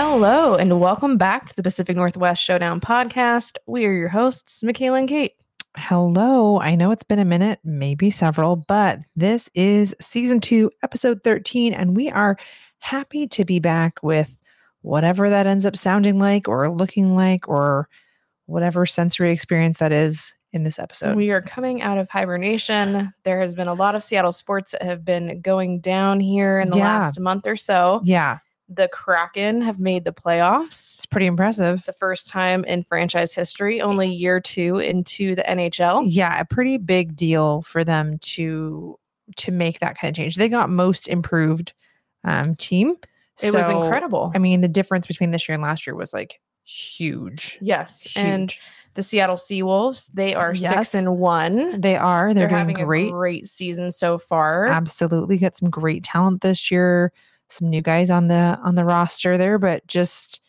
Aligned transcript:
Hello, 0.00 0.54
and 0.54 0.78
welcome 0.80 1.16
back 1.18 1.48
to 1.48 1.56
the 1.56 1.62
Pacific 1.64 1.96
Northwest 1.96 2.40
Showdown 2.40 2.80
podcast. 2.80 3.56
We 3.66 3.84
are 3.84 3.92
your 3.92 4.08
hosts, 4.08 4.62
Mikaela 4.62 5.00
and 5.00 5.08
Kate. 5.08 5.32
Hello. 5.76 6.60
I 6.60 6.76
know 6.76 6.92
it's 6.92 7.02
been 7.02 7.18
a 7.18 7.24
minute, 7.24 7.58
maybe 7.64 8.08
several, 8.08 8.54
but 8.54 9.00
this 9.16 9.50
is 9.56 9.96
season 10.00 10.38
two, 10.38 10.70
episode 10.84 11.24
13, 11.24 11.74
and 11.74 11.96
we 11.96 12.10
are 12.10 12.36
happy 12.78 13.26
to 13.26 13.44
be 13.44 13.58
back 13.58 14.00
with 14.00 14.40
whatever 14.82 15.28
that 15.30 15.48
ends 15.48 15.66
up 15.66 15.76
sounding 15.76 16.20
like 16.20 16.46
or 16.46 16.70
looking 16.70 17.16
like 17.16 17.48
or 17.48 17.88
whatever 18.46 18.86
sensory 18.86 19.32
experience 19.32 19.80
that 19.80 19.90
is 19.90 20.32
in 20.52 20.62
this 20.62 20.78
episode. 20.78 21.16
We 21.16 21.32
are 21.32 21.42
coming 21.42 21.82
out 21.82 21.98
of 21.98 22.08
hibernation. 22.08 23.12
There 23.24 23.40
has 23.40 23.52
been 23.52 23.66
a 23.66 23.74
lot 23.74 23.96
of 23.96 24.04
Seattle 24.04 24.30
sports 24.30 24.70
that 24.70 24.82
have 24.84 25.04
been 25.04 25.40
going 25.40 25.80
down 25.80 26.20
here 26.20 26.60
in 26.60 26.70
the 26.70 26.78
Yeah. 26.78 27.00
last 27.00 27.18
month 27.18 27.48
or 27.48 27.56
so. 27.56 28.00
yeah, 28.04 28.38
The 28.68 28.88
Kraken 28.88 29.62
have 29.62 29.78
made 29.78 30.04
the 30.04 30.12
playoffs. 30.12 30.96
it's 30.96 31.06
pretty 31.06 31.26
impressive. 31.26 31.78
It's 31.78 31.86
the 31.86 31.92
first 31.94 32.28
time 32.28 32.64
in 32.64 32.82
franchise 32.84 33.32
history, 33.32 33.80
only 33.80 34.08
year 34.12 34.40
two 34.40 34.78
into 34.78 35.34
the 35.34 35.42
NHL. 35.42 36.02
Yeah, 36.06 36.38
a 36.38 36.44
pretty 36.44 36.76
big 36.76 37.16
deal 37.16 37.62
for 37.62 37.82
them 37.84 38.18
to 38.18 38.98
to 39.36 39.52
make 39.52 39.80
that 39.80 39.96
kind 39.98 40.10
of 40.10 40.16
change. 40.16 40.36
They 40.36 40.48
got 40.48 40.68
most 40.70 41.08
improved 41.08 41.72
um 42.24 42.56
team. 42.56 42.96
It 43.42 43.54
was 43.54 43.68
incredible. 43.70 44.32
I 44.34 44.38
mean, 44.38 44.60
the 44.60 44.68
difference 44.68 45.06
between 45.06 45.30
this 45.30 45.48
year 45.48 45.54
and 45.54 45.62
last 45.62 45.86
year 45.86 45.94
was 45.94 46.12
like 46.12 46.40
huge. 46.64 47.56
yes. 47.62 48.02
Huge. 48.02 48.16
And 48.24 48.54
the 48.94 49.02
Seattle 49.02 49.36
Seawolves, 49.36 50.10
they 50.12 50.34
are 50.34 50.52
Yes. 50.54 50.90
six 50.90 50.94
and 50.94 51.18
one. 51.18 51.80
they 51.80 51.96
are. 51.96 52.34
They're, 52.34 52.48
doing 52.48 52.58
having 52.58 52.84
great. 52.84 53.08
a 53.08 53.12
great 53.12 53.46
season 53.46 53.92
so 53.92 54.18
far. 54.18 54.66
Absolutely 54.66 55.38
got 55.38 55.56
some 55.56 55.70
great 55.70 56.02
talent 56.04 56.40
this 56.40 56.70
year. 56.70 57.12
Some 57.50 57.70
new 57.70 57.80
guys 57.82 58.10
on 58.10 58.28
the 58.28 58.58
on 58.62 58.74
the 58.74 58.84
roster 58.84 59.38
there, 59.38 59.58
but 59.58 59.86
just 59.86 60.40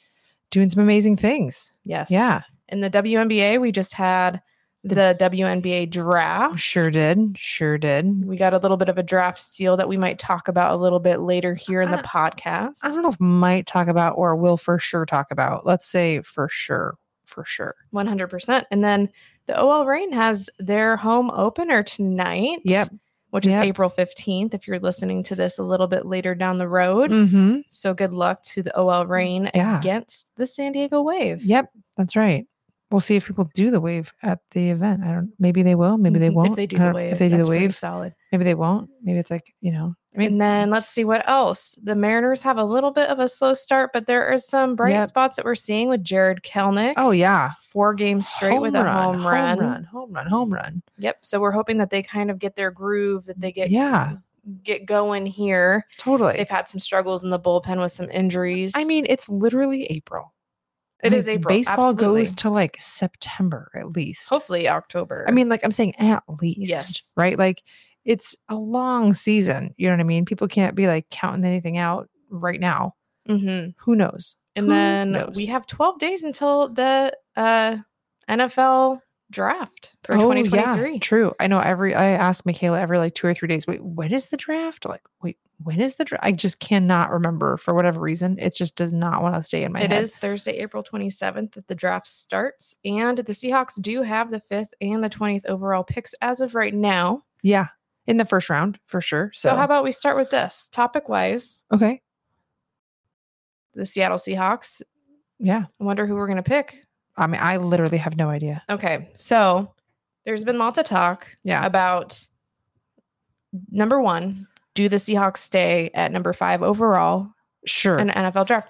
doing 0.52 0.70
some 0.70 0.82
amazing 0.84 1.16
things. 1.18 1.72
yes. 1.86 2.10
Yeah, 2.12 2.42
In 2.70 2.82
the 2.82 2.90
WNBA, 2.90 3.62
we 3.62 3.72
just 3.72 3.94
had 3.94 4.42
the 4.84 5.16
WNBA 5.20 5.90
draft. 5.92 6.58
sure 6.58 6.90
did. 6.90 7.38
Sure 7.38 7.78
did. 7.78 8.26
We 8.26 8.38
got 8.38 8.54
a 8.54 8.58
little 8.58 8.78
bit 8.78 8.88
of 8.90 8.98
a 8.98 9.04
draft 9.04 9.38
steal 9.40 9.76
that 9.78 9.88
we 9.90 9.98
might 9.98 10.18
talk 10.20 10.48
about 10.48 10.74
a 10.74 10.82
little 10.82 11.00
bit 11.02 11.20
later 11.20 11.54
here 11.54 11.82
in 11.82 11.92
the 11.92 12.00
I- 12.00 12.02
podcast. 12.32 12.78
I 12.84 12.88
don't 12.90 13.02
know 13.04 13.10
if 13.10 13.20
might 13.20 13.66
talk 13.66 13.88
about 13.90 14.14
or 14.18 14.36
will 14.36 14.58
for 14.58 14.80
sure 14.80 15.06
talk 15.06 15.28
about. 15.32 15.66
Let's 15.66 15.86
say 15.86 16.22
for 16.22 16.48
sure. 16.50 16.96
For 17.26 17.46
sure. 17.46 17.76
100%. 17.94 18.64
And 18.72 18.84
then 18.84 19.10
the 19.48 19.60
OL 19.62 19.86
Reign 19.86 20.12
has 20.14 20.50
their 20.58 20.96
home 20.98 21.30
opener 21.32 21.84
tonight. 21.84 22.62
Yep. 22.64 22.90
Which 23.32 23.46
is 23.46 23.54
April 23.54 23.90
15th 23.92 24.54
if 24.56 24.68
you're 24.68 24.80
listening 24.80 25.24
to 25.26 25.36
this 25.36 25.60
a 25.60 25.64
little 25.64 25.86
bit 25.88 26.06
later 26.06 26.34
down 26.34 26.58
the 26.58 26.68
road. 26.68 27.12
Mm-hmm. 27.12 27.60
So 27.70 27.94
good 27.94 28.12
luck 28.12 28.42
to 28.44 28.64
the 28.64 28.76
OL 28.76 29.06
Reign 29.06 29.52
Yeah. 29.54 29.78
against 29.78 30.28
the 30.36 30.48
San 30.48 30.72
Diego 30.72 31.02
Wave. 31.02 31.44
Yep, 31.44 31.72
that's 31.96 32.16
right. 32.16 32.48
We'll 32.92 33.02
see 33.02 33.16
if 33.16 33.28
people 33.28 33.48
do 33.54 33.70
the 33.70 33.80
wave 33.80 34.12
at 34.24 34.40
the 34.52 34.72
event. 34.72 35.04
I 35.04 35.12
don't. 35.14 35.32
Maybe 35.38 35.62
they 35.62 35.76
will. 35.76 35.98
Maybe 35.98 36.18
they 36.18 36.30
Mhm. 36.30 36.34
won't. 36.34 36.50
If 36.52 36.56
they 36.56 36.66
do 36.66 36.80
the 36.80 36.92
wave. 36.92 37.14
If 37.14 37.20
they 37.20 37.30
do 37.30 37.38
the 37.44 37.50
wave, 37.50 37.76
solid. 37.76 38.16
maybe 38.32 38.44
they 38.44 38.56
won't. 38.56 38.90
Maybe 39.04 39.20
it's 39.20 39.30
like 39.30 39.54
you 39.62 39.72
know. 39.72 39.94
I 40.16 40.18
mean, 40.18 40.32
and 40.34 40.42
then 40.42 40.70
let's 40.72 40.90
see 40.90 41.04
what 41.06 41.28
else. 41.30 41.78
The 41.84 41.94
Mariners 41.94 42.42
have 42.42 42.58
a 42.58 42.64
little 42.64 42.90
bit 42.90 43.08
of 43.10 43.20
a 43.20 43.30
slow 43.30 43.54
start, 43.54 43.92
but 43.94 44.08
there 44.08 44.28
are 44.28 44.40
some 44.40 44.76
bright 44.76 44.94
Yep. 44.96 45.08
spots 45.08 45.36
that 45.36 45.46
we're 45.46 45.54
seeing 45.54 45.88
with 45.88 46.04
Jarred 46.04 46.42
Kelenic. 46.42 46.94
oh 46.98 47.12
yeah, 47.12 47.52
four 47.62 47.94
games 47.94 48.28
straight 48.28 48.60
with 48.60 48.74
a 48.74 48.80
home 48.80 49.26
run. 49.26 49.60
home 49.60 49.68
run, 49.70 49.84
home 49.84 50.12
run, 50.12 50.26
home 50.28 50.50
run. 50.50 50.82
Yep. 50.98 51.18
So 51.22 51.40
we're 51.40 51.52
hoping 51.52 51.78
that 51.78 51.92
they 51.92 52.02
kind 52.02 52.32
of 52.32 52.40
get 52.40 52.56
their 52.56 52.72
groove, 52.72 53.26
that 53.28 53.40
they 53.40 53.52
get 53.52 53.70
Yeah, 53.70 54.16
get 54.64 54.88
going 54.88 55.28
here. 55.28 55.86
totally. 55.98 56.38
They've 56.38 56.50
had 56.50 56.68
some 56.68 56.80
struggles 56.80 57.24
in 57.24 57.30
the 57.30 57.40
bullpen 57.40 57.80
with 57.80 57.92
some 57.92 58.10
injuries. 58.10 58.72
I 58.76 58.86
mean, 58.86 59.06
it's 59.08 59.30
literally 59.30 59.84
April. 59.92 60.34
It 61.04 61.12
Like, 61.12 61.20
is 61.20 61.30
April. 61.30 61.56
Baseball 61.56 61.92
absolutely. 61.92 62.22
goes 62.22 62.36
to 62.36 62.50
like 62.50 62.76
September 62.80 63.72
at 63.76 63.88
least. 63.96 64.28
hopefully 64.30 64.68
October. 64.68 65.26
I 65.28 65.32
mean, 65.32 65.48
like 65.50 65.62
I'm 65.64 65.72
saying, 65.72 65.96
at 65.98 66.24
least. 66.42 66.60
Yes. 66.70 67.12
Right. 67.16 67.38
Like 67.38 67.64
it's 68.06 68.36
a 68.50 68.56
long 68.56 69.14
season. 69.14 69.74
You 69.78 69.88
know 69.90 69.94
what 69.96 70.02
I 70.02 70.04
mean? 70.04 70.26
People 70.26 70.48
can't 70.48 70.76
be 70.76 70.88
like 70.88 71.10
counting 71.10 71.46
anything 71.46 71.78
out 71.78 72.10
right 72.30 72.60
now. 72.60 72.96
Mhm. 73.28 73.76
Who 73.80 73.96
knows? 73.96 74.36
and 74.56 74.66
Who 74.66 74.72
then 74.74 75.12
knows? 75.14 75.34
we 75.36 75.46
have 75.46 75.68
12 75.68 76.00
days 76.00 76.24
until 76.24 76.70
the 76.70 77.16
uh, 77.38 77.78
NFL 78.28 79.00
draft 79.32 79.96
for 80.04 80.16
Oh, 80.16 80.22
2023. 80.34 80.94
Yeah, 80.94 81.00
true. 81.00 81.34
I 81.40 81.48
know 81.48 81.60
every 81.60 81.94
I 81.94 82.10
ask 82.12 82.44
Mikaela 82.46 82.80
every 82.80 82.98
like 82.98 83.14
two 83.16 83.28
or 83.28 83.34
three 83.34 83.48
days, 83.48 83.68
wait, 83.68 83.84
when 83.84 84.12
is 84.12 84.30
the 84.30 84.38
draft? 84.38 84.86
Like, 84.86 85.04
wait, 85.22 85.38
when 85.64 85.82
is 85.82 85.96
the? 85.98 86.18
I 86.22 86.32
just 86.32 86.60
cannot 86.60 87.12
remember 87.12 87.58
for 87.58 87.74
whatever 87.74 88.00
reason. 88.00 88.38
It 88.40 88.56
just 88.56 88.76
does 88.76 88.94
not 88.94 89.22
want 89.22 89.36
to 89.36 89.44
stay 89.44 89.64
in 89.64 89.72
my 89.74 89.82
It 89.82 89.92
head. 89.92 90.02
is 90.02 90.16
Thursday, 90.18 90.54
April 90.60 90.84
27th 90.84 91.54
that 91.54 91.68
the 91.68 91.76
draft 91.76 92.08
starts. 92.08 92.76
And 92.86 93.18
the 93.18 93.34
Seahawks 93.34 93.80
do 93.82 94.02
have 94.04 94.32
the 94.32 94.40
fifth 94.40 94.74
and 94.80 95.04
the 95.04 95.10
20th 95.10 95.46
overall 95.46 95.84
picks 95.84 96.14
as 96.22 96.40
of 96.42 96.56
right 96.56 96.74
now. 96.74 97.24
Yeah. 97.44 97.68
In 98.08 98.18
the 98.18 98.26
first 98.26 98.50
round, 98.50 98.80
for 98.86 99.02
sure. 99.02 99.32
So, 99.34 99.50
So, 99.50 99.56
how 99.56 99.64
about 99.66 99.84
we 99.84 99.92
start 99.92 100.16
with 100.18 100.30
this 100.32 100.68
topic 100.72 101.10
wise? 101.10 101.64
okay. 101.72 102.02
The 103.76 103.86
Seattle 103.86 104.18
Seahawks. 104.18 104.82
Yeah. 105.38 105.66
I 105.80 105.84
wonder 105.84 106.08
who 106.08 106.16
we're 106.16 106.26
going 106.28 106.38
to 106.38 106.44
pick. 106.44 106.86
I 107.16 107.28
mean, 107.28 107.40
I 107.42 107.58
literally 107.58 107.98
have 107.98 108.18
no 108.18 108.30
idea. 108.30 108.64
Okay. 108.70 109.10
So, 109.14 109.74
there's 110.26 110.44
been 110.44 110.58
lots 110.58 110.78
of 110.80 110.86
talk 110.86 111.28
Yeah. 111.44 111.66
about 111.66 112.28
number 113.72 114.00
one, 114.02 114.48
do 114.76 114.90
the 114.90 114.98
Seahawks 114.98 115.38
stay 115.38 115.90
at 115.94 116.12
number 116.12 116.34
five 116.34 116.62
overall 116.62 117.30
Sure. 117.66 117.98
in 117.98 118.08
the 118.08 118.14
NFL 118.14 118.48
draft? 118.48 118.70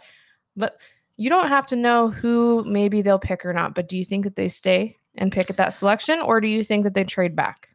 But 0.55 0.77
you 1.17 1.29
don't 1.29 1.49
have 1.49 1.67
to 1.67 1.75
know 1.75 2.09
who 2.09 2.63
maybe 2.65 3.01
they'll 3.01 3.19
pick 3.19 3.45
or 3.45 3.53
not, 3.53 3.75
but 3.75 3.89
do 3.89 3.97
you 3.97 4.05
think 4.05 4.23
that 4.23 4.35
they 4.35 4.47
stay 4.47 4.97
and 5.15 5.31
pick 5.31 5.49
at 5.49 5.57
that 5.57 5.73
selection 5.73 6.19
or 6.21 6.39
do 6.39 6.47
you 6.47 6.63
think 6.63 6.83
that 6.83 6.93
they 6.93 7.03
trade 7.03 7.35
back? 7.35 7.69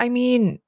I 0.00 0.08
mean, 0.08 0.60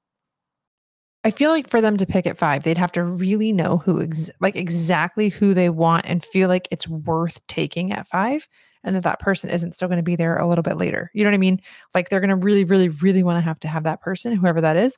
I 1.23 1.31
feel 1.31 1.51
like 1.51 1.69
for 1.69 1.81
them 1.81 1.97
to 1.97 2.05
pick 2.05 2.25
at 2.25 2.37
five, 2.37 2.63
they'd 2.63 2.77
have 2.77 2.91
to 2.93 3.03
really 3.03 3.51
know 3.51 3.77
who, 3.77 4.01
ex- 4.01 4.31
like 4.39 4.55
exactly 4.55 5.29
who 5.29 5.53
they 5.53 5.69
want 5.69 6.05
and 6.05 6.23
feel 6.23 6.47
like 6.47 6.67
it's 6.71 6.87
worth 6.87 7.45
taking 7.47 7.91
at 7.91 8.07
five 8.07 8.47
and 8.83 8.95
that 8.95 9.03
that 9.03 9.19
person 9.19 9.49
isn't 9.49 9.75
still 9.75 9.89
going 9.89 9.97
to 9.97 10.03
be 10.03 10.15
there 10.15 10.37
a 10.37 10.47
little 10.47 10.63
bit 10.63 10.77
later. 10.77 11.11
You 11.13 11.23
know 11.23 11.29
what 11.29 11.35
I 11.35 11.39
mean? 11.39 11.61
Like 11.93 12.09
they're 12.09 12.21
going 12.21 12.29
to 12.29 12.35
really, 12.35 12.63
really, 12.63 12.89
really 12.89 13.23
want 13.23 13.37
to 13.37 13.41
have 13.41 13.59
to 13.61 13.67
have 13.67 13.83
that 13.83 14.01
person, 14.01 14.33
whoever 14.33 14.61
that 14.61 14.77
is. 14.77 14.97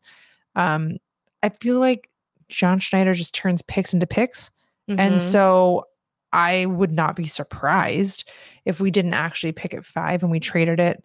Um, 0.56 0.98
I 1.44 1.50
feel 1.50 1.80
like 1.80 2.10
John 2.50 2.80
Schneider 2.80 3.14
just 3.14 3.34
turns 3.34 3.62
picks 3.62 3.94
into 3.94 4.06
picks. 4.08 4.52
And 4.88 5.16
Mhm. 5.16 5.20
so 5.20 5.86
I 6.34 6.66
would 6.66 6.92
not 6.92 7.16
be 7.16 7.26
surprised 7.26 8.28
if 8.66 8.80
we 8.80 8.92
didn't 8.92 9.14
actually 9.14 9.52
pick 9.54 9.74
at 9.74 9.86
five 9.86 10.22
and 10.24 10.32
we 10.32 10.40
traded 10.40 10.80
it 10.80 11.04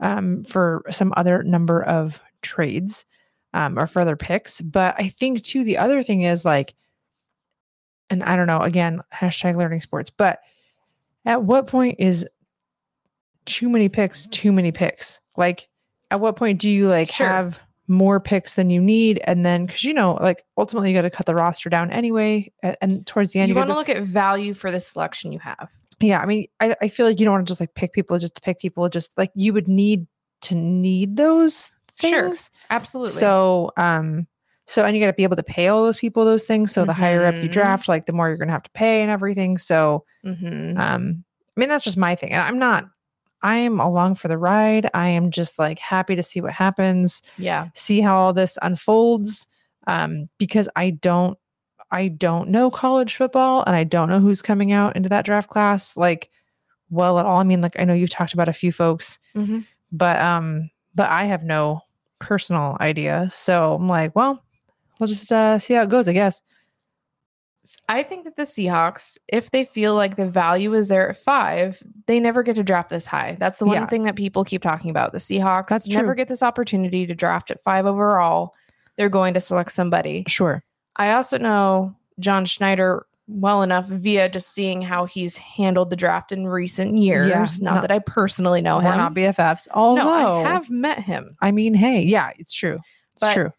um, 0.00 0.44
for 0.44 0.82
some 0.90 1.12
other 1.16 1.42
number 1.42 1.82
of 1.82 2.20
trades 2.42 3.04
um, 3.54 3.78
or 3.78 3.86
further 3.86 4.14
picks. 4.16 4.60
But 4.60 4.94
I 4.98 5.08
think 5.08 5.42
too, 5.42 5.64
the 5.64 5.78
other 5.78 6.02
thing 6.02 6.22
is 6.22 6.44
like, 6.44 6.74
and 8.10 8.22
I 8.22 8.36
don't 8.36 8.46
know, 8.46 8.60
again, 8.60 9.00
hashtag 9.12 9.56
learning 9.56 9.80
sports, 9.80 10.10
but 10.10 10.40
at 11.24 11.42
what 11.42 11.66
point 11.66 11.96
is 11.98 12.26
too 13.46 13.68
many 13.68 13.88
picks 13.88 14.26
too 14.28 14.52
many 14.52 14.70
picks? 14.72 15.20
Like, 15.36 15.68
at 16.10 16.20
what 16.20 16.36
point 16.36 16.60
do 16.60 16.68
you 16.68 16.88
like 16.88 17.10
Sure. 17.10 17.26
have 17.26 17.58
more 17.88 18.20
picks 18.20 18.54
than 18.54 18.70
you 18.70 18.80
need? 18.80 19.20
And 19.24 19.44
then, 19.44 19.66
because 19.66 19.84
you 19.84 19.94
know, 19.94 20.14
like 20.14 20.42
ultimately 20.56 20.90
you 20.90 20.96
got 20.96 21.02
to 21.02 21.10
cut 21.10 21.26
the 21.26 21.34
roster 21.34 21.68
down 21.70 21.90
anyway. 21.90 22.52
And, 22.62 22.76
and 22.80 23.06
towards 23.06 23.32
the 23.32 23.40
end, 23.40 23.48
you 23.48 23.54
you 23.54 23.58
want 23.58 23.70
to 23.70 23.74
look 23.76 23.88
at 23.88 24.02
value 24.02 24.54
for 24.54 24.70
the 24.70 24.80
selection 24.80 25.32
you 25.32 25.38
have. 25.40 25.70
yeah, 26.00 26.20
I 26.20 26.26
mean, 26.26 26.46
I, 26.60 26.76
I 26.82 26.88
feel 26.88 27.06
like 27.06 27.18
you 27.20 27.24
don't 27.24 27.34
want 27.34 27.46
to 27.46 27.50
just 27.50 27.60
like 27.60 27.74
pick 27.74 27.92
people 27.92 28.18
just 28.18 28.34
to 28.36 28.40
pick 28.40 28.58
people, 28.60 28.88
just 28.88 29.16
like 29.16 29.30
you 29.34 29.52
would 29.52 29.68
need 29.68 30.06
to 30.42 30.54
need 30.54 31.16
those 31.16 31.70
Sure. 31.98 32.24
things. 32.24 32.50
Absolutely. 32.68 33.12
So, 33.12 33.70
um, 33.78 34.26
so 34.66 34.84
and 34.84 34.94
you 34.94 35.00
got 35.00 35.06
to 35.06 35.12
be 35.14 35.22
able 35.22 35.36
to 35.36 35.42
pay 35.42 35.68
all 35.68 35.82
those 35.84 35.96
people 35.96 36.24
those 36.26 36.44
things. 36.44 36.72
So 36.72 36.84
the 36.84 36.92
higher 36.92 37.24
up 37.24 37.36
you 37.42 37.48
Mhm. 37.48 37.52
draft, 37.52 37.88
like 37.88 38.04
the 38.06 38.12
more 38.12 38.28
you're 38.28 38.36
gonna 38.36 38.52
have 38.52 38.64
to 38.64 38.70
pay 38.72 39.00
and 39.00 39.10
everything. 39.10 39.56
So, 39.56 40.04
Mhm. 40.24 40.78
um, 40.78 41.24
I 41.56 41.60
mean, 41.60 41.68
that's 41.70 41.84
just 41.84 41.96
my 41.96 42.14
thing, 42.14 42.32
and 42.32 42.42
I'm 42.42 42.58
not. 42.58 42.84
I 43.46 43.56
am 43.58 43.78
along 43.80 44.16
for 44.16 44.28
the 44.28 44.36
ride. 44.38 44.90
I 44.92 45.08
am 45.08 45.30
just 45.30 45.58
like 45.58 45.78
happy 45.78 46.16
to 46.16 46.22
see 46.22 46.40
what 46.40 46.52
happens, 46.52 47.22
yeah. 47.38 47.68
see 47.74 48.00
how 48.00 48.16
all 48.16 48.32
this 48.32 48.58
unfolds. 48.62 49.46
Um, 49.86 50.28
because 50.38 50.68
I 50.74 50.90
don't, 50.90 51.38
I 51.92 52.08
don't 52.08 52.48
know 52.50 52.70
college 52.70 53.14
football, 53.14 53.62
and 53.66 53.76
I 53.76 53.84
don't 53.84 54.08
know 54.08 54.18
who's 54.20 54.42
coming 54.42 54.72
out 54.72 54.96
into 54.96 55.08
that 55.10 55.24
draft 55.24 55.48
class 55.48 55.96
like 55.96 56.30
well 56.90 57.18
at 57.20 57.26
all. 57.26 57.38
I 57.38 57.44
mean, 57.44 57.60
like 57.60 57.78
I 57.78 57.84
know 57.84 57.94
you've 57.94 58.10
talked 58.10 58.34
about 58.34 58.48
a 58.48 58.52
few 58.52 58.72
folks, 58.72 59.18
Mhm. 59.36 59.64
but 59.92 60.20
um, 60.20 60.70
but 60.96 61.08
I 61.10 61.24
have 61.26 61.44
no 61.44 61.82
personal 62.18 62.76
idea. 62.80 63.28
So 63.30 63.74
I'm 63.74 63.88
like, 63.88 64.16
well, 64.16 64.42
we'll 64.98 65.06
just 65.06 65.30
uh, 65.30 65.58
see 65.60 65.74
how 65.74 65.82
it 65.82 65.88
goes, 65.90 66.08
I 66.08 66.12
guess. 66.12 66.42
I 67.88 68.02
think 68.02 68.24
that 68.24 68.36
the 68.36 68.42
Seahawks, 68.42 69.18
if 69.28 69.50
they 69.50 69.64
feel 69.64 69.94
like 69.94 70.16
the 70.16 70.26
value 70.28 70.74
is 70.74 70.88
there 70.88 71.08
at 71.10 71.16
five, 71.16 71.82
they 72.06 72.20
never 72.20 72.42
get 72.42 72.56
to 72.56 72.62
draft 72.62 72.90
this 72.90 73.06
high. 73.06 73.36
That's 73.40 73.58
the 73.58 73.64
one 73.66 73.74
Yeah. 73.76 73.86
thing 73.86 74.04
that 74.04 74.16
people 74.16 74.44
keep 74.44 74.62
talking 74.62 74.90
about. 74.90 75.12
The 75.12 75.18
Seahawks 75.18 75.68
That's 75.68 75.88
never 75.88 76.08
true. 76.08 76.14
get 76.16 76.28
this 76.28 76.42
opportunity 76.42 77.06
to 77.06 77.14
draft 77.14 77.50
at 77.50 77.62
five 77.62 77.86
overall. 77.86 78.54
They're 78.96 79.08
going 79.08 79.34
to 79.34 79.40
select 79.40 79.72
somebody. 79.72 80.24
Sure. 80.28 80.62
I 80.96 81.12
also 81.12 81.38
know 81.38 81.94
John 82.18 82.44
Schneider 82.46 83.06
well 83.28 83.62
enough 83.62 83.86
via 83.86 84.28
just 84.28 84.54
seeing 84.54 84.80
how 84.80 85.04
he's 85.04 85.36
handled 85.36 85.90
the 85.90 85.96
draft 85.96 86.30
in 86.32 86.46
recent 86.46 86.96
years. 86.96 87.60
not, 87.60 87.74
not- 87.74 87.80
that 87.82 87.90
I 87.90 87.98
personally 87.98 88.62
know 88.62 88.76
We're 88.76 88.92
him. 88.92 88.98
not 88.98 89.14
BFFs. 89.14 89.66
Although, 89.74 90.04
no, 90.04 90.44
I 90.44 90.50
have 90.52 90.70
met 90.70 91.00
him. 91.00 91.36
I 91.42 91.50
mean, 91.50 91.74
hey, 91.74 92.02
yeah, 92.02 92.30
it's 92.38 92.54
true. 92.54 92.78
It's 93.14 93.20
But- 93.20 93.34
true. 93.34 93.50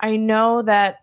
I 0.00 0.16
know 0.16 0.60
that 0.62 0.96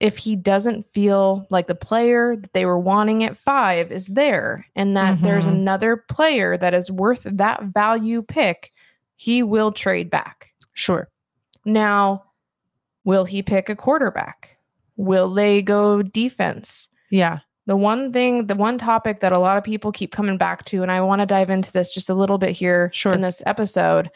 if 0.00 0.16
he 0.16 0.36
doesn't 0.36 0.86
feel 0.86 1.46
like 1.50 1.66
the 1.66 1.74
player 1.74 2.36
that 2.36 2.52
they 2.52 2.64
were 2.64 2.78
wanting 2.78 3.24
at 3.24 3.36
five 3.36 3.90
is 3.90 4.06
there, 4.06 4.64
and 4.76 4.96
that 4.96 5.20
there's 5.22 5.46
Mhm. 5.46 5.52
another 5.52 5.96
player 5.96 6.56
that 6.56 6.72
is 6.74 6.90
worth 6.90 7.22
that 7.24 7.64
value 7.64 8.22
pick, 8.22 8.70
he 9.16 9.42
will 9.42 9.72
trade 9.72 10.08
back. 10.10 10.52
Sure. 10.72 11.08
Now, 11.64 12.24
will 13.04 13.24
he 13.24 13.42
pick 13.42 13.68
a 13.68 13.74
quarterback? 13.74 14.56
Will 14.96 15.32
they 15.32 15.62
go 15.62 16.02
defense? 16.02 16.88
Yeah. 17.10 17.40
The 17.66 17.76
one 17.76 18.12
thing, 18.12 18.46
the 18.46 18.54
one 18.54 18.78
topic 18.78 19.20
that 19.20 19.32
a 19.32 19.38
lot 19.38 19.58
of 19.58 19.64
people 19.64 19.92
keep 19.92 20.12
coming 20.12 20.38
back 20.38 20.64
to, 20.66 20.82
and 20.82 20.90
I 20.92 21.00
want 21.00 21.20
to 21.20 21.26
dive 21.26 21.50
into 21.50 21.72
this 21.72 21.92
just 21.92 22.08
a 22.08 22.14
little 22.14 22.38
bit 22.38 22.52
here 22.52 22.90
Sure. 22.94 23.12
in 23.12 23.20
this 23.20 23.42
episode, 23.46 24.10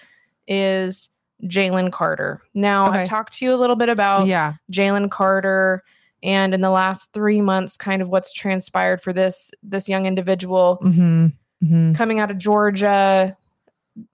is 0.46 1.08
Jalen 1.44 1.90
Carter. 1.92 2.40
Now, 2.54 2.88
Okay. 2.88 2.98
I've 3.00 3.08
talked 3.08 3.38
to 3.38 3.44
you 3.44 3.54
a 3.54 3.56
little 3.56 3.76
bit 3.76 3.88
about 3.88 4.26
yeah. 4.26 4.54
Jalen 4.70 5.10
Carter 5.10 5.82
and 6.22 6.54
in 6.54 6.60
the 6.60 6.70
last 6.70 7.12
three 7.12 7.40
months, 7.40 7.76
kind 7.76 8.00
of 8.00 8.08
what's 8.08 8.32
transpired 8.32 9.02
for 9.02 9.12
this 9.12 9.50
this 9.62 9.88
young 9.88 10.06
individual 10.06 10.78
Mm-hmm. 10.82 11.26
Mm-hmm. 11.64 11.92
coming 11.94 12.20
out 12.20 12.30
of 12.30 12.38
Georgia. 12.38 13.36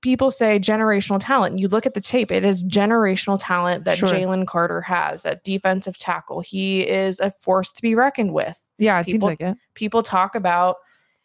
People 0.01 0.31
say 0.31 0.59
generational 0.59 1.19
talent. 1.23 1.59
You 1.61 1.69
look 1.69 1.87
at 1.87 1.95
the 1.95 2.01
tape, 2.01 2.33
it 2.33 2.45
is 2.45 2.65
generational 2.65 3.39
talent 3.41 3.85
that 3.85 3.97
Sure. 3.99 4.09
Jalen 4.09 4.47
Carter 4.47 4.81
has 4.81 5.25
at 5.25 5.45
defensive 5.45 5.97
tackle. 5.97 6.41
He 6.41 6.81
is 6.83 7.21
a 7.21 7.31
force 7.31 7.71
to 7.73 7.81
be 7.83 7.95
reckoned 7.95 8.33
with. 8.35 8.59
Yeah, 8.79 8.99
it 9.01 9.07
People- 9.07 9.29
seems 9.29 9.41
like 9.41 9.51
it. 9.53 9.57
People 9.75 10.03
talk 10.03 10.35
about 10.35 10.77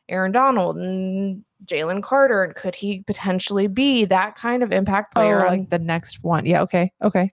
Aaron 0.07 0.31
Donald 0.31 0.77
and 0.77 1.43
Jalen 1.65 2.03
Carter, 2.03 2.43
and 2.43 2.55
could 2.55 2.75
he 2.75 3.01
potentially 3.01 3.67
be 3.67 4.05
that 4.05 4.35
kind 4.35 4.63
of 4.63 4.71
impact 4.71 5.13
player 5.13 5.41
oh, 5.41 5.47
on 5.49 5.59
like 5.59 5.69
the 5.69 5.79
next 5.79 6.23
one. 6.23 6.45
Yeah. 6.45 6.61
Okay. 6.63 6.91
Okay. 7.01 7.31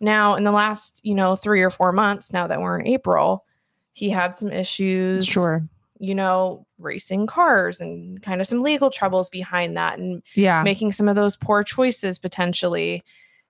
Now, 0.00 0.34
in 0.34 0.44
the 0.44 0.52
last, 0.52 1.00
you 1.02 1.14
know, 1.14 1.36
three 1.36 1.62
or 1.62 1.70
four 1.70 1.92
months, 1.92 2.32
now 2.32 2.46
that 2.46 2.60
we're 2.60 2.78
in 2.78 2.86
April, 2.86 3.44
he 3.92 4.08
had 4.08 4.34
some 4.34 4.50
issues, 4.50 5.26
Sure. 5.26 5.62
you 5.98 6.14
know, 6.14 6.66
racing 6.78 7.26
cars 7.26 7.80
and 7.80 8.22
kind 8.22 8.40
of 8.40 8.46
some 8.46 8.62
legal 8.62 8.88
troubles 8.88 9.28
behind 9.28 9.76
that 9.76 9.98
and 9.98 10.22
Yeah. 10.34 10.62
making 10.62 10.92
some 10.92 11.08
of 11.08 11.16
those 11.16 11.36
poor 11.36 11.62
choices 11.62 12.18
potentially. 12.18 13.04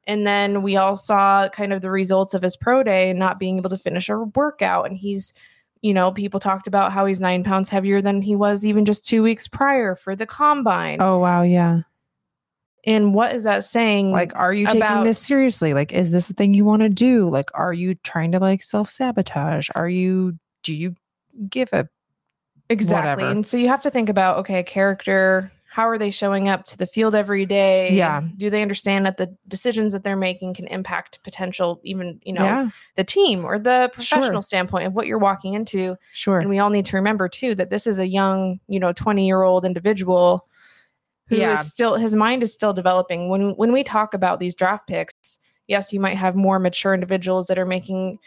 And 0.08 0.26
then 0.26 0.62
we 0.62 0.76
all 0.76 0.96
saw 0.96 1.48
kind 1.50 1.72
of 1.72 1.82
the 1.82 1.90
results 1.90 2.34
of 2.34 2.42
his 2.42 2.56
pro 2.56 2.82
day 2.82 3.10
and 3.10 3.18
not 3.18 3.38
being 3.38 3.58
able 3.58 3.70
to 3.70 3.78
finish 3.78 4.08
a 4.08 4.18
workout. 4.18 4.86
And 4.86 4.96
he's, 4.96 5.32
you 5.82 5.94
know, 5.94 6.12
people 6.12 6.40
talked 6.40 6.66
about 6.66 6.92
how 6.92 7.06
he's 7.06 7.20
nine 7.20 7.42
pounds 7.42 7.68
heavier 7.68 8.02
than 8.02 8.22
he 8.22 8.36
was 8.36 8.66
even 8.66 8.84
just 8.84 9.06
two 9.06 9.22
weeks 9.22 9.48
prior 9.48 9.96
for 9.96 10.14
the 10.14 10.26
combine. 10.26 11.00
oh 11.00 11.18
wow. 11.18 11.42
Yeah. 11.42 11.82
And 12.86 13.12
what 13.12 13.34
is 13.34 13.44
that 13.44 13.64
saying? 13.64 14.10
Like, 14.10 14.34
are 14.34 14.54
you 14.54 14.66
taking 14.66 14.82
about- 14.82 15.04
this 15.04 15.18
seriously? 15.18 15.74
Like, 15.74 15.92
is 15.92 16.12
this 16.12 16.28
the 16.28 16.34
thing 16.34 16.54
you 16.54 16.64
want 16.64 16.80
to 16.80 16.88
do? 16.88 17.28
Like, 17.28 17.50
are 17.54 17.72
you 17.74 17.94
trying 17.96 18.32
to 18.32 18.38
like 18.38 18.62
self 18.62 18.88
sabotage? 18.90 19.68
Are 19.74 19.88
you? 19.88 20.38
Do 20.62 20.74
you 20.74 20.94
give 21.48 21.70
a? 21.72 21.88
Exactly. 22.70 23.10
whatever. 23.10 23.30
And 23.30 23.46
so 23.46 23.56
you 23.56 23.68
have 23.68 23.82
to 23.82 23.90
think 23.90 24.08
about 24.08 24.38
okay, 24.38 24.62
character, 24.62 25.50
how 25.72 25.88
are 25.88 25.98
they 25.98 26.10
showing 26.10 26.48
up 26.48 26.64
to 26.64 26.76
the 26.76 26.86
field 26.86 27.14
every 27.14 27.46
day? 27.46 27.92
Yeah. 27.94 28.22
Do 28.36 28.50
they 28.50 28.60
understand 28.60 29.06
that 29.06 29.18
the 29.18 29.32
decisions 29.46 29.92
that 29.92 30.02
they're 30.02 30.16
making 30.16 30.54
can 30.54 30.66
impact 30.66 31.22
potential 31.22 31.80
even, 31.84 32.20
you 32.24 32.32
know, 32.32 32.42
yeah. 32.44 32.70
the 32.96 33.04
team 33.04 33.44
or 33.44 33.56
the 33.56 33.88
Sure. 33.98 34.18
professional 34.18 34.42
standpoint 34.42 34.88
of 34.88 34.94
what 34.94 35.06
you're 35.06 35.16
walking 35.20 35.54
into? 35.54 35.96
Sure. 36.12 36.40
And 36.40 36.50
we 36.50 36.58
all 36.58 36.70
need 36.70 36.86
to 36.86 36.96
remember 36.96 37.28
too 37.28 37.54
that 37.54 37.70
this 37.70 37.86
is 37.86 38.00
a 38.00 38.06
young, 38.08 38.58
you 38.66 38.80
know, 38.80 38.92
20-year-old 38.92 39.64
individual 39.64 40.48
who 41.28 41.36
is 41.36 41.40
Yeah. 41.42 41.54
still 41.54 41.94
his 41.94 42.16
mind 42.16 42.42
is 42.42 42.52
still 42.52 42.72
developing. 42.72 43.28
When 43.28 43.50
when 43.52 43.70
we 43.70 43.84
talk 43.84 44.12
about 44.12 44.40
these 44.40 44.56
draft 44.56 44.88
picks, 44.88 45.38
yes, 45.68 45.92
you 45.92 46.00
might 46.00 46.16
have 46.16 46.34
more 46.34 46.58
mature 46.58 46.94
individuals 46.94 47.46
that 47.46 47.58
are 47.58 47.64
making 47.66 48.18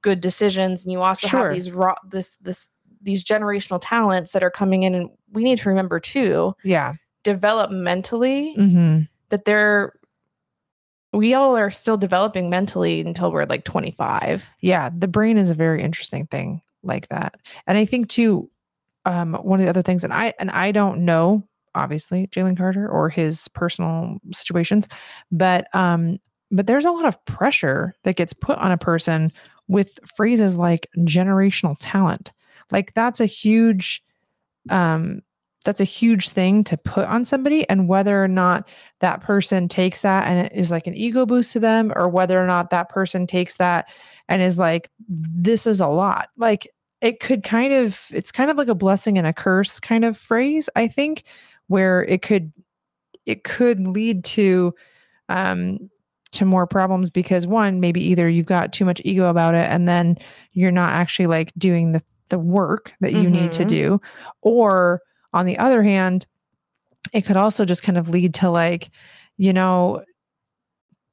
good 0.00 0.20
decisions 0.20 0.84
and 0.84 0.92
you 0.92 1.00
also 1.00 1.26
Sure. 1.26 1.46
have 1.46 1.54
these 1.54 1.72
raw 1.72 1.96
this 2.08 2.36
this 2.36 2.68
these 3.04 3.22
generational 3.22 3.78
talents 3.80 4.32
that 4.32 4.42
are 4.42 4.50
coming 4.50 4.82
in 4.82 4.94
and 4.94 5.10
we 5.32 5.44
need 5.44 5.58
to 5.58 5.68
remember 5.68 6.00
too 6.00 6.54
yeah. 6.64 6.94
developmentally 7.24 8.56
Mm-hmm. 8.56 9.02
that 9.28 9.44
they're 9.44 9.92
we 11.12 11.32
all 11.32 11.56
are 11.56 11.70
still 11.70 11.96
developing 11.96 12.50
mentally 12.50 13.00
until 13.00 13.30
we're 13.30 13.44
like 13.46 13.64
25 13.64 14.50
Yeah, 14.60 14.90
the 14.96 15.06
brain 15.06 15.38
is 15.38 15.48
a 15.50 15.54
very 15.54 15.80
interesting 15.80 16.26
thing 16.26 16.60
like 16.82 17.08
that. 17.08 17.36
And 17.66 17.78
I 17.78 17.84
think 17.84 18.08
too, 18.08 18.50
um, 19.04 19.34
one 19.34 19.60
of 19.60 19.64
the 19.64 19.70
other 19.70 19.82
things, 19.82 20.02
and 20.02 20.12
I 20.12 20.34
and 20.38 20.50
I 20.50 20.72
don't 20.72 21.04
know, 21.04 21.46
obviously, 21.74 22.26
Jalen 22.28 22.56
Carter 22.56 22.88
or 22.88 23.08
his 23.10 23.48
personal 23.48 24.18
situations, 24.32 24.88
but 25.30 25.72
um, 25.74 26.18
but 26.50 26.66
there's 26.66 26.84
a 26.84 26.90
lot 26.90 27.04
of 27.04 27.22
pressure 27.26 27.94
that 28.04 28.16
gets 28.16 28.32
put 28.32 28.58
on 28.58 28.72
a 28.72 28.78
person 28.78 29.32
with 29.68 29.98
phrases 30.16 30.56
like 30.56 30.88
generational 31.00 31.76
talent. 31.80 32.32
Like 32.70 32.94
that's 32.94 33.20
a 33.20 33.26
huge 33.26 34.02
um 34.70 35.22
that's 35.64 35.80
a 35.80 35.84
huge 35.84 36.28
thing 36.28 36.62
to 36.64 36.76
put 36.76 37.06
on 37.06 37.24
somebody 37.24 37.68
and 37.70 37.88
whether 37.88 38.22
or 38.22 38.28
not 38.28 38.68
that 39.00 39.22
person 39.22 39.66
takes 39.66 40.02
that 40.02 40.26
and 40.26 40.46
it 40.46 40.52
is 40.54 40.70
like 40.70 40.86
an 40.86 40.94
ego 40.94 41.24
boost 41.24 41.52
to 41.52 41.60
them 41.60 41.90
or 41.96 42.08
whether 42.08 42.40
or 42.40 42.46
not 42.46 42.68
that 42.68 42.90
person 42.90 43.26
takes 43.26 43.56
that 43.56 43.88
and 44.28 44.42
is 44.42 44.58
like 44.58 44.90
this 45.08 45.66
is 45.66 45.80
a 45.80 45.88
lot. 45.88 46.28
Like 46.36 46.68
it 47.04 47.20
could 47.20 47.42
kind 47.44 47.72
of 47.72 48.06
it's 48.12 48.32
kind 48.32 48.50
of 48.50 48.56
like 48.56 48.68
a 48.68 48.74
blessing 48.74 49.18
and 49.18 49.26
a 49.26 49.32
curse 49.32 49.78
kind 49.78 50.04
of 50.04 50.16
phrase 50.16 50.70
i 50.74 50.88
think 50.88 51.22
where 51.68 52.02
it 52.04 52.22
could 52.22 52.50
it 53.26 53.44
could 53.44 53.86
lead 53.86 54.24
to 54.24 54.74
um 55.28 55.78
to 56.32 56.44
more 56.44 56.66
problems 56.66 57.10
because 57.10 57.46
one 57.46 57.78
maybe 57.78 58.02
either 58.02 58.28
you've 58.28 58.46
got 58.46 58.72
too 58.72 58.84
much 58.84 59.00
ego 59.04 59.28
about 59.28 59.54
it 59.54 59.70
and 59.70 59.86
then 59.86 60.16
you're 60.52 60.72
not 60.72 60.90
actually 60.90 61.26
like 61.26 61.52
doing 61.58 61.92
the 61.92 62.02
the 62.30 62.38
work 62.38 62.92
that 63.00 63.12
you 63.12 63.28
need 63.30 63.52
to 63.52 63.64
Mhm. 63.64 63.68
do 63.68 64.00
or 64.42 65.00
on 65.32 65.46
the 65.46 65.58
other 65.58 65.82
hand 65.82 66.26
it 67.12 67.22
could 67.22 67.36
also 67.36 67.64
just 67.64 67.82
kind 67.82 67.98
of 67.98 68.08
lead 68.08 68.32
to 68.34 68.50
like 68.50 68.90
you 69.36 69.52
know 69.52 70.02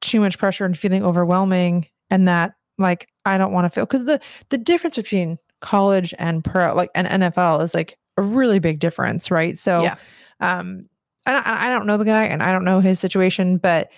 too 0.01 0.19
much 0.19 0.37
pressure 0.37 0.65
and 0.65 0.77
feeling 0.77 1.03
overwhelming 1.03 1.85
and 2.09 2.27
that 2.27 2.53
like 2.77 3.07
i 3.25 3.37
don't 3.37 3.51
want 3.53 3.65
to 3.65 3.69
feel 3.69 3.85
because 3.85 4.05
the 4.05 4.19
the 4.49 4.57
difference 4.57 4.95
between 4.95 5.37
college 5.59 6.13
and 6.17 6.43
pro 6.43 6.73
like 6.73 6.89
and 6.95 7.07
nfl 7.07 7.61
is 7.61 7.75
like 7.75 7.97
a 8.17 8.21
really 8.21 8.59
big 8.59 8.79
difference 8.79 9.29
right 9.29 9.57
so 9.59 9.83
Yeah. 9.83 9.95
um 10.39 10.87
I 11.27 11.33
don't, 11.33 11.45
I 11.47 11.69
don't 11.69 11.85
know 11.85 11.97
the 11.97 12.05
guy 12.05 12.23
and 12.23 12.41
i 12.41 12.51
don't 12.51 12.65
know 12.65 12.79
his 12.79 12.99
situation 12.99 13.57
but 13.57 13.91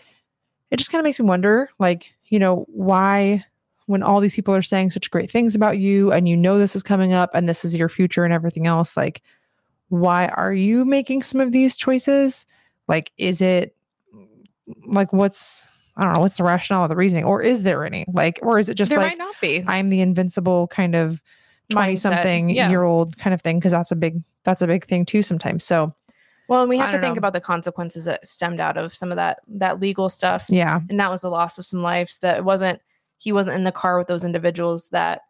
it 0.71 0.77
just 0.77 0.91
kind 0.91 0.99
of 0.99 1.05
makes 1.05 1.19
me 1.19 1.25
wonder 1.25 1.69
like 1.79 2.13
you 2.25 2.39
know 2.39 2.65
why 2.67 3.45
when 3.87 4.03
all 4.03 4.19
these 4.19 4.35
people 4.35 4.55
are 4.55 4.61
saying 4.61 4.89
such 4.89 5.11
great 5.11 5.29
things 5.29 5.55
about 5.55 5.77
you 5.77 6.11
and 6.11 6.27
you 6.27 6.37
know 6.37 6.57
this 6.57 6.75
is 6.75 6.83
coming 6.83 7.13
up 7.13 7.31
and 7.33 7.47
this 7.47 7.65
is 7.65 7.75
your 7.75 7.89
future 7.89 8.23
and 8.23 8.33
everything 8.33 8.67
else 8.67 8.95
like 8.95 9.21
why 9.93 10.27
are 10.29 10.53
you 10.53 10.85
making 10.85 11.21
some 11.21 11.39
of 11.39 11.51
these 11.51 11.77
choices? 11.77 12.47
Like 12.87 13.11
is 13.17 13.41
it 13.41 13.75
like 14.87 15.11
what's 15.13 15.67
i 15.97 16.03
don't 16.03 16.13
know 16.13 16.19
what's 16.19 16.37
the 16.37 16.43
rationale 16.43 16.85
or 16.85 16.87
the 16.87 16.95
reasoning? 16.95 17.25
Or 17.25 17.43
is 17.43 17.61
there 17.61 17.85
any? 17.85 18.05
Like 18.11 18.39
or 18.41 18.57
is 18.57 18.69
it 18.69 18.73
just 18.73 18.89
there 18.89 18.97
like 18.97 19.11
might 19.11 19.17
not 19.19 19.35
be. 19.39 19.63
I'm 19.67 19.89
the 19.89 20.01
invincible 20.01 20.67
kind 20.67 20.95
of 20.95 21.21
20 21.69 21.93
Mindset, 21.93 21.99
something 21.99 22.49
yeah. 22.49 22.69
year 22.69 22.83
old 22.83 23.17
kind 23.17 23.35
of 23.35 23.41
thing 23.41 23.59
because 23.59 23.71
that's 23.71 23.91
a 23.91 23.95
big 23.95 24.21
that's 24.43 24.63
a 24.63 24.67
big 24.67 24.85
thing 24.85 25.05
too 25.05 25.21
sometimes 25.21 25.63
so 25.63 25.93
well 26.49 26.61
and 26.61 26.69
we 26.69 26.77
have 26.77 26.91
to 26.91 26.99
think 26.99 27.15
know. 27.15 27.19
about 27.19 27.33
the 27.33 27.39
consequences 27.39 28.05
that 28.05 28.27
stemmed 28.27 28.59
out 28.59 28.77
of 28.77 28.93
some 28.95 29.11
of 29.11 29.15
that 29.17 29.41
that 29.47 29.79
legal 29.79 30.09
stuff. 30.09 30.47
Yeah. 30.49 30.81
And 30.89 30.99
that 30.99 31.11
was 31.11 31.21
the 31.21 31.29
loss 31.29 31.59
of 31.59 31.67
some 31.67 31.83
lives 31.83 32.17
that 32.19 32.37
it 32.37 32.43
wasn't 32.43 32.81
he 33.23 33.31
wasn't 33.31 33.55
in 33.55 33.63
the 33.63 33.71
car 33.71 33.97
with 33.97 34.07
those 34.07 34.25
individuals 34.25 34.89
that 34.89 35.21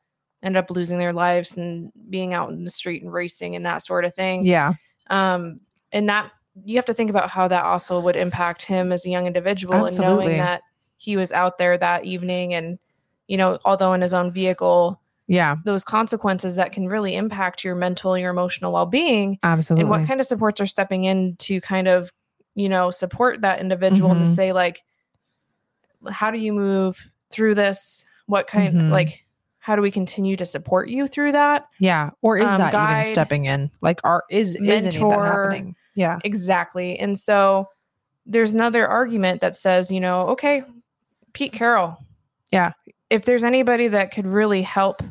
ended 0.41 0.59
up 0.59 0.71
losing 0.71 0.97
their 0.97 1.13
lives 1.13 1.57
and 1.57 1.91
being 2.09 2.33
out 2.33 2.50
in 2.50 2.63
the 2.63 2.71
street 2.71 3.03
and 3.03 3.13
racing 3.13 3.55
and 3.55 3.63
that 3.63 3.83
sort 3.83 4.03
of 4.03 4.15
thing. 4.15 4.43
Yeah. 4.43 4.73
Um 5.12 5.59
and 5.91 6.09
that 6.09 6.31
you 6.65 6.75
have 6.75 6.85
to 6.88 6.93
think 6.93 7.12
about 7.12 7.29
how 7.29 7.47
that 7.47 7.63
also 7.63 8.00
would 8.00 8.15
impact 8.15 8.63
him 8.63 8.91
as 8.91 9.05
a 9.05 9.09
young 9.09 9.27
individual 9.27 9.85
and 9.85 9.97
knowing 10.00 10.38
that 10.38 10.62
he 10.97 11.15
was 11.15 11.31
out 11.31 11.57
there 11.59 11.77
that 11.77 12.03
evening 12.05 12.53
and 12.55 12.79
you 13.27 13.38
know 13.38 13.59
although 13.63 13.93
in 13.93 14.01
his 14.01 14.13
own 14.13 14.31
vehicle 14.31 15.00
yeah. 15.27 15.55
those 15.65 15.83
consequences 15.83 16.55
that 16.55 16.71
can 16.73 16.88
really 16.88 17.15
impact 17.15 17.63
your 17.63 17.75
mental 17.75 18.17
your 18.17 18.31
emotional 18.31 18.73
well-being 18.73 19.38
absolutely 19.43 19.81
and 19.81 19.89
what 19.89 20.05
kind 20.07 20.19
of 20.19 20.25
supports 20.25 20.59
are 20.59 20.65
stepping 20.65 21.03
in 21.05 21.35
to 21.38 21.62
kind 21.62 21.88
of 21.88 22.12
you 22.55 22.69
know 22.69 22.89
support 22.91 23.41
that 23.41 23.59
individual 23.62 24.12
and 24.12 24.23
to 24.25 24.29
Mhm. 24.29 24.35
say 24.35 24.51
like 24.51 24.83
how 26.12 26.29
do 26.31 26.38
you 26.39 26.51
move 26.53 27.09
through 27.34 27.56
this 27.56 28.06
what 28.28 28.48
kind 28.48 28.75
Mhm. 28.75 28.90
like 28.92 29.25
how 29.60 29.75
do 29.75 29.82
we 29.82 29.92
continue 29.92 30.36
to 30.38 30.46
support 30.46 30.90
you 30.90 31.08
through 31.08 31.32
that 31.34 31.66
yeah 31.80 32.12
or 32.22 32.38
is 32.38 32.50
um, 32.50 32.58
that 32.60 32.72
guide, 32.72 33.02
even 33.02 33.12
stepping 33.12 33.46
in 33.46 33.70
like 33.82 34.00
are 34.04 34.24
is 34.30 34.56
is 34.56 34.86
of 34.86 34.94
that 34.94 35.20
happening 35.20 35.75
yeah 35.96 36.20
exactly 36.24 36.98
and 37.00 37.18
so 37.20 37.68
there's 38.25 38.54
another 38.54 38.88
argument 38.88 39.42
that 39.42 39.56
says 39.58 39.92
you 39.92 40.00
know 40.00 40.22
okay 40.28 40.63
pete 41.34 41.52
carroll 41.54 41.98
Yeah. 42.52 42.72
if 43.10 43.25
there's 43.25 43.44
anybody 43.44 43.88
that 43.90 44.12
could 44.12 44.28
really 44.28 44.62
help 44.62 45.02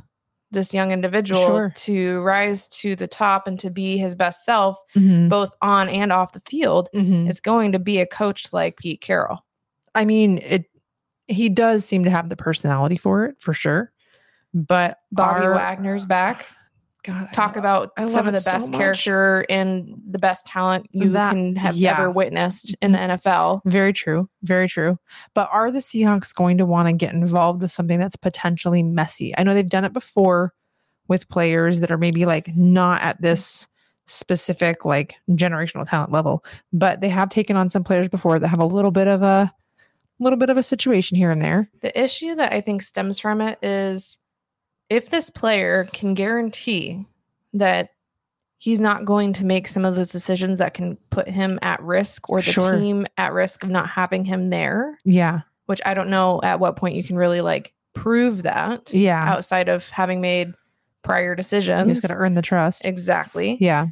this 0.51 0.75
young 0.75 0.91
individual 0.91 1.47
Sure. 1.47 1.73
to 1.77 2.21
rise 2.21 2.69
to 2.69 2.95
the 2.95 3.07
top 3.07 3.47
and 3.47 3.59
to 3.61 3.71
be 3.71 3.97
his 3.97 4.15
best 4.15 4.45
self, 4.45 4.79
Mhm. 4.95 5.31
both 5.31 5.55
on 5.63 5.89
and 5.89 6.13
off 6.13 6.33
the 6.33 6.41
field, 6.41 6.91
Mhm. 6.95 7.27
it's 7.27 7.41
going 7.41 7.73
to 7.73 7.79
be 7.79 7.99
a 8.01 8.07
coach 8.07 8.53
like 8.53 8.77
Pete 8.77 9.01
Carroll. 9.01 9.39
I 9.95 10.05
mean, 10.05 10.39
it. 10.43 10.67
He 11.29 11.49
does 11.49 11.85
seem 11.85 12.05
to 12.05 12.11
have 12.11 12.29
the 12.29 12.37
personality 12.37 12.97
for 12.97 13.25
it, 13.27 13.37
for 13.41 13.53
sure. 13.55 13.93
But 14.55 14.99
Bobby 15.13 15.47
our- 15.47 15.55
Wagner's 15.55 16.05
back. 16.07 16.47
God, 17.05 17.33
Talk 17.33 17.57
love- 17.57 17.65
about 17.65 17.91
I 17.97 18.05
some 18.05 18.29
of 18.29 18.33
the 18.33 18.39
it 18.39 18.43
so 18.43 18.53
best 18.53 18.73
character 18.73 19.45
and 19.51 20.01
the 20.09 20.21
best 20.21 20.47
talent 20.47 20.87
you 20.93 21.09
That- 21.11 21.33
can 21.33 21.57
have 21.57 21.75
yeah. 21.75 21.99
ever 21.99 22.11
witnessed 22.13 22.77
in 22.81 22.93
the 22.93 22.99
NFL. 22.99 23.61
Very 23.65 23.93
true. 23.93 24.29
Very 24.45 24.69
true. 24.69 24.99
But 25.35 25.49
are 25.53 25.73
the 25.73 25.81
Seahawks 25.81 26.33
going 26.33 26.59
to 26.59 26.67
want 26.67 26.87
to 26.89 26.93
get 26.93 27.13
involved 27.13 27.61
with 27.61 27.73
something 27.73 27.99
that's 27.99 28.15
potentially 28.15 28.85
messy? 28.85 29.37
I 29.37 29.43
know 29.43 29.53
they've 29.53 29.69
done 29.69 29.85
it 29.85 29.93
before 29.93 30.53
with 31.09 31.29
players 31.29 31.81
that 31.81 31.91
are 31.91 31.99
maybe 31.99 32.25
like 32.25 32.55
not 32.57 33.03
at 33.03 33.21
this 33.21 33.67
specific 34.07 34.85
like 34.85 35.17
generational 35.31 35.89
talent 35.89 36.13
level, 36.13 36.45
but 36.73 37.01
they 37.01 37.09
have 37.09 37.31
taken 37.31 37.57
on 37.57 37.69
some 37.69 37.83
players 37.83 38.09
before 38.09 38.39
that 38.39 38.47
have 38.49 38.61
a 38.61 38.65
little 38.67 38.91
bit 38.93 39.09
of 39.09 39.23
a 39.23 39.53
little 40.23 40.39
bit 40.39 40.51
of 40.51 40.57
a 40.57 40.63
situation 40.63 41.17
here 41.17 41.31
and 41.31 41.43
there. 41.43 41.69
The 41.81 42.01
issue 42.01 42.35
that 42.37 42.53
I 42.53 42.61
think 42.61 42.83
stems 42.83 43.19
from 43.19 43.41
it 43.41 43.59
is 43.63 44.19
if 44.89 45.09
this 45.11 45.31
player 45.31 45.89
can 45.93 46.15
guarantee 46.15 47.07
that 47.55 47.91
he's 48.59 48.81
not 48.81 49.05
going 49.05 49.33
to 49.35 49.45
make 49.45 49.67
some 49.67 49.85
of 49.85 49.97
those 49.97 50.13
decisions 50.13 50.59
that 50.61 50.75
can 50.75 50.97
put 51.11 51.29
him 51.29 51.59
at 51.63 51.83
risk 51.83 52.31
or 52.31 52.41
the 52.41 52.53
Sure. 52.53 52.79
team 52.79 53.07
at 53.17 53.33
risk 53.33 53.65
of 53.65 53.71
not 53.71 53.89
having 53.89 54.25
him 54.25 54.47
there, 54.47 54.97
Yeah. 55.05 55.41
which 55.67 55.81
I 55.85 55.95
don't 55.95 56.11
know 56.11 56.41
at 56.45 56.61
what 56.61 56.77
point 56.77 56.95
you 56.95 57.03
can 57.03 57.17
really 57.17 57.41
like 57.41 57.73
prove 57.95 58.45
that 58.45 58.93
Yeah. 58.95 59.25
outside 59.29 59.69
of 59.69 59.89
having 59.89 60.21
made 60.21 60.53
prior 61.03 61.35
decisions. 61.35 61.89
just 62.01 62.07
going 62.09 62.17
to 62.17 62.23
earn 62.23 62.35
the 62.35 62.43
trust. 62.43 62.83
exactly. 62.85 63.59
Yeah. 63.61 63.87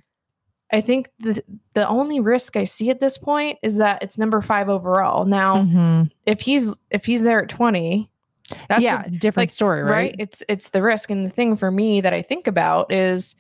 I 0.73 0.81
think 0.81 1.11
the 1.19 1.43
the 1.75 1.87
only 1.89 2.21
risk 2.21 2.57
I 2.57 2.65
see 2.65 2.91
at 2.91 3.01
this 3.01 3.19
point 3.19 3.59
is 3.63 3.77
that 3.79 4.03
it's 4.03 4.19
number 4.19 4.41
5 4.41 4.69
overall. 4.69 5.25
Now, 5.25 5.57
Mhm. 5.63 6.11
if 6.27 6.41
he's 6.41 6.75
if 6.91 7.05
he's 7.05 7.23
there 7.23 7.43
at 7.43 7.49
20, 7.49 8.09
that's 8.69 8.81
a 8.81 8.85
yeah. 8.85 9.03
different 9.09 9.49
like, 9.49 9.51
story, 9.51 9.83
right? 9.83 9.91
right? 9.91 10.15
It's 10.19 10.43
it's 10.49 10.71
the 10.71 10.83
risk, 10.83 11.11
and 11.11 11.25
the 11.27 11.31
thing 11.31 11.57
for 11.57 11.71
me 11.71 12.01
that 12.01 12.13
I 12.15 12.23
think 12.23 12.47
about 12.47 12.93
is 12.93 13.35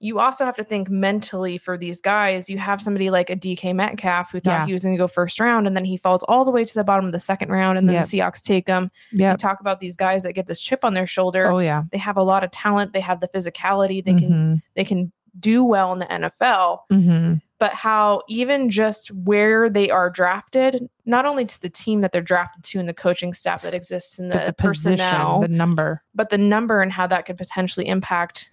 you 0.00 0.18
also 0.18 0.44
have 0.44 0.56
to 0.56 0.62
think 0.62 0.90
mentally 0.90 1.56
for 1.56 1.78
these 1.78 2.02
guys. 2.02 2.50
You 2.50 2.58
have 2.58 2.82
somebody 2.82 3.08
like 3.08 3.30
a 3.30 3.36
DK 3.36 3.72
Metcalf 3.74 4.32
who 4.32 4.40
thought 4.40 4.50
Yeah. 4.60 4.66
he 4.66 4.72
was 4.74 4.82
going 4.82 4.94
to 4.94 4.98
go 4.98 5.06
first 5.06 5.40
round, 5.40 5.66
and 5.66 5.74
then 5.74 5.86
he 5.86 5.96
falls 5.96 6.22
all 6.24 6.44
the 6.44 6.50
way 6.50 6.62
to 6.64 6.74
the 6.74 6.84
bottom 6.84 7.06
of 7.06 7.12
the 7.12 7.20
second 7.20 7.48
round, 7.50 7.78
and 7.78 7.88
then 7.88 7.94
Yep. 7.94 8.06
the 8.08 8.18
Seahawks 8.18 8.42
take 8.42 8.68
him. 8.68 8.90
Yeah. 9.12 9.30
You 9.30 9.36
talk 9.38 9.60
about 9.60 9.80
these 9.80 9.96
guys 9.96 10.24
that 10.24 10.34
get 10.34 10.46
this 10.46 10.60
chip 10.60 10.84
on 10.84 10.92
their 10.92 11.06
shoulder. 11.06 11.50
Oh 11.50 11.60
yeah. 11.60 11.84
They 11.90 11.96
have 11.98 12.18
a 12.18 12.22
lot 12.22 12.44
of 12.44 12.50
talent. 12.50 12.92
They 12.92 13.00
have 13.00 13.20
the 13.20 13.28
physicality. 13.28 14.04
They 14.04 14.14
can 14.14 14.30
Mhm. 14.30 14.62
they 14.76 14.84
can 14.84 15.10
do 15.38 15.64
well 15.64 15.92
in 15.92 15.98
the 15.98 16.06
NFL. 16.06 16.80
Mhm. 16.92 17.40
But 17.58 17.72
how 17.72 18.22
even 18.28 18.68
just 18.68 19.08
where 19.12 19.70
they 19.70 19.88
are 19.90 20.10
drafted, 20.10 20.88
not 21.06 21.24
only 21.24 21.44
to 21.46 21.60
the 21.62 21.68
team 21.70 22.00
that 22.02 22.12
they're 22.12 22.20
drafted 22.20 22.62
to 22.64 22.78
and 22.78 22.88
the 22.88 22.94
coaching 22.94 23.32
staff 23.32 23.62
that 23.62 23.74
exists 23.74 24.18
in 24.18 24.28
the, 24.28 24.38
the 24.46 24.52
position, 24.52 24.96
personnel, 24.98 25.40
the 25.40 25.48
number. 25.48 26.02
but 26.14 26.30
the 26.30 26.38
number 26.38 26.82
and 26.82 26.92
how 26.92 27.06
that 27.06 27.24
could 27.26 27.38
potentially 27.38 27.86
impact 27.86 28.50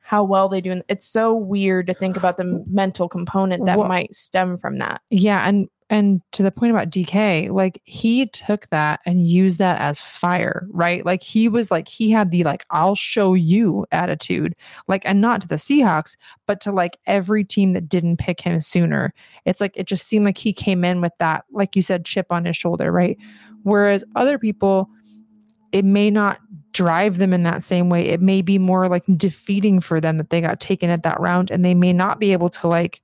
how 0.00 0.22
well 0.22 0.48
they 0.48 0.60
do. 0.60 0.70
And 0.70 0.84
It's 0.88 1.04
so 1.04 1.34
weird 1.34 1.88
to 1.88 1.94
think 1.94 2.16
about 2.16 2.36
the 2.36 2.64
mental 2.70 3.08
component 3.08 3.66
that 3.66 3.76
Well- 3.78 3.88
might 3.88 4.14
stem 4.14 4.56
from 4.56 4.78
that. 4.78 5.00
Yeah, 5.10 5.46
and 5.46 5.68
and 5.88 6.20
to 6.32 6.42
the 6.42 6.50
point 6.50 6.72
about 6.72 6.90
DK, 6.90 7.50
like 7.50 7.80
he 7.84 8.26
took 8.26 8.68
that 8.70 9.00
and 9.06 9.26
used 9.26 9.58
that 9.58 9.80
as 9.80 10.00
fire, 10.00 10.66
right? 10.70 11.06
Like 11.06 11.22
he 11.22 11.48
was 11.48 11.70
like 11.70 11.86
he 11.86 12.10
had 12.10 12.30
the 12.32 12.42
like 12.42 12.64
I'll 12.70 12.96
show 12.96 13.34
you 13.34 13.86
attitude. 13.92 14.56
Like 14.88 15.02
and 15.04 15.20
not 15.20 15.42
to 15.42 15.48
the 15.48 15.54
Seahawks, 15.54 16.16
but 16.44 16.60
to 16.62 16.72
like 16.72 16.98
every 17.06 17.44
team 17.44 17.72
that 17.72 17.88
didn't 17.88 18.16
pick 18.16 18.40
him 18.40 18.60
sooner. 18.60 19.14
It's 19.44 19.60
like 19.60 19.76
it 19.76 19.86
just 19.86 20.08
seemed 20.08 20.24
like 20.24 20.38
he 20.38 20.52
came 20.52 20.84
in 20.84 21.00
with 21.00 21.12
that 21.18 21.44
like 21.52 21.76
you 21.76 21.82
said 21.82 22.04
chip 22.04 22.26
on 22.30 22.46
his 22.46 22.56
shoulder, 22.56 22.90
right? 22.90 23.16
Whereas 23.62 24.04
other 24.16 24.38
people 24.38 24.90
it 25.70 25.84
may 25.84 26.10
not 26.10 26.40
drive 26.72 27.18
them 27.18 27.32
in 27.32 27.44
that 27.44 27.62
same 27.62 27.88
way. 27.90 28.06
It 28.06 28.20
may 28.20 28.42
be 28.42 28.58
more 28.58 28.88
like 28.88 29.04
defeating 29.16 29.80
for 29.80 30.00
them 30.00 30.16
that 30.16 30.30
they 30.30 30.40
got 30.40 30.58
taken 30.58 30.90
at 30.90 31.04
that 31.04 31.20
round 31.20 31.50
and 31.50 31.64
they 31.64 31.74
may 31.74 31.92
not 31.92 32.18
be 32.18 32.32
able 32.32 32.48
to 32.48 32.66
like 32.66 33.02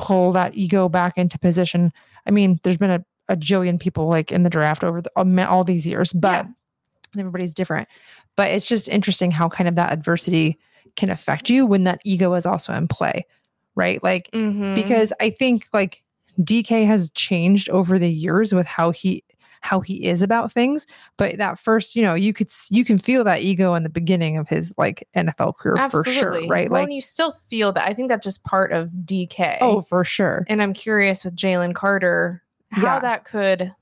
pull 0.00 0.32
that 0.32 0.54
ego 0.56 0.88
back 0.88 1.16
into 1.16 1.38
position. 1.38 1.92
I 2.26 2.30
mean, 2.30 2.58
there's 2.62 2.78
been 2.78 2.90
a, 2.90 3.04
a 3.28 3.36
jillion 3.36 3.78
people 3.78 4.08
like 4.08 4.32
in 4.32 4.42
the 4.42 4.50
draft 4.50 4.82
over 4.84 5.02
the, 5.02 5.10
um, 5.16 5.38
all 5.40 5.64
these 5.64 5.86
years, 5.86 6.12
but 6.12 6.46
everybody's 7.18 7.54
different. 7.54 7.88
But 8.36 8.50
it's 8.50 8.66
just 8.66 8.88
interesting 8.88 9.30
how 9.30 9.48
kind 9.48 9.68
of 9.68 9.74
that 9.76 9.92
adversity 9.92 10.58
can 10.96 11.10
affect 11.10 11.50
you 11.50 11.66
when 11.66 11.84
that 11.84 12.00
ego 12.04 12.34
is 12.34 12.46
also 12.46 12.72
in 12.74 12.88
play, 12.88 13.26
right? 13.74 14.02
Like, 14.02 14.30
Mhm. 14.32 14.74
because 14.74 15.12
I 15.20 15.30
think 15.30 15.66
like 15.72 16.02
DK 16.42 16.86
has 16.86 17.10
changed 17.10 17.68
over 17.70 17.98
the 17.98 18.10
years 18.10 18.54
with 18.54 18.66
how 18.66 18.90
he 18.90 19.22
how 19.60 19.80
he 19.80 20.04
is 20.06 20.22
about 20.22 20.50
things 20.50 20.86
but 21.18 21.36
that 21.36 21.58
first 21.58 21.94
you 21.94 22.02
know 22.02 22.14
you 22.14 22.32
could 22.32 22.48
you 22.70 22.84
can 22.84 22.96
feel 22.98 23.22
that 23.24 23.40
ego 23.42 23.74
in 23.74 23.82
the 23.82 23.88
beginning 23.90 24.36
of 24.38 24.48
his 24.48 24.72
like 24.78 25.06
NFL 25.14 25.56
career 25.58 25.88
for 25.90 26.02
sure 26.04 26.46
right 26.48 26.70
Well, 26.70 26.80
like 26.80 26.84
and 26.88 26.92
you 26.94 27.02
still 27.02 27.32
feel 27.32 27.72
that. 27.74 27.86
I 27.86 27.92
think 27.94 28.08
that's 28.08 28.24
just 28.24 28.42
part 28.44 28.72
of 28.72 28.88
DK. 28.90 29.58
oh 29.60 29.80
for 29.82 30.02
sure 30.04 30.44
and 30.48 30.62
I'm 30.62 30.72
curious 30.72 31.24
with 31.24 31.36
Jalen 31.36 31.74
Carter 31.74 32.42
how 32.70 32.82
Yeah. 32.94 33.00
that 33.00 33.24
could, 33.24 33.74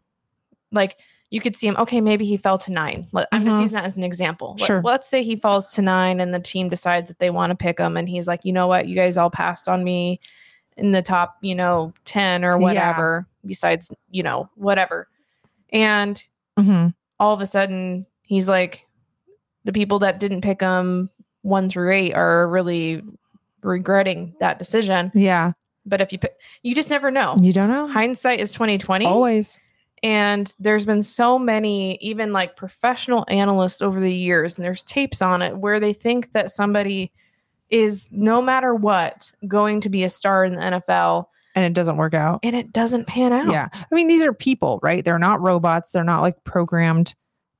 like, 0.72 0.96
you 1.30 1.40
could 1.42 1.54
see 1.56 1.66
him. 1.66 1.76
Okay, 1.78 2.00
maybe 2.00 2.24
he 2.24 2.38
fell 2.38 2.56
to 2.56 2.72
nine. 2.72 3.06
I'm 3.32 3.44
just 3.44 3.58
Mhm. 3.58 3.60
using 3.60 3.74
that 3.76 3.84
as 3.84 3.96
an 3.96 4.02
example. 4.02 4.56
Sure. 4.58 4.80
let's 4.82 5.06
say 5.08 5.22
he 5.22 5.36
falls 5.36 5.74
to 5.74 5.82
nine, 5.82 6.20
and 6.20 6.32
the 6.32 6.40
team 6.40 6.70
decides 6.70 7.08
that 7.08 7.18
they 7.18 7.28
want 7.28 7.50
to 7.50 7.54
pick 7.54 7.78
him, 7.78 7.98
and 7.98 8.08
he's 8.08 8.26
like, 8.26 8.40
you 8.44 8.52
know 8.54 8.66
what, 8.66 8.88
you 8.88 8.94
guys 8.94 9.18
all 9.18 9.28
passed 9.28 9.68
on 9.68 9.84
me 9.84 10.20
in 10.78 10.92
the 10.92 11.02
top, 11.02 11.36
you 11.42 11.54
know, 11.54 11.92
ten 12.06 12.44
or 12.46 12.52
Yeah. 12.52 12.56
whatever. 12.56 13.26
Besides, 13.44 13.90
you 14.10 14.22
know, 14.22 14.48
whatever, 14.54 15.06
and 15.72 16.22
Mhm. 16.58 16.94
all 17.20 17.32
of 17.34 17.40
a 17.40 17.46
sudden 17.46 18.06
he's 18.22 18.48
like, 18.48 18.86
the 19.64 19.72
people 19.72 19.98
that 20.00 20.18
didn't 20.20 20.40
pick 20.42 20.60
him 20.60 21.10
one 21.42 21.68
through 21.68 21.92
eight 21.92 22.14
are 22.14 22.48
really 22.48 23.02
regretting 23.62 24.34
that 24.40 24.58
decision. 24.58 25.10
yeah 25.14 25.52
But 25.86 26.00
if 26.00 26.12
you 26.12 26.18
pick, 26.18 26.34
you 26.62 26.74
just 26.74 26.90
never 26.90 27.10
know. 27.10 27.34
you 27.40 27.52
don't 27.52 27.68
know 27.70 27.86
Hindsight 27.88 28.40
is 28.40 28.52
twenty 28.52 28.78
twenty. 28.78 29.06
always 29.06 29.58
And 30.04 30.54
there's 30.60 30.84
been 30.84 31.02
so 31.02 31.40
many, 31.40 31.96
even 31.96 32.32
like 32.32 32.54
professional 32.56 33.24
analysts 33.28 33.82
over 33.82 33.98
the 33.98 34.14
years, 34.14 34.56
and 34.56 34.64
there's 34.64 34.84
tapes 34.84 35.20
on 35.20 35.42
it 35.42 35.56
where 35.58 35.80
they 35.80 35.92
think 35.92 36.32
that 36.34 36.52
somebody 36.52 37.10
is 37.68 38.08
no 38.12 38.40
matter 38.40 38.74
what 38.76 39.32
going 39.48 39.80
to 39.80 39.88
be 39.88 40.04
a 40.04 40.08
star 40.08 40.44
in 40.44 40.52
the 40.54 40.60
NFL, 40.60 41.26
and 41.58 41.66
it 41.66 41.72
doesn't 41.72 41.96
work 41.96 42.14
out 42.14 42.38
and 42.44 42.54
it 42.54 42.72
doesn't 42.72 43.08
pan 43.08 43.32
out. 43.32 43.50
Yeah. 43.50 43.68
I 43.72 43.94
mean, 43.94 44.06
these 44.06 44.22
are 44.22 44.32
people, 44.32 44.78
right? 44.80 45.04
They're 45.04 45.18
not 45.18 45.40
robots. 45.40 45.90
They're 45.90 46.04
not 46.04 46.22
like 46.22 46.44
programmed 46.44 47.16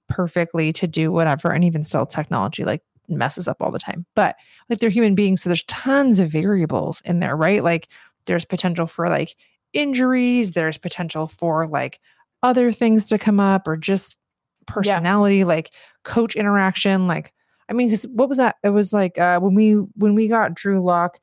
perfectly 0.09 0.73
to 0.75 0.87
do 0.87 1.11
whatever. 1.11 1.51
And 1.51 1.65
even 1.65 1.83
still, 1.83 2.07
technology 2.07 2.65
like 2.65 2.81
messes 3.09 3.49
up 3.49 3.57
all 3.61 3.73
the 3.73 3.81
time. 3.81 4.07
But 4.15 4.37
like 4.71 4.79
they're 4.79 4.89
human 4.89 5.17
beings. 5.17 5.43
So 5.43 5.49
there's 5.49 5.65
tons 5.65 6.21
of 6.21 6.31
variables 6.31 7.03
in 7.05 7.19
there, 7.19 7.35
right? 7.35 7.65
Like 7.65 7.89
there's 8.27 8.45
potential 8.45 8.87
for 8.87 9.09
like 9.09 9.35
injuries, 9.73 10.53
there's 10.53 10.79
potential 10.79 11.27
for 11.27 11.67
like 11.67 11.99
other 12.45 12.71
things 12.71 13.07
to 13.07 13.19
come 13.19 13.41
up 13.41 13.67
or 13.67 13.77
just 13.77 14.17
personality, 14.69 15.43
like 15.43 15.73
coach 16.05 16.37
interaction. 16.37 17.09
Like, 17.09 17.35
I 17.69 17.73
mean, 17.73 17.89
because 17.89 18.05
what 18.05 18.29
was 18.29 18.39
that? 18.39 18.59
It 18.63 18.71
was 18.71 18.93
like 18.93 19.19
uh, 19.19 19.41
when 19.41 19.57
we 19.57 19.73
when 19.73 20.15
we 20.15 20.29
got 20.29 20.55
Drew 20.55 20.81
Lock, 20.81 21.19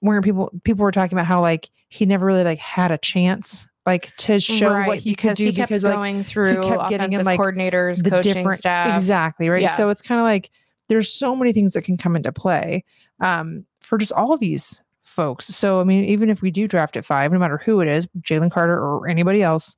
where 0.00 0.20
people 0.20 0.50
people 0.64 0.82
were 0.82 0.92
talking 0.92 1.16
about 1.16 1.26
how 1.26 1.40
like 1.40 1.70
he 1.88 2.04
never 2.06 2.26
really 2.26 2.44
like 2.44 2.58
had 2.58 2.90
a 2.90 2.98
chance 2.98 3.68
like 3.86 4.14
to 4.16 4.38
show 4.38 4.82
what 4.84 4.98
he 4.98 5.14
could 5.14 5.28
because 5.30 5.38
do 5.38 5.44
he 5.46 5.52
kept 5.52 5.68
because 5.70 5.84
like 5.84 5.94
going 5.94 6.22
through 6.22 6.62
kept 6.62 6.90
getting 6.90 7.12
in, 7.14 7.24
like, 7.24 7.40
coordinators, 7.40 8.02
the 8.02 8.10
coaching 8.10 8.34
different 8.34 8.58
staff. 8.58 8.88
exactly 8.88 9.48
right 9.48 9.62
Yeah. 9.62 9.68
so 9.74 9.88
it's 9.88 10.02
kind 10.02 10.20
of 10.20 10.24
like 10.24 10.50
there's 10.88 11.10
so 11.10 11.34
many 11.34 11.52
things 11.52 11.72
that 11.72 11.82
can 11.82 11.96
come 11.96 12.14
into 12.16 12.30
play 12.32 12.84
um 13.20 13.64
for 13.80 13.96
just 13.98 14.12
all 14.12 14.36
these 14.36 14.82
folks 15.02 15.46
so 15.46 15.80
i 15.80 15.84
mean 15.84 16.04
even 16.04 16.28
if 16.30 16.40
we 16.42 16.50
do 16.50 16.68
draft 16.68 16.96
at 16.96 17.04
five 17.04 17.32
no 17.32 17.38
matter 17.38 17.58
who 17.58 17.80
it 17.80 17.88
is 17.88 18.06
jalen 18.20 18.50
carter 18.50 18.78
or 18.78 19.08
anybody 19.08 19.42
else 19.42 19.76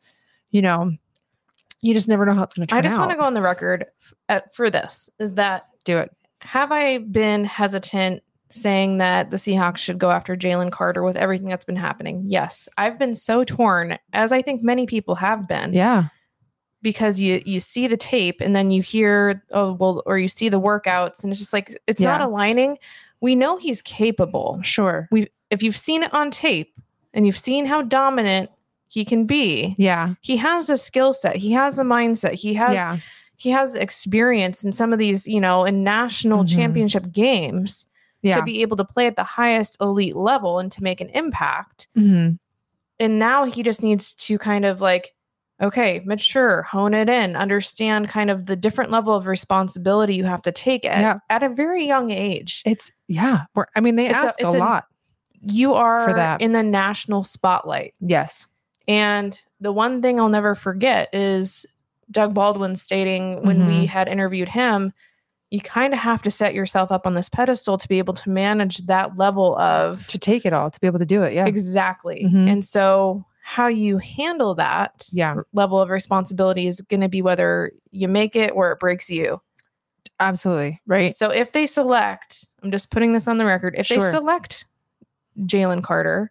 you 0.51 0.61
know 0.61 0.93
you 1.81 1.95
just 1.95 2.09
never 2.09 2.25
know 2.27 2.35
how 2.35 2.45
it's 2.45 2.55
going 2.55 2.65
to 2.67 2.71
turn 2.71 2.79
out. 2.79 2.85
I 2.85 2.89
just 2.89 2.99
want 2.99 3.11
to 3.11 3.17
go 3.17 3.25
on 3.25 3.35
the 3.35 3.43
record 3.43 3.87
f- 4.01 4.15
at, 4.29 4.55
for 4.55 4.71
this 4.71 5.11
is 5.19 5.35
that 5.35 5.67
do 5.85 5.99
it 5.99 6.11
have 6.43 6.71
I 6.73 6.99
been 6.99 7.45
hesitant 7.45 8.23
saying 8.53 8.99
that 8.99 9.31
the 9.31 9.37
Seahawks 9.37 9.79
should 9.79 9.99
go 9.99 10.11
after 10.11 10.37
Jalen 10.37 10.71
Carter 10.73 11.03
with 11.03 11.17
everything 11.17 11.49
that's 11.49 11.65
been 11.65 11.77
happening? 11.77 12.25
Yes. 12.27 12.69
I've 12.79 12.99
been 12.99 13.15
so 13.15 13.45
torn, 13.45 13.99
as 14.13 14.33
I 14.33 14.43
think 14.43 14.63
many 14.63 14.87
people 14.87 15.15
have 15.17 15.49
been, 15.49 15.73
yeah 15.73 16.09
because 16.83 17.21
you 17.21 17.41
you 17.47 17.61
see 17.61 17.87
the 17.87 17.97
tape 17.97 18.41
and 18.41 18.57
then 18.57 18.71
you 18.73 18.83
hear, 18.83 19.45
oh 19.53 19.73
well, 19.75 20.03
or 20.05 20.19
you 20.19 20.27
see 20.29 20.49
the 20.49 20.61
workouts, 20.61 21.23
and 21.23 21.31
it's 21.31 21.39
just 21.39 21.53
like 21.53 21.77
it's 21.87 22.01
not 22.01 22.21
aligning. 22.21 22.77
We 23.21 23.37
know 23.37 23.57
he's 23.57 23.83
capable. 23.83 24.59
sure 24.63 25.09
We 25.13 25.29
If 25.51 25.63
you've 25.63 25.77
seen 25.77 26.03
it 26.03 26.13
on 26.13 26.33
tape 26.33 26.75
and 27.15 27.25
you've 27.25 27.39
seen 27.39 27.67
how 27.67 27.83
dominant 27.83 28.51
he 28.89 29.05
can 29.05 29.27
be, 29.27 29.77
yeah 29.79 30.15
he 30.23 30.37
has 30.39 30.67
the 30.67 30.77
skill 30.77 31.13
set, 31.13 31.37
he 31.37 31.53
has 31.53 31.77
the 31.77 31.85
mindset, 31.85 32.33
he 32.35 32.55
has 32.55 32.75
yeah 32.75 32.99
he 33.37 33.51
has 33.51 33.75
experience 33.75 34.63
in 34.65 34.73
some 34.73 34.93
of 34.93 34.99
these, 34.99 35.27
you 35.27 35.41
know, 35.41 35.65
in 35.65 35.83
national 35.85 36.43
Mhm. 36.45 36.49
championship 36.55 37.13
games 37.13 37.87
Yeah. 38.23 38.37
to 38.37 38.43
be 38.43 38.63
able 38.63 38.77
to 38.77 38.85
play 38.85 39.07
at 39.07 39.17
the 39.17 39.25
highest 39.25 39.77
elite 39.81 40.17
level 40.17 40.59
and 40.59 40.71
to 40.73 40.83
make 40.83 41.01
an 41.01 41.09
impact. 41.11 41.89
Mhm. 41.97 42.39
And 43.01 43.19
now 43.19 43.45
he 43.45 43.63
just 43.63 43.83
needs 43.83 44.15
to 44.15 44.39
kind 44.39 44.65
of 44.65 44.81
like, 44.81 45.13
okay, 45.61 46.01
mature, 46.05 46.63
hone 46.63 46.95
it 46.95 47.09
in, 47.09 47.35
understand 47.37 48.09
kind 48.09 48.31
of 48.31 48.47
the 48.47 48.57
different 48.57 48.91
level 48.91 49.15
of 49.15 49.27
responsibility 49.27 50.15
you 50.15 50.25
have 50.25 50.43
to 50.43 50.53
take 50.53 50.85
at, 50.85 51.01
Yeah. 51.01 51.19
at 51.31 51.43
a 51.43 51.49
very 51.49 51.85
young 51.87 52.11
age. 52.11 52.63
It's 52.65 52.91
yeah. 53.09 53.43
I 53.77 53.81
mean, 53.81 53.97
they 53.97 54.09
It's 54.09 54.23
a- 54.23 54.27
ask 54.27 54.41
a, 54.43 54.47
a- 54.47 54.51
lot. 54.51 54.85
You 55.41 55.75
are 55.75 56.09
for 56.09 56.15
that. 56.15 56.41
in 56.41 56.53
the 56.53 56.63
national 56.63 57.25
spotlight. 57.25 57.95
Yes. 58.01 58.47
And 58.87 59.39
the 59.61 59.73
one 59.73 60.01
thing 60.03 60.21
I'll 60.21 60.29
never 60.29 60.55
forget 60.55 61.09
is 61.13 61.67
Doug 62.11 62.35
Baldwin 62.35 62.77
stating 62.77 63.43
when 63.45 63.67
we 63.67 63.87
had 63.87 64.07
interviewed 64.09 64.49
him, 64.49 64.93
you 65.53 65.61
kind 65.61 65.93
of 65.93 65.99
have 66.01 66.23
to 66.23 66.31
set 66.31 66.55
yourself 66.55 66.91
up 66.91 67.07
on 67.07 67.13
this 67.15 67.29
pedestal 67.29 67.77
to 67.77 67.87
be 67.87 67.99
able 67.99 68.15
to 68.15 68.31
manage 68.31 68.79
that 68.87 69.19
level 69.19 69.55
of 69.59 70.07
To 70.07 70.19
take 70.19 70.47
it 70.47 70.53
all, 70.55 70.71
to 70.71 70.81
be 70.81 70.87
able 70.87 70.99
to 70.99 71.05
do 71.07 71.23
it. 71.23 71.35
Yeah. 71.35 71.45
exactly. 71.47 72.25
Mhm. 72.27 72.51
And 72.51 72.65
so 72.65 73.25
how 73.43 73.67
you 73.67 73.99
handle 73.99 74.55
that 74.55 75.07
Yeah. 75.13 75.35
level 75.53 75.79
of 75.79 75.91
responsibility 75.91 76.67
is 76.67 76.81
going 76.81 77.03
to 77.03 77.09
be 77.09 77.21
whether 77.21 77.71
you 77.91 78.09
make 78.09 78.35
it 78.35 78.51
or 78.55 78.73
it 78.73 78.81
breaks 78.81 79.11
you. 79.11 79.43
Absolutely. 80.21 80.81
Right. 80.87 81.15
So 81.15 81.29
if 81.31 81.53
they 81.53 81.67
select, 81.67 82.47
I'm 82.63 82.71
just 82.71 82.91
putting 82.91 83.13
this 83.13 83.29
on 83.29 83.37
the 83.37 83.45
record, 83.45 83.75
if 83.77 83.89
they 83.89 84.01
select 84.01 84.65
Jalen 85.41 85.83
Carter, 85.83 86.31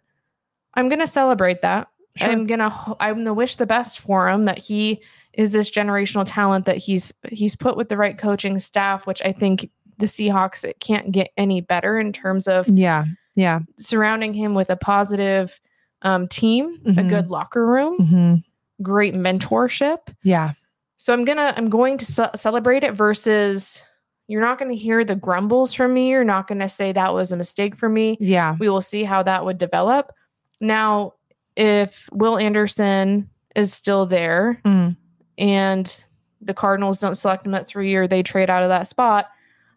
I'm 0.74 0.88
going 0.88 0.98
to 1.00 1.06
celebrate 1.06 1.62
that. 1.62 1.86
Sure. 2.16 2.30
I'm 2.30 2.44
gonna 2.46 2.94
I'm 3.00 3.16
gonna 3.18 3.32
wish 3.32 3.56
the 3.56 3.64
best 3.66 4.00
for 4.00 4.28
him 4.28 4.44
that 4.44 4.58
he 4.58 5.00
is 5.34 5.52
this 5.52 5.70
generational 5.70 6.24
talent 6.26 6.66
that 6.66 6.76
he's 6.76 7.12
he's 7.30 7.56
put 7.56 7.76
with 7.76 7.88
the 7.88 7.96
right 7.96 8.18
coaching 8.18 8.58
staff, 8.58 9.06
which 9.06 9.22
I 9.24 9.32
think 9.32 9.70
the 9.98 10.06
Seahawks 10.06 10.64
it 10.64 10.80
can't 10.80 11.12
get 11.12 11.30
any 11.36 11.60
better 11.60 11.98
in 11.98 12.12
terms 12.12 12.46
of 12.48 12.68
yeah. 12.68 13.04
Yeah. 13.34 13.60
surrounding 13.78 14.34
him 14.34 14.54
with 14.54 14.68
a 14.70 14.76
positive 14.76 15.58
um, 16.02 16.28
team, 16.28 16.78
a 16.84 16.90
Mhm. 16.90 17.08
good 17.08 17.28
locker 17.30 17.64
room, 17.66 17.96
hmm 18.06 18.34
great 18.82 19.14
mentorship. 19.14 19.98
Yeah. 20.24 20.52
So 20.96 21.12
I'm 21.12 21.24
gonna 21.24 21.54
I'm 21.56 21.68
going 21.70 21.98
to 21.98 22.04
ce- 22.04 22.40
celebrate 22.40 22.82
it 22.84 22.92
versus 22.94 23.82
you're 24.28 24.42
not 24.42 24.58
going 24.58 24.70
to 24.70 24.76
hear 24.76 25.04
the 25.04 25.14
grumbles 25.16 25.72
from 25.74 25.92
me. 25.94 26.08
You're 26.08 26.24
not 26.24 26.46
going 26.48 26.60
to 26.60 26.68
say 26.68 26.92
that 26.92 27.12
was 27.12 27.32
a 27.32 27.36
mistake 27.36 27.76
for 27.76 27.88
me. 27.88 28.16
Yeah. 28.20 28.56
We 28.58 28.68
will 28.68 28.80
see 28.80 29.04
how 29.04 29.22
that 29.24 29.44
would 29.44 29.58
develop. 29.58 30.12
Now, 30.60 31.14
if 31.56 32.08
Will 32.12 32.38
Anderson 32.38 33.28
is 33.54 33.72
still 33.74 34.06
there 34.06 34.60
Mm. 34.64 34.96
And 35.38 36.04
the 36.40 36.54
Cardinals 36.54 37.00
don't 37.00 37.14
select 37.14 37.46
him 37.46 37.54
at 37.54 37.66
three 37.66 37.94
or 37.94 38.06
they 38.06 38.22
trade 38.22 38.50
out 38.50 38.62
of 38.62 38.68
that 38.68 38.88
spot, 38.88 39.28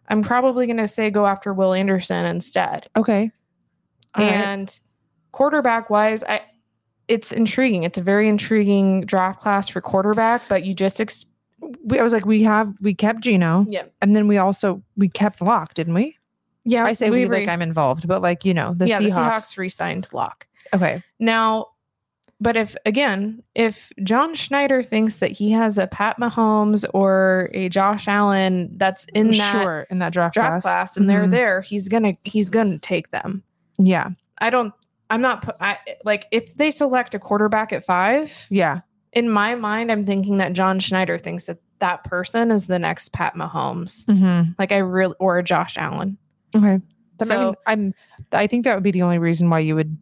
I'm 0.08 0.22
probably 0.22 0.66
going 0.66 0.76
to 0.78 0.88
say 0.88 1.10
go 1.10 1.26
after 1.26 1.52
Will 1.52 1.72
Anderson 1.72 2.26
instead. 2.26 2.88
Okay. 2.96 3.30
All 4.14 4.24
right. 4.24 4.32
and 4.32 4.80
quarterback 5.32 5.90
wise, 5.90 6.24
I 6.24 6.42
it's 7.08 7.30
intriguing. 7.30 7.84
It's 7.84 7.98
a 7.98 8.02
very 8.02 8.28
intriguing 8.28 9.02
draft 9.02 9.40
class 9.40 9.68
for 9.68 9.80
quarterback, 9.80 10.42
but 10.48 10.64
you 10.64 10.74
just 10.74 11.00
ex- 11.00 11.26
we, 11.84 11.98
I 11.98 12.02
was 12.02 12.12
like, 12.12 12.26
we 12.26 12.42
have 12.42 12.72
we 12.80 12.94
kept 12.94 13.20
Geno, 13.20 13.64
yeah 13.68 13.84
and 14.02 14.16
then 14.16 14.26
we 14.26 14.38
also 14.38 14.82
we 14.96 15.08
kept 15.08 15.40
Lock, 15.40 15.74
didn't 15.74 15.94
we? 15.94 16.16
yeah. 16.64 16.84
I 16.84 16.92
say 16.92 17.10
we, 17.10 17.26
re- 17.26 17.38
like 17.38 17.48
I'm 17.48 17.62
involved, 17.62 18.08
but 18.08 18.22
like 18.22 18.44
you 18.44 18.52
know 18.52 18.74
the 18.74 18.88
yeah, 18.88 18.98
the 18.98 19.06
Seahawks. 19.06 19.16
Seahawks 19.16 19.58
re-signed 19.58 20.08
Lock. 20.12 20.46
Okay. 20.74 21.02
Now, 21.20 21.66
but 22.40 22.56
if 22.56 22.76
again, 22.84 23.42
if 23.54 23.90
John 24.02 24.34
Schneider 24.34 24.82
thinks 24.82 25.18
that 25.20 25.30
he 25.32 25.50
has 25.52 25.78
a 25.78 25.86
Pat 25.86 26.16
Mahomes 26.20 26.84
or 26.94 27.50
a 27.54 27.68
Josh 27.68 28.08
Allen 28.08 28.70
that's 28.76 29.06
in 29.14 29.30
that 29.30 29.52
sure 29.52 29.86
in 29.90 29.98
that 30.00 30.12
draft, 30.12 30.34
draft 30.34 30.50
class, 30.52 30.62
class, 30.62 30.96
and 30.96 31.08
they're 31.08 31.24
Mhm. 31.26 31.30
there, 31.30 31.60
he's 31.62 31.88
gonna 31.88 32.12
he's 32.24 32.50
gonna 32.50 32.78
take 32.78 33.10
them. 33.10 33.42
Yeah. 33.78 34.10
I 34.38 34.50
don't. 34.50 34.72
I'm 35.08 35.20
not. 35.22 35.56
I 35.60 35.78
like 36.04 36.26
if 36.30 36.54
they 36.56 36.70
select 36.70 37.14
a 37.14 37.18
quarterback 37.18 37.72
at 37.72 37.84
five. 37.84 38.32
Yeah. 38.50 38.80
In 39.12 39.30
my 39.30 39.54
mind, 39.54 39.90
I'm 39.90 40.04
thinking 40.04 40.36
that 40.38 40.52
John 40.52 40.78
Schneider 40.78 41.16
thinks 41.16 41.44
that 41.44 41.58
that 41.78 42.04
person 42.04 42.50
is 42.50 42.66
the 42.66 42.78
next 42.78 43.12
Pat 43.12 43.34
Mahomes. 43.34 44.04
Mm-hmm. 44.06 44.50
Like 44.58 44.72
I 44.72 44.78
really 44.78 45.14
or 45.18 45.40
Josh 45.42 45.78
Allen. 45.78 46.18
Okay. 46.54 46.80
Then, 47.18 47.30
I 47.32 47.36
mean, 47.44 47.54
So- 47.54 47.54
I'm. 47.66 47.94
I 48.32 48.46
think 48.46 48.64
that 48.64 48.74
would 48.74 48.82
be 48.82 48.90
the 48.90 49.02
only 49.02 49.18
reason 49.18 49.48
why 49.48 49.60
you 49.60 49.74
would 49.74 49.96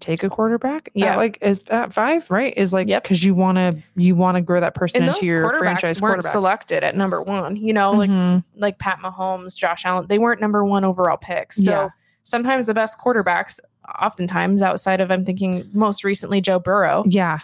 take 0.00 0.22
a 0.22 0.28
quarterback. 0.30 0.90
Yeah. 0.94 1.12
At 1.12 1.16
like 1.16 1.38
at, 1.42 1.68
at 1.70 1.92
five, 1.92 2.30
right? 2.30 2.52
Is 2.56 2.72
like 2.72 2.88
Yep. 2.88 3.02
because 3.02 3.22
you 3.24 3.34
want 3.34 3.56
to 3.58 3.76
you 3.96 4.14
want 4.14 4.36
to 4.36 4.40
grow 4.40 4.60
that 4.60 4.74
person 4.74 5.02
And 5.02 5.08
into 5.08 5.20
those 5.20 5.28
your 5.28 5.44
quarterbacks 5.50 5.58
franchise 5.58 6.00
weren't 6.02 6.12
quarterback. 6.14 6.32
selected 6.32 6.84
at 6.84 6.96
number 6.96 7.22
one. 7.22 7.56
You 7.56 7.72
know, 7.72 7.92
like 7.92 8.10
Mhm. 8.10 8.44
like 8.56 8.78
Pat 8.78 8.98
Mahomes, 9.02 9.56
Josh 9.56 9.84
Allen, 9.84 10.06
they 10.08 10.18
weren't 10.18 10.40
number 10.40 10.64
one 10.64 10.84
overall 10.84 11.16
picks. 11.16 11.56
So 11.64 11.70
Yeah. 11.70 11.88
sometimes 12.24 12.66
the 12.66 12.74
best 12.74 12.98
quarterbacks, 12.98 13.58
oftentimes 14.00 14.62
outside 14.62 15.00
of 15.00 15.10
I'm 15.10 15.24
thinking 15.24 15.68
most 15.72 16.04
recently 16.04 16.40
Joe 16.40 16.58
Burrow, 16.58 17.04
yeah. 17.06 17.38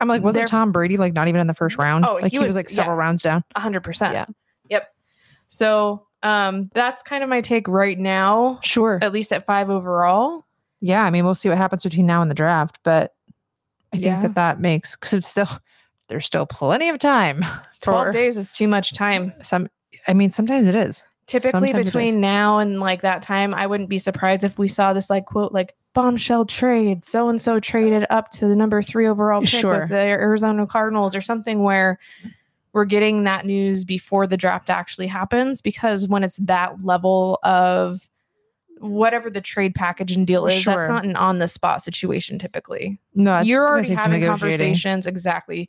I'm 0.00 0.08
like, 0.08 0.22
wasn't 0.22 0.48
Tom 0.48 0.72
Brady 0.72 0.96
like 0.96 1.12
not 1.12 1.28
even 1.28 1.40
in 1.40 1.46
the 1.46 1.54
first 1.54 1.78
round? 1.78 2.04
Oh, 2.06 2.14
like 2.14 2.24
he 2.24 2.30
he, 2.30 2.38
was, 2.38 2.46
was- 2.48 2.56
like 2.56 2.68
several 2.70 2.96
rounds 2.96 3.22
down. 3.22 3.44
hundred 3.56 3.80
percent. 3.84 4.12
Yeah. 4.12 4.26
Yep. 4.70 4.88
So 5.48 6.06
um 6.22 6.64
that's 6.74 7.02
kind 7.02 7.22
of 7.22 7.28
my 7.28 7.40
take 7.42 7.68
right 7.68 7.98
now, 7.98 8.58
Sure. 8.62 8.98
at 9.02 9.12
least 9.12 9.32
at 9.32 9.44
five 9.46 9.68
overall. 9.70 10.43
Yeah. 10.84 11.02
I 11.04 11.10
mean, 11.10 11.24
we'll 11.24 11.34
see 11.34 11.48
what 11.48 11.58
happens 11.58 11.82
between 11.82 12.06
now 12.06 12.20
and 12.22 12.30
the 12.30 12.34
draft, 12.34 12.78
but 12.82 13.14
I 13.92 13.96
think 13.96 14.04
Yeah. 14.06 14.22
that 14.22 14.34
that 14.34 14.60
makes 14.60 14.94
because 14.96 15.12
it's 15.14 15.28
still 15.28 15.48
there's 16.08 16.26
still 16.26 16.46
plenty 16.46 16.88
of 16.90 16.98
time 16.98 17.44
Twelve 17.80 18.12
days 18.12 18.36
is 18.36 18.52
too 18.52 18.68
much 18.68 18.92
time. 18.92 19.32
some. 19.42 19.68
I 20.08 20.12
mean, 20.14 20.30
sometimes 20.32 20.66
it 20.66 20.74
is. 20.74 21.02
typically 21.26 21.50
Sometimes 21.68 21.78
it 21.78 21.80
is. 21.80 21.86
between 21.86 22.20
now 22.20 22.58
and 22.58 22.78
like 22.80 23.00
that 23.02 23.22
time 23.22 23.54
i 23.54 23.66
wouldn't 23.66 23.88
be 23.88 23.96
surprised 23.98 24.44
if 24.44 24.58
we 24.58 24.68
saw 24.68 24.92
this 24.92 25.08
like 25.08 25.24
quote 25.24 25.52
like 25.52 25.74
bombshell 25.94 26.44
trade 26.44 27.02
so 27.02 27.28
and 27.30 27.40
so 27.40 27.58
traded 27.58 28.04
up 28.10 28.28
to 28.28 28.46
the 28.46 28.54
number 28.54 28.82
three 28.82 29.06
overall 29.06 29.40
pick 29.40 29.48
Sure. 29.48 29.80
with 29.80 29.88
the 29.88 29.96
arizona 29.96 30.66
cardinals 30.66 31.16
or 31.16 31.22
something 31.22 31.62
where 31.62 31.98
we're 32.74 32.84
getting 32.84 33.24
that 33.24 33.46
news 33.46 33.84
before 33.86 34.26
the 34.26 34.36
draft 34.36 34.68
actually 34.68 35.06
happens 35.06 35.62
because 35.62 36.06
when 36.08 36.22
it's 36.24 36.36
that 36.38 36.84
level 36.84 37.38
of 37.42 38.06
whatever 38.80 39.30
the 39.30 39.40
trade 39.40 39.74
package 39.74 40.12
and 40.16 40.26
deal 40.26 40.46
is 40.46 40.54
Sure. 40.62 40.74
that's 40.76 40.88
not 40.88 41.04
an 41.04 41.16
on 41.16 41.38
the 41.38 41.48
spot 41.48 41.82
situation 41.82 42.38
typically 42.38 42.98
No, 43.14 43.40
you're 43.40 43.66
already 43.68 43.94
having 43.94 44.24
conversations 44.24 45.06
exactly 45.06 45.68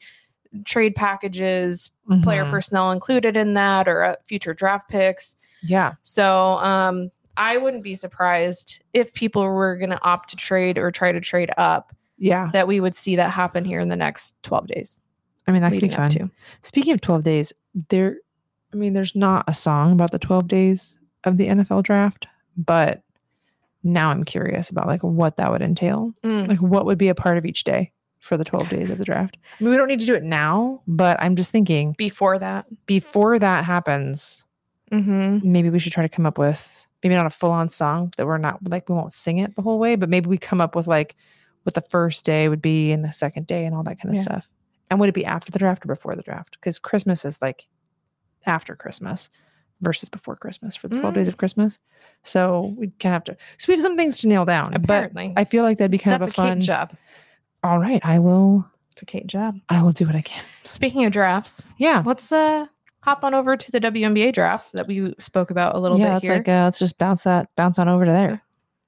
trade 0.66 0.96
packages 0.96 1.92
player 2.24 2.46
Mhm. 2.46 2.52
personnel 2.52 2.92
included 2.92 3.36
in 3.38 3.54
that 3.56 3.88
or 3.88 4.04
uh, 4.04 4.16
future 4.26 4.54
draft 4.54 4.90
picks 4.90 5.36
Yeah. 5.64 5.94
so 6.04 6.56
um, 6.58 7.12
I 7.38 7.58
wouldn't 7.58 7.84
be 7.84 7.96
surprised 7.96 8.82
if 8.94 9.14
people 9.14 9.44
were 9.44 9.76
going 9.78 9.90
to 9.90 10.02
opt 10.04 10.30
to 10.30 10.36
trade 10.38 10.78
or 10.78 10.90
try 10.92 11.12
to 11.12 11.20
trade 11.20 11.52
up 11.58 11.94
Yeah. 12.18 12.50
that 12.54 12.68
we 12.68 12.80
would 12.80 12.96
see 12.96 13.16
that 13.18 13.30
happen 13.32 13.66
here 13.66 13.80
in 13.82 13.90
the 13.90 13.96
next 13.98 14.36
12 14.44 14.68
days 14.68 15.02
I 15.48 15.52
mean, 15.52 15.62
that 15.62 15.72
could 15.74 15.82
be 15.82 15.90
fun. 15.90 16.10
to. 16.10 16.32
Speaking 16.64 16.94
of 16.96 17.02
12 17.02 17.24
days, 17.24 17.54
there, 17.90 18.16
I 18.74 18.78
mean, 18.78 18.94
there's 18.94 19.14
not 19.16 19.44
a 19.48 19.54
song 19.54 19.92
about 19.92 20.10
the 20.12 20.18
12 20.18 20.48
days 20.48 20.98
of 21.24 21.38
the 21.38 21.46
NFL 21.50 21.84
draft, 21.84 22.26
but 22.58 23.02
now 23.84 24.10
I'm 24.10 24.24
curious 24.24 24.70
about 24.70 24.88
like 24.88 25.02
what 25.04 25.38
that 25.38 25.52
would 25.52 25.62
entail. 25.62 26.14
Mm. 26.24 26.48
Like, 26.48 26.60
what 26.60 26.86
would 26.86 26.98
be 26.98 27.08
a 27.10 27.16
part 27.16 27.38
of 27.38 27.46
each 27.46 27.64
day 27.64 27.92
for 28.20 28.38
the 28.38 28.44
12 28.46 28.70
days 28.70 28.90
of 28.90 28.98
the 28.98 29.06
draft? 29.06 29.38
I 29.60 29.64
mean, 29.64 29.72
we 29.72 29.78
don't 29.78 29.88
need 29.88 30.00
to 30.00 30.06
do 30.06 30.16
it 30.16 30.24
now, 30.24 30.82
but 30.88 31.22
I'm 31.22 31.36
just 31.36 31.52
thinking 31.52 31.94
Before 31.98 32.40
that, 32.40 32.66
before 32.88 33.38
that 33.38 33.64
happens, 33.66 34.46
mm-hmm. 34.92 35.40
maybe 35.52 35.70
we 35.70 35.80
should 35.80 35.92
try 35.94 36.04
to 36.04 36.10
come 36.10 36.26
up 36.26 36.38
with 36.38 36.86
maybe 37.04 37.14
not 37.14 37.28
a 37.28 37.30
full 37.30 37.52
on 37.52 37.70
song 37.70 38.12
that 38.18 38.26
we're 38.26 38.40
not 38.40 38.68
like, 38.68 38.90
we 38.90 38.96
won't 38.96 39.14
sing 39.14 39.38
it 39.38 39.56
the 39.56 39.62
whole 39.62 39.78
way, 39.78 39.96
but 39.96 40.10
maybe 40.10 40.28
we 40.28 40.40
come 40.40 40.60
up 40.60 40.76
with 40.76 40.88
like 40.88 41.16
what 41.64 41.76
the 41.76 41.84
first 41.90 42.26
day 42.26 42.50
would 42.50 42.62
be 42.62 42.92
and 42.92 43.04
the 43.06 43.12
second 43.12 43.46
day 43.46 43.66
and 43.66 43.76
all 43.76 43.84
that 43.84 44.00
kind 44.02 44.10
of 44.10 44.16
Yeah. 44.16 44.24
stuff. 44.24 44.50
And 44.90 45.00
would 45.00 45.10
it 45.10 45.16
be 45.16 45.26
after 45.26 45.52
the 45.52 45.60
draft 45.60 45.86
or 45.86 45.88
before 45.88 46.16
the 46.16 46.24
draft? 46.24 46.58
Because 46.60 46.80
Christmas 46.80 47.26
is 47.26 47.42
like 47.42 47.68
after 48.48 48.76
Christmas 48.76 49.30
versus 49.82 50.10
before 50.10 50.36
Christmas 50.36 50.76
for 50.76 50.88
the 50.88 51.00
12 51.00 51.14
days 51.14 51.26
Mm. 51.28 51.30
of 51.32 51.38
Christmas. 51.38 51.80
So 52.24 52.74
we 52.78 52.88
kind 53.00 53.12
of 53.16 53.16
have 53.16 53.24
to, 53.26 53.38
so 53.58 53.66
we 53.68 53.74
have 53.74 53.82
some 53.82 53.98
things 53.98 54.20
to 54.20 54.28
nail 54.28 54.46
down. 54.46 54.74
apparently, 54.74 55.30
But 55.36 55.42
I 55.42 55.44
feel 55.46 55.64
like 55.64 55.78
that'd 55.78 55.92
be 55.92 55.98
kind 55.98 56.22
that's 56.22 56.34
of 56.34 56.40
a 56.40 56.42
a 56.42 56.50
fun. 56.50 56.62
Job. 56.62 56.96
All 57.64 57.80
right. 57.80 58.02
I 58.04 58.20
will, 58.20 58.66
It's 58.92 59.02
a 59.02 59.06
Kate 59.06 59.28
job. 59.28 59.60
I 59.70 59.82
will 59.84 59.92
do 59.92 60.06
what 60.06 60.16
I 60.16 60.22
can. 60.22 60.44
Speaking 60.64 61.06
of 61.06 61.12
drafts, 61.12 61.66
Yeah. 61.78 62.02
let's 62.06 62.32
uh 62.32 62.68
hop 63.02 63.24
on 63.24 63.34
over 63.36 63.56
to 63.56 63.72
the 63.72 63.80
WNBA 63.80 64.32
draft 64.34 64.72
that 64.74 64.88
we 64.88 65.14
spoke 65.20 65.52
about 65.52 65.76
a 65.76 65.80
little 65.80 66.00
yeah. 66.00 66.20
bit 66.20 66.28
Let's 66.30 66.38
like, 66.40 66.48
uh, 66.48 66.64
let's 66.64 66.80
just 66.80 66.98
bounce 66.98 67.24
that, 67.24 67.50
bounce 67.56 67.78
on 67.78 67.88
over 67.88 68.06
to 68.06 68.12
there. 68.12 68.42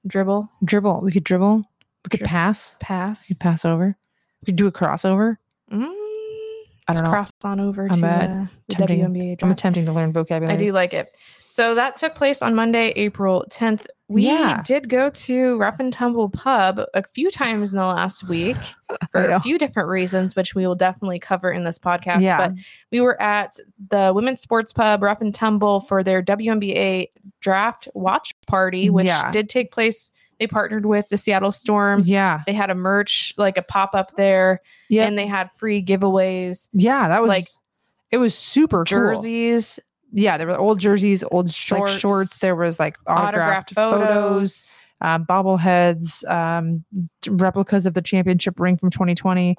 Dribble, 0.06 0.48
Dribble. 0.64 1.02
We 1.02 1.12
could 1.12 1.22
dribble. 1.24 1.58
We 2.04 2.08
could 2.10 2.20
pass. 2.26 2.74
pass. 2.80 3.28
We 3.28 3.34
could 3.34 3.40
pass 3.40 3.64
over. 3.64 3.96
We 4.40 4.46
could 4.46 4.56
do 4.56 4.66
a 4.66 4.72
crossover. 4.72 5.36
Mm, 5.70 5.92
I 6.88 6.92
don't 6.94 7.04
know. 7.04 7.10
cross 7.10 7.30
on 7.44 7.60
over 7.60 7.86
I'm 7.90 8.00
to 8.00 8.06
uh, 8.06 8.46
the 8.68 8.74
WNBA 8.76 9.42
I'm 9.42 9.50
attempting 9.52 9.84
to 9.86 9.92
learn 9.92 10.12
vocabulary. 10.12 10.54
I 10.54 10.58
do 10.58 10.72
like 10.72 10.94
it. 10.94 11.16
So 11.46 11.74
that 11.74 11.94
took 11.96 12.14
place 12.14 12.42
on 12.42 12.54
Monday, 12.54 12.88
April 12.96 13.44
10th. 13.50 13.86
We 14.08 14.24
Yeah. 14.26 14.62
did 14.64 14.88
go 14.88 15.10
to 15.10 15.58
Rough 15.58 15.80
and 15.80 15.92
Tumble 15.92 16.30
Pub 16.30 16.80
a 16.94 17.02
few 17.02 17.30
times 17.30 17.72
in 17.72 17.76
the 17.78 17.84
last 17.84 18.26
week 18.28 18.56
for 19.10 19.28
a 19.28 19.40
few 19.40 19.58
different 19.58 19.88
reasons, 19.88 20.34
which 20.34 20.54
we 20.54 20.66
will 20.66 20.74
definitely 20.74 21.18
cover 21.18 21.50
in 21.50 21.64
this 21.64 21.78
podcast. 21.78 22.22
Yeah. 22.22 22.38
But 22.48 22.52
we 22.90 23.00
were 23.02 23.20
at 23.20 23.56
the 23.90 24.12
Women's 24.14 24.40
Sports 24.40 24.72
Pub, 24.72 25.02
Rough 25.02 25.20
and 25.20 25.34
Tumble, 25.34 25.80
for 25.80 26.02
their 26.02 26.22
WNBA 26.22 27.08
draft 27.40 27.88
watch 27.94 28.34
party, 28.46 28.88
which 28.88 29.06
Yeah. 29.06 29.30
did 29.30 29.48
take 29.50 29.70
place. 29.72 30.10
They 30.38 30.46
partnered 30.46 30.86
with 30.86 31.08
the 31.08 31.18
Seattle 31.18 31.50
Storm. 31.52 32.00
Yeah. 32.04 32.42
They 32.46 32.52
had 32.52 32.70
a 32.70 32.74
merch, 32.74 33.34
like 33.36 33.58
a 33.58 33.62
pop 33.62 33.94
up 33.94 34.16
there, 34.16 34.60
Yeah. 34.88 35.04
and 35.06 35.18
they 35.18 35.26
had 35.26 35.50
free 35.52 35.84
giveaways, 35.84 36.68
yeah. 36.72 37.08
That 37.08 37.20
was 37.22 37.28
like, 37.28 37.42
like 37.42 37.48
it 38.10 38.18
was 38.18 38.34
super 38.36 38.78
cool. 38.78 38.84
jerseys, 39.14 39.80
Yeah, 40.12 40.38
there 40.38 40.46
were 40.46 40.56
old 40.58 40.78
jerseys, 40.80 41.22
old 41.30 41.52
shorts. 41.52 41.92
Shorts, 41.92 42.00
shorts. 42.00 42.38
There 42.38 42.56
was 42.56 42.78
like 42.78 42.96
autographed 43.06 43.72
autographed, 43.72 43.74
photos. 43.74 44.06
photos, 44.08 44.66
um, 45.00 45.26
bobbleheads, 45.26 46.28
um, 46.30 46.84
replicas 47.28 47.84
of 47.86 47.94
the 47.94 48.02
championship 48.02 48.58
ring 48.58 48.76
from 48.76 48.90
2020. 48.90 49.56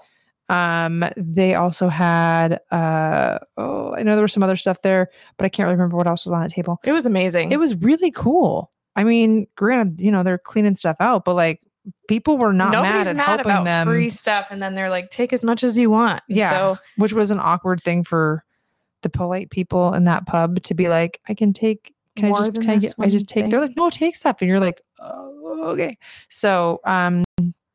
Um, 0.49 1.05
they 1.15 1.53
also 1.53 1.89
had 1.89 2.59
uh, 2.71 3.37
oh, 3.57 3.93
I 3.93 4.01
know 4.01 4.15
there 4.15 4.23
was 4.23 4.33
some 4.33 4.41
other 4.41 4.55
stuff 4.55 4.81
there, 4.81 5.09
but 5.37 5.45
I 5.45 5.49
can't 5.49 5.67
really 5.67 5.75
remember 5.75 5.95
what 5.97 6.07
else 6.07 6.25
was 6.25 6.31
on 6.31 6.41
the 6.41 6.49
table. 6.49 6.79
It 6.83 6.91
was 6.91 7.05
amazing. 7.05 7.51
It 7.51 7.59
was 7.59 7.75
really 7.75 8.09
cool. 8.09 8.71
I 8.95 9.03
mean, 9.03 9.47
granted, 9.55 10.01
you 10.01 10.11
know 10.11 10.23
they're 10.23 10.37
cleaning 10.37 10.75
stuff 10.75 10.97
out, 10.99 11.25
but 11.25 11.35
like 11.35 11.61
people 12.07 12.37
were 12.37 12.53
not 12.53 12.71
Nobody's 12.71 13.05
mad 13.05 13.07
at 13.07 13.15
mad 13.15 13.25
helping 13.25 13.51
about 13.51 13.63
them. 13.65 13.87
free 13.87 14.09
stuff, 14.09 14.47
and 14.49 14.61
then 14.61 14.75
they're 14.75 14.89
like, 14.89 15.11
"Take 15.11 15.33
as 15.33 15.43
much 15.43 15.63
as 15.63 15.77
you 15.77 15.89
want." 15.89 16.21
Yeah. 16.27 16.49
So 16.49 16.77
which 16.97 17.13
was 17.13 17.31
an 17.31 17.39
awkward 17.39 17.81
thing 17.81 18.03
for 18.03 18.43
the 19.01 19.09
polite 19.09 19.49
people 19.49 19.93
in 19.93 20.03
that 20.05 20.25
pub 20.25 20.61
to 20.63 20.73
be 20.73 20.89
like, 20.89 21.19
I 21.27 21.33
can 21.33 21.53
take, 21.53 21.93
can 22.15 22.33
I 22.33 22.37
just, 22.37 22.55
can 22.55 22.69
I, 22.69 22.77
get, 22.77 22.93
I 22.99 23.09
just 23.09 23.27
take, 23.27 23.49
they're 23.49 23.61
like, 23.61 23.75
no, 23.75 23.89
take 23.89 24.15
stuff. 24.15 24.41
And 24.41 24.49
you're 24.49 24.59
like, 24.59 24.81
oh, 24.99 25.63
okay. 25.67 25.97
So, 26.29 26.81
um, 26.85 27.23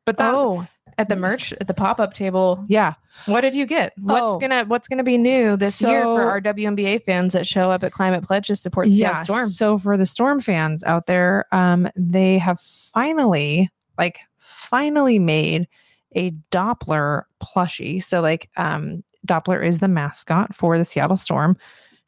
but 0.05 0.17
that, 0.17 0.33
oh, 0.33 0.67
at 0.97 1.09
the 1.09 1.15
merch 1.15 1.53
at 1.59 1.67
the 1.67 1.73
pop 1.73 1.99
up 1.99 2.13
table, 2.13 2.63
yeah. 2.67 2.93
what 3.25 3.41
did 3.41 3.53
you 3.55 3.65
get? 3.65 3.93
What's 3.97 4.33
Oh. 4.33 4.37
gonna 4.37 4.63
What's 4.65 4.87
gonna 4.87 5.03
be 5.03 5.17
new 5.17 5.57
this 5.57 5.81
year 5.81 6.03
for 6.03 6.23
our 6.23 6.39
WNBA 6.41 7.03
fans 7.03 7.33
that 7.33 7.45
show 7.45 7.61
up 7.63 7.83
at 7.83 7.91
Climate 7.91 8.23
Pledge 8.23 8.47
to 8.47 8.55
support 8.55 8.85
the 8.87 8.93
Yeah. 8.93 9.15
Seattle 9.15 9.25
Storm? 9.25 9.47
So 9.49 9.77
for 9.77 9.97
the 9.97 10.05
Storm 10.05 10.39
fans 10.39 10.83
out 10.85 11.05
there, 11.05 11.45
um, 11.51 11.89
they 11.95 12.37
have 12.37 12.59
finally, 12.59 13.69
like, 13.97 14.19
finally 14.37 15.19
made 15.19 15.67
a 16.15 16.31
Doppler 16.51 17.23
plushie. 17.43 18.01
So 18.01 18.21
like, 18.21 18.49
um, 18.55 19.03
Doppler 19.27 19.65
is 19.65 19.79
the 19.79 19.87
mascot 19.87 20.55
for 20.55 20.77
the 20.77 20.85
Seattle 20.85 21.17
Storm. 21.17 21.57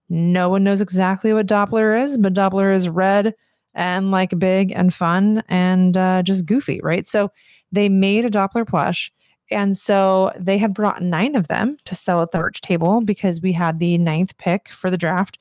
No 0.10 0.50
one 0.50 0.64
knows 0.64 0.80
exactly 0.80 1.34
what 1.34 1.48
Doppler 1.48 2.02
is, 2.02 2.18
but 2.18 2.34
Doppler 2.34 2.74
is 2.74 2.88
red 2.88 3.36
and 3.78 4.12
like 4.12 4.38
big 4.38 4.74
and 4.76 4.94
fun 4.94 5.44
and 5.48 5.96
uh, 5.96 6.24
just 6.24 6.46
goofy, 6.46 6.82
right? 6.84 7.08
So 7.08 7.32
they 7.72 7.88
made 7.88 8.26
a 8.26 8.30
Doppler 8.30 8.68
plush. 8.68 9.14
And 9.50 9.78
so 9.78 10.34
they 10.38 10.58
had 10.58 10.74
brought 10.74 11.02
nine 11.02 11.36
of 11.36 11.48
them 11.48 11.78
to 11.86 11.96
sell 11.96 12.22
at 12.22 12.32
the 12.32 12.40
merch 12.40 12.60
table 12.60 13.00
because 13.00 13.40
we 13.40 13.54
had 13.54 13.80
the 13.80 13.98
ninth 13.98 14.38
pick 14.38 14.68
for 14.68 14.92
the 14.92 14.98
draft. 14.98 15.38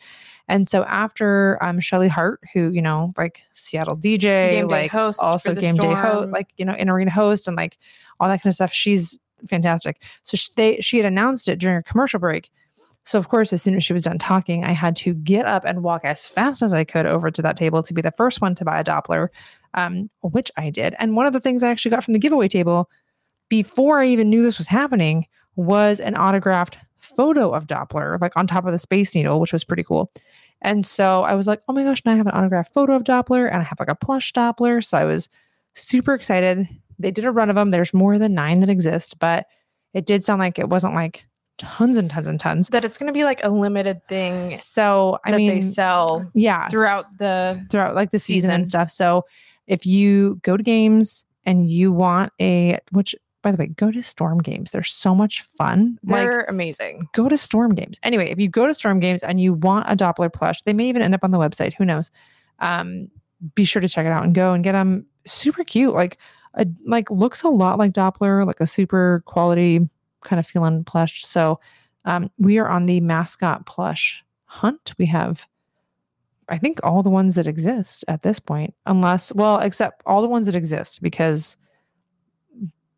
And 0.49 0.69
so 0.69 0.85
after 0.85 1.59
um, 1.61 1.81
Shelly 1.81 2.07
Hart, 2.07 2.41
who, 2.53 2.71
you 2.71 2.81
know, 2.81 3.13
like 3.19 3.43
Seattle 3.51 3.97
DJ, 3.97 4.69
like 4.69 4.93
host 4.93 5.21
also 5.21 5.55
game 5.55 5.75
day 5.75 5.93
host, 5.93 6.31
like, 6.31 6.51
you 6.57 6.65
know, 6.65 6.75
in 6.75 6.89
arena 6.89 7.11
host 7.11 7.49
and 7.49 7.57
like 7.57 7.79
all 8.21 8.29
that 8.29 8.43
kind 8.43 8.51
of 8.51 8.55
stuff. 8.55 8.73
She's 8.73 9.19
fantastic. 9.49 10.01
So 10.23 10.37
sh- 10.37 10.51
they, 10.51 10.77
she 10.81 10.99
had 10.99 11.07
announced 11.07 11.49
it 11.49 11.59
during 11.59 11.79
a 11.79 11.83
commercial 11.83 12.21
break. 12.21 12.51
So 13.07 13.21
of 13.21 13.29
course, 13.29 13.53
as 13.53 13.63
soon 13.63 13.77
as 13.77 13.85
she 13.85 13.93
was 13.93 14.03
done 14.03 14.19
talking, 14.19 14.65
I 14.65 14.73
had 14.73 14.97
to 14.97 15.15
get 15.15 15.47
up 15.47 15.65
and 15.65 15.85
walk 15.85 16.05
as 16.05 16.27
fast 16.27 16.61
as 16.61 16.75
I 16.75 16.83
could 16.83 17.07
over 17.07 17.31
to 17.31 17.41
that 17.41 17.57
table 17.57 17.81
to 17.85 17.95
be 17.95 18.03
the 18.03 18.11
first 18.11 18.41
one 18.41 18.57
to 18.57 18.65
buy 18.65 18.81
a 18.81 18.85
Doppler, 18.85 19.29
um, 19.75 20.11
which 20.23 20.51
I 20.57 20.71
did. 20.71 20.97
And 20.99 21.15
one 21.15 21.25
of 21.25 21.33
the 21.33 21.39
things 21.39 21.63
I 21.63 21.71
actually 21.71 21.93
got 21.93 22.03
from 22.03 22.15
the 22.15 22.19
giveaway 22.19 22.49
table 22.49 22.91
before 23.49 24.01
I 24.01 24.07
even 24.07 24.29
knew 24.29 24.43
this 24.43 24.59
was 24.59 24.67
happening 24.67 25.29
was 25.55 26.01
an 26.01 26.17
autographed 26.17 26.79
photo 26.99 27.53
of 27.53 27.69
Doppler, 27.69 28.21
like 28.21 28.37
on 28.37 28.49
top 28.49 28.67
of 28.67 28.73
the 28.73 28.79
Space 28.79 29.15
Needle, 29.15 29.39
which 29.39 29.53
was 29.53 29.63
pretty 29.63 29.85
cool. 29.85 30.11
And 30.61 30.85
so 30.85 31.23
I 31.23 31.35
was 31.35 31.47
like, 31.47 31.63
oh 31.69 31.73
my 31.73 31.85
gosh, 31.85 32.03
now 32.05 32.13
I 32.13 32.17
have 32.17 32.27
an 32.27 32.35
autographed 32.35 32.73
photo 32.73 32.95
of 32.95 33.05
Doppler 33.05 33.47
and 33.47 33.61
I 33.61 33.65
have 33.65 33.79
like 33.79 33.89
a 33.89 33.95
plush 33.95 34.33
Doppler. 34.33 34.85
So 34.85 34.99
I 34.99 35.05
was 35.05 35.29
super 35.75 36.13
excited. 36.13 36.69
They 36.99 37.13
did 37.13 37.25
a 37.25 37.31
run 37.31 37.51
of 37.51 37.55
them. 37.55 37.71
There's 37.71 37.95
more 37.95 38.19
than 38.19 38.35
nine 38.35 38.59
that 38.61 38.69
exist, 38.69 39.21
but 39.21 39.47
it 39.95 40.07
did 40.07 40.25
sound 40.25 40.41
like 40.41 40.59
it 40.59 40.69
wasn't 40.69 40.95
like 40.95 41.25
tons 41.59 41.97
and 41.97 42.11
tons 42.11 42.29
and 42.29 42.39
tons. 42.39 42.69
That 42.69 42.85
it's 42.85 42.99
gonna 42.99 43.13
be 43.13 43.25
like 43.25 43.43
a 43.43 43.49
limited 43.49 44.07
thing 44.09 44.59
So 44.61 45.19
I 45.25 45.31
that 45.31 45.37
mean, 45.39 45.49
they 45.49 45.61
sell 45.61 46.31
yeah, 46.35 46.69
throughout 46.69 47.05
the. 47.19 47.65
throughout 47.71 47.95
like 47.95 48.11
the 48.11 48.19
season, 48.19 48.51
and 48.51 48.67
stuff. 48.69 48.91
So 48.91 49.25
if 49.67 49.87
you 49.87 50.41
go 50.43 50.57
to 50.57 50.63
games 50.63 51.25
and 51.45 51.71
you 51.71 51.93
want 51.93 52.33
a, 52.41 52.79
which 52.93 53.15
by 53.43 53.53
the 53.53 53.59
way, 53.59 53.67
go 53.69 53.93
to 53.93 54.03
Storm 54.03 54.39
games. 54.39 54.73
They're 54.73 54.83
so 54.83 55.15
much 55.15 55.43
fun. 55.43 56.01
They're 56.03 56.39
like 56.39 56.47
amazing. 56.49 57.09
go 57.13 57.29
to 57.29 57.37
Storm 57.37 57.75
games. 57.75 58.01
Anyway, 58.03 58.29
if 58.31 58.41
you 58.41 58.49
go 58.49 58.67
to 58.67 58.75
Storm 58.75 58.99
games 58.99 59.23
and 59.23 59.41
you 59.41 59.55
want 59.55 59.87
a 59.89 59.95
Doppler 59.95 60.33
plush, 60.33 60.63
they 60.63 60.73
may 60.73 60.89
even 60.89 61.01
end 61.01 61.15
up 61.15 61.23
on 61.23 61.31
the 61.31 61.39
website. 61.39 61.73
Who 61.75 61.85
knows? 61.85 62.11
Um, 62.59 63.09
be 63.55 63.65
sure 63.65 63.81
to 63.81 63.89
check 63.89 64.05
it 64.05 64.11
out 64.11 64.25
and 64.25 64.35
go 64.35 64.53
and 64.53 64.65
get 64.65 64.73
them. 64.73 65.07
Super 65.27 65.63
cute. 65.63 65.95
Like 65.95 66.19
a 66.55 66.67
like 66.87 67.09
looks 67.11 67.43
a 67.43 67.49
lot 67.49 67.79
like 67.79 67.93
Doppler, 67.93 68.45
like 68.45 68.61
a 68.61 68.67
super 68.67 69.23
quality 69.27 69.89
kind 70.27 70.39
of 70.41 70.47
feeling 70.47 70.85
plush. 70.85 71.25
So 71.25 71.61
um, 72.05 72.31
we 72.39 72.59
are 72.59 72.69
on 72.69 72.87
the 72.87 73.01
mascot 73.01 73.67
plush 73.67 74.25
hunt. 74.45 74.93
We 74.99 75.07
have 75.07 75.47
I 76.49 76.59
think 76.59 76.79
all 76.85 77.03
the 77.03 77.11
ones 77.11 77.35
that 77.35 77.47
exist 77.49 78.05
at 78.07 78.23
this 78.23 78.39
point, 78.39 78.75
unless 78.87 79.35
well, 79.35 79.59
except 79.59 80.03
all 80.07 80.23
the 80.23 80.29
ones 80.29 80.47
that 80.47 80.55
exist 80.55 81.03
because 81.03 81.57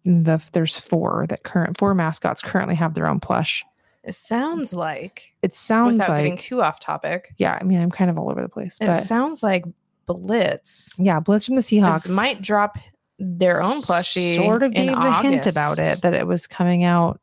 the 0.05 0.38
there's 0.53 0.77
four 0.77 1.27
that 1.29 1.43
current 1.45 1.79
four 1.79 1.95
mascots 1.95 2.43
currently 2.43 2.75
have 2.75 2.95
their 2.95 3.09
own 3.09 3.21
plush. 3.21 3.64
It 4.05 4.14
sounds 4.14 4.73
like 4.73 5.35
It 5.43 5.55
sounds 5.55 5.95
without 5.95 6.17
getting 6.17 6.33
like 6.33 6.41
too 6.41 6.62
off 6.62 6.81
topic. 6.81 7.35
yeah. 7.37 7.59
I 7.61 7.64
mean, 7.64 7.81
I'm 7.81 7.91
kind 7.91 8.11
of 8.11 8.19
all 8.19 8.31
over 8.31 8.41
the 8.41 8.49
place, 8.49 8.79
It 8.81 8.87
but 8.87 8.95
sounds 8.95 9.43
like 9.43 9.64
Blitz 10.07 10.95
yeah, 10.99 11.21
Blitz 11.21 11.47
from 11.47 11.57
the 11.57 11.61
Seahawks 11.61 12.14
might 12.14 12.41
drop 12.41 12.79
their 13.19 13.61
own 13.61 13.83
plushie. 13.83 14.37
Sort 14.37 14.63
of 14.63 14.73
gave 14.73 14.95
the 14.95 15.23
hint 15.23 15.47
about 15.47 15.79
it 15.79 16.03
that 16.03 16.15
it 16.15 16.27
was 16.27 16.47
coming 16.47 16.85
out 16.85 17.21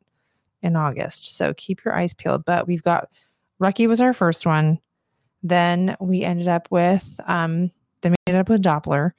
in 0.62 0.76
August. 0.76 1.36
So 1.36 1.54
keep 1.54 1.84
your 1.84 1.94
eyes 1.94 2.14
peeled. 2.14 2.44
But 2.44 2.66
we've 2.66 2.82
got 2.82 3.08
Rucky 3.60 3.88
was 3.88 4.00
our 4.00 4.12
first 4.12 4.46
one. 4.46 4.78
Then 5.42 5.96
we 6.00 6.22
ended 6.22 6.48
up 6.48 6.68
with 6.70 7.18
um 7.26 7.70
then 8.02 8.12
we 8.12 8.16
ended 8.26 8.40
up 8.40 8.48
with 8.48 8.62
Doppler. 8.62 9.12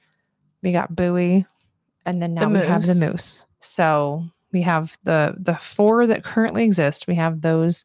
We 0.62 0.72
got 0.72 0.94
Buoy, 0.94 1.46
and 2.04 2.20
then 2.22 2.34
The 2.34 2.46
now 2.46 2.60
we 2.60 2.66
have 2.66 2.86
the 2.86 2.94
Moose. 2.94 3.12
Moose. 3.12 3.46
So 3.60 4.24
we 4.52 4.62
have 4.62 4.96
the 5.04 5.34
the 5.38 5.54
four 5.54 6.06
that 6.06 6.24
currently 6.24 6.64
exist. 6.64 7.06
We 7.06 7.14
have 7.16 7.42
those 7.42 7.84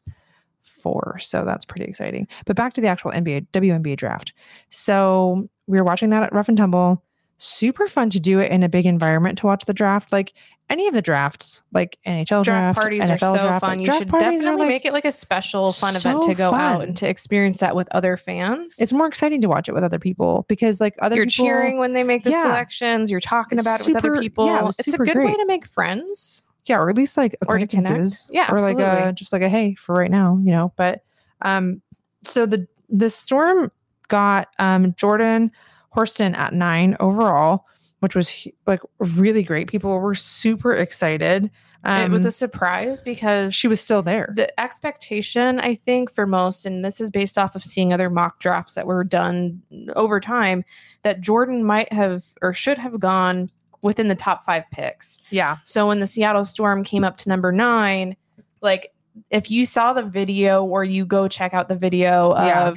four. 0.62 1.18
So 1.20 1.44
that's 1.44 1.64
pretty 1.64 1.84
exciting. 1.84 2.28
But 2.46 2.56
back 2.56 2.74
to 2.74 2.80
the 2.80 2.88
actual 2.88 3.12
NBA 3.12 3.48
WNBA 3.52 3.96
draft. 3.96 4.32
So 4.70 5.48
we 5.66 5.78
were 5.78 5.84
watching 5.84 6.10
that 6.10 6.22
at 6.22 6.32
Rough 6.32 6.48
and 6.48 6.58
Tumble. 6.58 7.02
Super 7.38 7.86
fun 7.86 8.10
to 8.10 8.20
do 8.20 8.38
it 8.40 8.50
in 8.52 8.62
a 8.62 8.68
big 8.68 8.86
environment 8.86 9.38
to 9.38 9.46
watch 9.46 9.64
the 9.66 9.74
draft. 9.74 10.12
Like 10.12 10.32
any 10.70 10.86
of 10.88 10.94
the 10.94 11.02
drafts, 11.02 11.62
like 11.72 11.98
NHL 12.06 12.42
Draft 12.42 12.44
draft, 12.44 12.80
parties 12.80 13.02
NFL 13.02 13.12
are 13.12 13.18
so 13.18 13.32
draft, 13.34 13.60
fun. 13.60 13.70
like, 13.78 13.86
you 13.86 13.92
should 13.92 14.08
definitely 14.10 14.60
like- 14.60 14.68
make 14.68 14.84
it 14.86 14.92
like 14.94 15.04
a 15.04 15.12
special 15.12 15.72
fun 15.72 15.94
event 15.94 16.22
to 16.22 16.34
go 16.34 16.54
out 16.54 16.84
and 16.84 16.96
to 16.96 17.08
experience 17.08 17.60
that 17.60 17.76
with 17.76 17.86
other 17.90 18.16
fans. 18.16 18.76
It's 18.78 18.92
more 18.92 19.06
exciting 19.06 19.42
to 19.42 19.48
watch 19.48 19.68
it 19.68 19.72
with 19.72 19.84
other 19.84 19.98
people 19.98 20.46
because 20.48 20.80
like 20.80 20.94
other 21.02 21.16
you're 21.16 21.26
people, 21.26 21.44
cheering 21.44 21.78
when 21.78 21.92
they 21.92 22.02
make 22.02 22.24
the 22.24 22.30
Yeah. 22.30 22.44
selections. 22.44 23.10
You're 23.10 23.20
talking 23.20 23.58
about 23.58 23.80
it 23.80 23.86
with 23.88 23.96
other 23.96 24.18
people. 24.18 24.46
yeah, 24.46 24.64
it 24.64 24.68
it's 24.78 24.88
a 24.88 24.90
super 24.90 25.04
good 25.04 25.18
way 25.18 25.34
to 25.34 25.44
make 25.46 25.66
friends. 25.66 26.42
yeah, 26.64 26.78
or 26.78 26.88
at 26.88 26.96
least 26.96 27.16
like 27.18 27.36
Or 27.46 27.58
to 27.58 27.66
connect. 27.66 28.16
Yeah, 28.30 28.50
or 28.50 28.60
like 28.60 28.78
a 28.78 29.12
just 29.12 29.32
like 29.34 29.42
a 29.42 29.48
hey 29.50 29.74
for 29.74 29.94
right 29.94 30.10
now, 30.10 30.38
you 30.42 30.50
know. 30.50 30.72
But 30.76 31.02
um, 31.42 31.82
so 32.24 32.46
the 32.46 32.66
the 32.88 33.10
storm 33.10 33.70
got 34.08 34.48
um 34.58 34.94
Jordan 34.96 35.50
Horston 35.94 36.34
at 36.34 36.52
nine 36.52 36.96
overall, 37.00 37.66
which 38.00 38.14
was 38.16 38.48
like 38.66 38.80
really 38.98 39.42
great. 39.42 39.68
People 39.68 39.98
were 39.98 40.14
super 40.14 40.72
excited. 40.74 41.50
Um, 41.86 42.00
it 42.02 42.10
was 42.10 42.24
a 42.24 42.30
surprise 42.30 43.02
because 43.02 43.54
she 43.54 43.68
was 43.68 43.78
still 43.78 44.02
there. 44.02 44.32
the 44.34 44.58
expectation 44.58 45.60
i 45.60 45.74
think 45.74 46.10
for 46.10 46.26
most 46.26 46.64
and 46.64 46.82
this 46.82 46.98
is 46.98 47.10
based 47.10 47.36
off 47.36 47.54
of 47.54 47.62
seeing 47.62 47.92
other 47.92 48.08
mock 48.08 48.40
drafts 48.40 48.72
that 48.72 48.86
were 48.86 49.04
done 49.04 49.60
over 49.94 50.18
time 50.18 50.64
that 51.02 51.20
jordan 51.20 51.62
might 51.62 51.92
have 51.92 52.24
or 52.40 52.54
should 52.54 52.78
have 52.78 52.98
gone 52.98 53.50
within 53.82 54.08
the 54.08 54.14
top 54.14 54.46
five 54.46 54.64
picks 54.70 55.18
yeah, 55.28 55.58
so 55.64 55.86
when 55.88 56.00
the 56.00 56.06
seattle 56.06 56.46
storm 56.46 56.84
came 56.84 57.04
up 57.04 57.18
to 57.18 57.28
number 57.28 57.52
nine 57.52 58.16
like 58.62 58.94
if 59.28 59.50
you 59.50 59.66
saw 59.66 59.92
the 59.92 60.02
video 60.02 60.64
or 60.64 60.84
you 60.84 61.04
go 61.04 61.28
check 61.28 61.52
out 61.52 61.68
the 61.68 61.74
video 61.74 62.34
Yeah. 62.36 62.74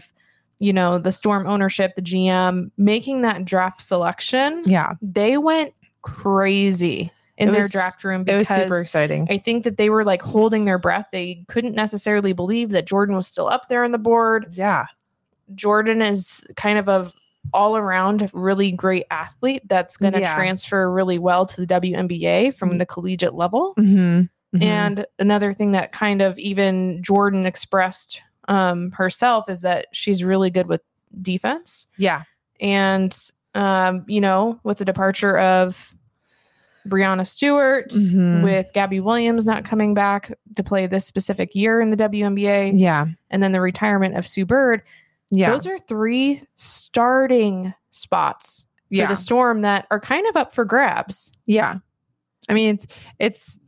You 0.59 0.73
know 0.73 0.97
the 0.97 1.11
storm 1.11 1.45
ownership 1.47 1.93
the 1.95 2.01
gm 2.01 2.71
making 2.77 3.21
that 3.21 3.45
draft 3.45 3.81
selection 3.81 4.61
yeah. 4.65 4.93
they 5.01 5.37
went 5.37 5.73
crazy 6.01 7.11
in 7.37 7.49
It 7.49 7.51
their 7.51 7.61
was- 7.63 7.71
draft 7.71 8.03
room 8.03 8.23
It 8.27 8.35
was 8.35 8.47
super 8.47 8.79
exciting. 8.79 9.27
I 9.29 9.37
think 9.37 9.63
that 9.63 9.77
they 9.77 9.89
were 9.91 10.03
like 10.03 10.23
holding 10.23 10.65
their 10.65 10.79
breath. 10.79 11.05
They 11.11 11.43
couldn't 11.47 11.75
necessarily 11.75 12.33
believe 12.33 12.69
that 12.71 12.87
Jordan 12.87 13.15
was 13.15 13.27
still 13.27 13.47
up 13.47 13.69
there 13.69 13.83
on 13.83 13.91
the 13.91 13.99
board. 13.99 14.51
yeah. 14.53 14.85
Jordan 15.53 16.01
is 16.01 16.43
kind 16.55 16.79
of 16.79 16.87
a 16.87 17.11
all 17.53 17.77
around 17.77 18.29
really 18.33 18.71
great 18.71 19.05
athlete 19.11 19.61
that's 19.67 19.95
going 19.97 20.13
to 20.13 20.19
Yeah. 20.19 20.33
transfer 20.35 20.91
really 20.91 21.19
well 21.19 21.45
to 21.45 21.61
the 21.61 21.67
WNBA 21.67 22.55
from 22.55 22.71
Mm. 22.71 22.79
the 22.79 22.85
collegiate 22.87 23.35
level. 23.35 23.73
Mm-hmm. 23.77 24.61
And 24.63 25.05
another 25.19 25.53
thing 25.53 25.71
that 25.73 25.91
kind 25.91 26.21
of 26.23 26.37
even 26.39 27.01
Jordan 27.03 27.45
expressed 27.45 28.21
um, 28.47 28.91
herself 28.91 29.49
is 29.49 29.61
that 29.61 29.87
she's 29.91 30.23
really 30.23 30.49
good 30.49 30.67
with 30.67 30.81
defense. 31.21 31.87
yeah. 31.97 32.23
And, 32.59 33.15
um, 33.55 34.03
you 34.07 34.19
know, 34.19 34.59
with 34.63 34.79
the 34.79 34.85
departure 34.85 35.37
of 35.37 35.93
Breanna 36.87 37.27
Stewart, 37.27 37.91
Mhm. 37.91 38.43
with 38.43 38.71
Gabby 38.73 38.99
Williams 38.99 39.45
not 39.45 39.65
coming 39.65 39.93
back 39.93 40.31
to 40.55 40.63
play 40.63 40.87
this 40.87 41.05
specific 41.05 41.53
year 41.53 41.81
in 41.81 41.89
the 41.89 41.97
WNBA, 41.97 42.71
Yeah. 42.75 43.05
and 43.29 43.43
then 43.43 43.51
the 43.51 43.61
retirement 43.61 44.15
of 44.15 44.25
Sue 44.25 44.45
Bird, 44.45 44.81
Yeah. 45.31 45.49
those 45.51 45.67
are 45.67 45.77
three 45.77 46.41
starting 46.55 47.73
spots 47.91 48.65
yeah. 48.89 49.05
for 49.05 49.09
the 49.13 49.15
Storm 49.17 49.59
that 49.61 49.85
are 49.91 49.99
kind 49.99 50.25
of 50.27 50.37
up 50.37 50.53
for 50.55 50.63
grabs. 50.65 51.31
Yeah. 51.45 51.75
I 52.49 52.53
mean, 52.53 52.75
it's 52.75 52.87
it's 53.19 53.59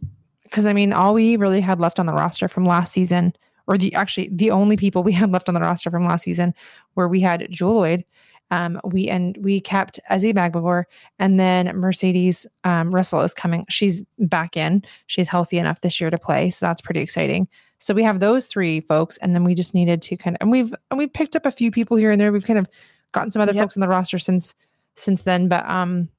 because 0.44 0.66
I 0.66 0.74
mean, 0.74 0.94
all 0.94 1.14
we 1.14 1.36
really 1.36 1.62
had 1.62 1.80
left 1.80 2.00
on 2.00 2.06
the 2.06 2.14
roster 2.14 2.48
from 2.48 2.64
last 2.64 2.94
season, 2.94 3.34
or 3.70 3.78
the 3.78 3.94
actually 3.94 4.30
the 4.34 4.52
only 4.52 4.76
people 4.76 5.04
we 5.04 5.12
had 5.22 5.32
left 5.32 5.48
on 5.48 5.54
the 5.54 5.62
roster 5.62 5.90
from 5.90 6.04
last 6.04 6.24
season, 6.24 6.54
where 6.96 7.08
we 7.08 7.22
had 7.22 7.48
Lloyd, 7.62 8.04
um, 8.52 8.82
we 8.84 9.08
and 9.08 9.38
we 9.42 9.62
kept 9.62 10.00
Ezi 10.12 10.34
Magbegor, 10.34 10.84
and 11.20 11.40
then 11.40 11.68
Mercedes 11.78 12.48
um, 12.64 12.92
Russell 12.92 13.22
is 13.22 13.34
coming. 13.34 13.66
She's 13.70 14.04
back 14.18 14.58
in. 14.58 14.84
She's 15.08 15.28
healthy 15.28 15.60
enough 15.60 15.82
this 15.82 16.02
year 16.02 16.10
to 16.10 16.18
play, 16.18 16.50
so 16.50 16.66
that's 16.66 16.82
pretty 16.82 17.00
exciting. 17.00 17.48
So 17.78 17.94
we 17.94 18.04
have 18.04 18.20
those 18.20 18.48
three 18.48 18.82
folks, 18.82 19.18
and 19.18 19.34
then 19.34 19.44
we 19.44 19.54
just 19.56 19.74
needed 19.74 20.02
to 20.02 20.18
kind 20.18 20.36
of 20.36 20.42
and 20.42 20.52
we've 20.52 20.74
and 20.90 20.98
we've 20.98 21.14
picked 21.14 21.36
up 21.36 21.46
a 21.46 21.52
few 21.52 21.72
people 21.72 21.96
here 21.96 22.12
and 22.12 22.20
there. 22.20 22.32
We've 22.32 22.44
kind 22.44 22.60
of 22.60 22.68
gotten 23.12 23.32
some 23.32 23.42
other 23.42 23.54
Yep. 23.54 23.64
folks 23.64 23.78
on 23.78 23.82
the 23.82 23.88
roster 23.88 24.20
since 24.20 24.54
since 24.96 25.24
then, 25.24 25.48
but 25.48 25.68
um, 25.70 26.10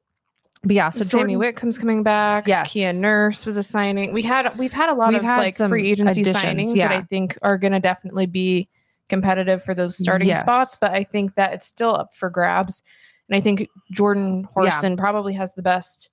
but 0.63 0.73
yeah. 0.73 0.89
So 0.91 0.99
So 1.03 1.09
Sami 1.19 1.35
Jordan- 1.35 1.39
Whitcomb's 1.39 1.79
coming 1.79 2.03
back. 2.03 2.47
Yes. 2.47 2.73
Kia 2.73 2.93
Nurse 2.93 3.47
was 3.47 3.57
a 3.57 3.63
signing. 3.63 4.13
We 4.13 4.23
had 4.23 4.57
we've 4.59 4.73
had 4.73 4.89
a 4.91 4.95
lot 4.95 5.09
We've 5.09 5.19
of 5.19 5.25
had 5.25 5.39
like 5.39 5.57
free 5.57 5.91
agency 5.91 6.21
additions, 6.23 6.45
signings 6.45 6.77
that 6.77 6.91
I 6.91 7.03
think 7.03 7.37
are 7.43 7.57
going 7.59 7.73
to 7.73 7.81
definitely 7.81 8.27
be 8.27 8.69
competitive 9.09 9.63
for 9.65 9.75
those 9.75 9.97
starting 9.99 10.29
Yes. 10.29 10.41
spots. 10.41 10.77
But 10.81 10.93
I 10.93 11.05
think 11.05 11.35
that 11.35 11.53
it's 11.55 11.67
still 11.67 11.95
up 11.97 12.15
for 12.15 12.31
grabs, 12.31 12.83
and 13.29 13.37
I 13.37 13.41
think 13.41 13.69
Jordan 13.93 14.41
Yeah. 14.43 14.47
Horston 14.55 14.97
probably 14.97 15.33
has 15.35 15.55
the 15.55 15.63
best 15.63 16.11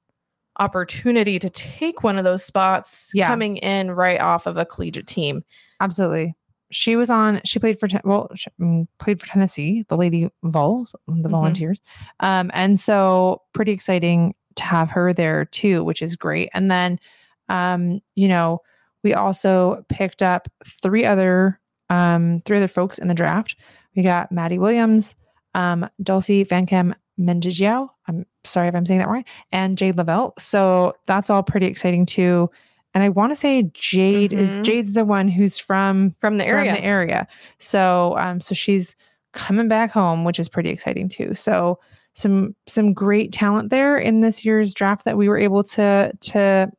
opportunity 0.60 1.38
to 1.40 1.50
take 1.50 2.04
one 2.04 2.18
of 2.18 2.24
those 2.24 2.44
spots 2.44 3.12
Yeah. 3.14 3.28
coming 3.28 3.58
in 3.58 3.92
right 3.92 4.20
off 4.20 4.48
of 4.48 4.58
a 4.58 4.66
collegiate 4.66 5.06
team. 5.08 5.44
Absolutely. 5.80 6.36
She 6.72 6.96
was 6.96 7.10
on. 7.10 7.42
She 7.46 7.60
played 7.60 7.80
for 7.80 7.88
well, 8.04 8.30
she 8.36 8.50
mm, 8.60 8.88
played 9.00 9.20
for 9.20 9.28
Tennessee, 9.28 9.86
the 9.90 9.98
Lady 9.98 10.30
Vols, 10.44 10.96
the 11.08 11.14
Mhm. 11.30 11.32
Volunteers, 11.32 11.82
um, 12.20 12.52
and 12.54 12.80
so 12.80 13.42
pretty 13.54 13.72
exciting 13.72 14.36
to 14.56 14.64
have 14.64 14.90
her 14.90 15.14
there 15.14 15.46
too, 15.46 15.84
which 15.84 16.02
is 16.02 16.16
great. 16.16 16.50
And 16.54 16.70
then, 16.72 17.00
um, 17.48 18.02
you 18.16 18.28
know, 18.28 18.62
we 19.04 19.14
also 19.14 19.86
picked 19.90 20.22
up 20.22 20.48
three 20.82 21.06
other 21.06 21.60
um, 21.90 22.42
three 22.46 22.58
other 22.58 22.68
folks 22.68 22.98
in 22.98 23.08
the 23.08 23.14
draft. 23.14 23.56
We 23.96 24.04
got 24.04 24.32
Madi 24.32 24.60
Williams, 24.60 25.16
um, 25.54 25.88
Dulcy 26.04 26.46
Fankam 26.46 26.94
Mendjiadeu. 27.18 27.88
I'm 28.10 28.26
sorry 28.44 28.68
if 28.68 28.76
I'm 28.76 28.86
saying 28.86 29.00
that 29.00 29.08
wrong, 29.08 29.24
and 29.54 29.78
Jade 29.78 29.96
Loville. 29.96 30.34
So 30.38 30.94
that's 31.06 31.30
all 31.30 31.44
pretty 31.44 31.66
exciting 31.68 32.06
too. 32.06 32.50
And 32.98 33.04
I 33.04 33.10
want 33.10 33.32
to 33.32 33.36
say 33.36 33.70
Jade 33.76 34.32
Mhm. 34.32 34.40
is 34.40 34.50
Jade's 34.64 34.94
the 34.94 35.06
one 35.06 35.28
who's 35.28 35.60
from 35.60 36.16
From 36.18 36.40
the 36.40 36.48
area, 36.48 36.72
from 36.72 36.82
the 36.82 36.84
area. 36.84 37.28
So 37.60 38.16
um 38.18 38.42
so 38.42 38.56
she's 38.56 38.96
coming 39.34 39.68
back 39.68 39.92
home, 39.92 40.24
which 40.24 40.40
is 40.40 40.50
pretty 40.50 40.72
exciting 40.72 41.08
too. 41.08 41.36
So 41.36 41.78
some 42.14 42.56
some 42.66 42.94
great 42.94 43.32
talent 43.32 43.70
there 43.70 44.00
in 44.00 44.22
this 44.22 44.44
year's 44.44 44.74
draft 44.74 45.06
that 45.06 45.16
we 45.16 45.30
were 45.30 45.38
able 45.38 45.62
to 45.66 46.12
to 46.22 46.72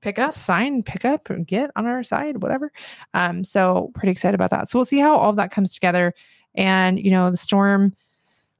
pick 0.00 0.18
up. 0.18 0.32
sign, 0.32 0.82
pick 0.82 1.04
up, 1.04 1.28
get 1.44 1.70
on 1.76 1.84
our 1.84 2.02
side, 2.02 2.40
whatever. 2.42 2.72
Um, 3.12 3.44
so 3.44 3.90
pretty 3.94 4.12
excited 4.12 4.34
about 4.34 4.48
that. 4.52 4.70
So 4.70 4.78
we'll 4.78 4.86
see 4.86 5.00
how 5.00 5.16
all 5.16 5.28
of 5.28 5.36
that 5.36 5.50
comes 5.50 5.74
together. 5.74 6.14
And 6.54 6.98
you 6.98 7.10
know, 7.10 7.30
the 7.30 7.36
storm, 7.36 7.92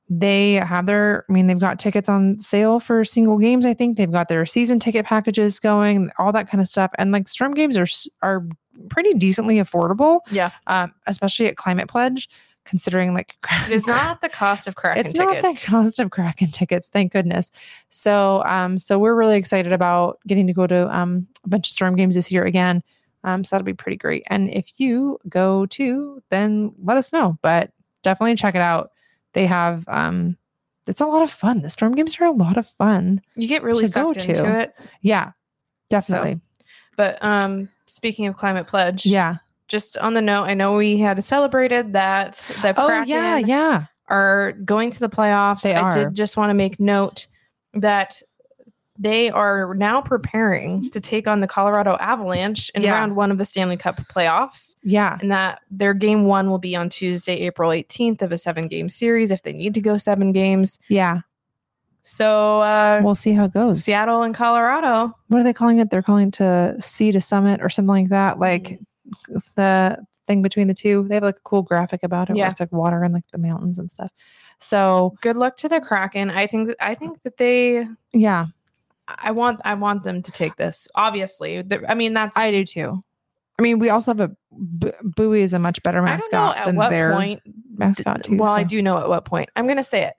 they 0.09 0.55
have 0.55 0.87
their, 0.87 1.25
I 1.29 1.33
mean, 1.33 1.47
they've 1.47 1.59
got 1.59 1.79
tickets 1.79 2.09
on 2.09 2.39
sale 2.39 2.79
for 2.79 3.05
single 3.05 3.39
games. 3.39 3.67
I 3.67 3.75
think 3.75 3.97
they've 3.97 4.11
got 4.11 4.29
their 4.29 4.47
season 4.47 4.79
ticket 4.79 5.05
packages 5.05 5.59
going, 5.59 6.11
all 6.19 6.33
that 6.33 6.49
kind 6.49 6.61
of 6.61 6.69
stuff. 6.69 6.93
And 6.99 7.11
like 7.11 7.29
storm 7.29 7.55
games 7.55 7.77
are 7.77 7.87
are 8.23 8.47
pretty 8.89 9.15
decently 9.15 9.57
affordable, 9.57 10.21
Yeah, 10.31 10.51
um, 10.67 10.95
especially 11.07 11.47
at 11.47 11.57
Climate 11.57 11.89
Pledge, 11.89 12.29
considering 12.65 13.15
like 13.15 13.35
it 13.67 13.73
is 13.73 13.87
not 13.87 14.21
the 14.21 14.29
cost 14.29 14.69
of 14.69 14.77
Kraken 14.77 14.99
it's 15.05 15.13
tickets. 15.13 15.43
not 15.43 15.55
the 15.55 15.61
cost 15.67 15.99
of 15.99 16.11
Kraken 16.11 16.51
tickets, 16.53 16.89
thank 16.89 17.13
goodness. 17.13 17.51
So, 17.89 18.45
um, 18.47 18.79
so 18.79 18.99
we're 18.99 19.17
really 19.17 19.37
excited 19.37 19.73
about 19.73 20.21
getting 20.29 20.47
to 20.47 20.53
go 20.53 20.67
to 20.69 20.89
um 20.97 21.27
a 21.45 21.49
bunch 21.49 21.67
of 21.69 21.73
storm 21.73 21.97
games 21.97 22.15
this 22.15 22.31
year 22.31 22.45
again. 22.45 22.83
Um, 23.25 23.43
so 23.43 23.57
that'll 23.57 23.65
be 23.65 23.75
pretty 23.75 23.97
great. 23.97 24.23
And 24.29 24.55
if 24.55 24.79
you 24.79 25.19
go 25.29 25.67
to, 25.67 26.23
then 26.31 26.73
let 26.85 26.97
us 26.97 27.13
know. 27.13 27.37
But 27.43 27.73
definitely 28.03 28.37
check 28.37 28.55
it 28.55 28.63
out. 28.63 28.93
They 29.37 29.45
have 29.45 29.85
um, 29.87 30.39
it's 30.87 31.03
a 31.03 31.07
lot 31.07 31.23
of 31.23 31.31
fun. 31.31 31.61
The 31.61 31.69
storm 31.69 31.95
games 31.95 32.19
are 32.19 32.25
a 32.25 32.33
lot 32.33 32.57
of 32.57 32.67
fun. 32.67 33.21
you 33.35 33.47
get 33.47 33.63
really 33.63 33.87
to 33.87 33.93
go 33.93 34.15
sucked 34.15 34.27
into 34.27 34.43
to. 34.43 34.61
it. 34.61 34.75
Yeah, 35.03 35.33
definitely. 35.91 36.41
But 36.97 37.19
um, 37.23 37.69
speaking 37.85 38.29
of 38.29 38.37
climate 38.39 38.67
pledge, 38.67 39.05
yeah. 39.05 39.37
just 39.69 39.99
on 39.99 40.15
the 40.15 40.23
note, 40.23 40.45
I 40.45 40.55
know 40.55 40.75
we 40.75 40.97
had 40.97 41.23
celebrated 41.23 41.93
that 41.93 42.37
the 42.63 42.73
Oh 42.81 42.87
Kraken 42.87 43.09
yeah, 43.09 43.37
yeah. 43.37 43.85
are 44.09 44.53
going 44.53 44.91
to 44.93 45.01
the 45.01 45.11
playoffs. 45.11 45.61
They 45.61 45.75
I 45.75 45.83
are. 45.83 45.93
did 45.93 46.15
just 46.15 46.39
want 46.39 46.49
to 46.49 46.55
make 46.55 46.81
note 46.81 47.27
that 47.75 48.23
they 48.99 49.31
are 49.31 49.75
now 49.75 50.01
preparing 50.01 50.91
to 50.91 51.01
take 51.01 51.27
on 51.29 51.41
the 51.41 51.47
Colorado 51.47 51.97
Avalanche 52.01 52.71
in 52.75 52.83
Yeah. 52.83 52.93
round 52.93 53.17
one 53.17 53.31
of 53.31 53.39
the 53.39 53.45
Stanley 53.45 53.77
Cup 53.77 53.97
playoffs. 54.09 54.77
Yeah. 54.83 55.19
And 55.21 55.31
that 55.31 55.61
their 55.71 55.95
game 55.95 56.25
one 56.25 56.49
will 56.51 56.59
be 56.59 56.75
on 56.77 56.89
Tuesday, 56.89 57.37
April 57.41 57.71
18th 57.73 58.23
of 58.23 58.33
a 58.33 58.39
seven 58.39 58.69
game 58.69 58.89
series 58.89 59.31
if 59.31 59.43
they 59.43 59.53
need 59.53 59.75
to 59.75 59.81
go 59.81 59.97
seven 59.97 60.33
games. 60.33 60.79
Yeah. 60.89 61.21
So 62.03 62.61
uh 62.63 63.01
We'll 63.03 63.15
see 63.15 63.33
how 63.33 63.45
it 63.47 63.53
goes. 63.53 63.85
Seattle 63.85 64.23
and 64.23 64.35
Colorado. 64.35 65.13
What 65.29 65.41
are 65.41 65.45
they 65.45 65.53
calling 65.53 65.79
it? 65.79 65.91
They're 65.91 66.03
calling 66.03 66.29
it 66.29 66.35
to 66.35 66.77
sea 66.81 67.13
to 67.13 67.21
summit 67.21 67.61
or 67.63 67.69
something 67.69 67.89
like 68.05 68.09
that. 68.11 68.39
Like 68.39 68.79
the 69.57 69.99
thing 70.27 70.43
between 70.43 70.69
the 70.69 70.75
two. 70.75 71.07
They 71.09 71.15
have 71.17 71.25
like 71.25 71.37
a 71.39 71.43
cool 71.43 71.63
graphic 71.63 72.03
about 72.03 72.31
it. 72.31 72.37
Yeah. 72.37 72.51
It's 72.51 72.61
like 72.61 72.73
water 72.73 73.03
and 73.03 73.13
like 73.13 73.25
the 73.33 73.39
mountains 73.39 73.79
and 73.79 73.91
stuff. 73.91 74.11
So 74.59 75.15
Good 75.21 75.37
luck 75.37 75.57
to 75.59 75.69
the 75.69 75.81
Kraken. 75.81 76.31
I 76.31 76.47
think 76.47 76.71
I 76.81 76.95
think 76.95 77.23
that 77.25 77.37
they 77.37 77.87
yeah, 78.13 78.47
I 79.09 79.31
want 79.31 79.61
I 79.65 79.75
want 79.75 80.03
them 80.03 80.23
to 80.23 80.33
take 80.33 80.57
this. 80.57 80.89
Obviously. 80.95 81.63
I 81.89 81.95
mean 81.95 82.15
that's 82.15 82.37
I 82.37 82.51
do 82.51 82.65
too. 82.65 83.03
I 83.59 83.63
mean, 83.63 83.79
we 83.79 83.89
also 83.89 84.11
have 84.11 84.21
a 84.21 84.31
B- 84.79 84.93
Buoy 85.03 85.41
is 85.41 85.55
a 85.55 85.59
much 85.59 85.83
better 85.83 85.99
I 86.07 86.11
don't 86.11 86.33
know 86.33 86.39
mascot 86.41 86.57
at 86.59 86.67
than 86.67 86.77
what 86.77 86.91
their 86.91 87.13
point 87.15 87.41
mascot 87.75 88.23
too. 88.25 88.37
Well, 88.37 88.55
I 88.55 88.65
do 88.65 88.83
know 88.83 88.99
at 88.99 89.09
what 89.09 89.25
point. 89.25 89.49
I'm 89.57 89.65
going 89.67 89.79
to 89.79 89.83
say 89.83 90.05
it. 90.05 90.15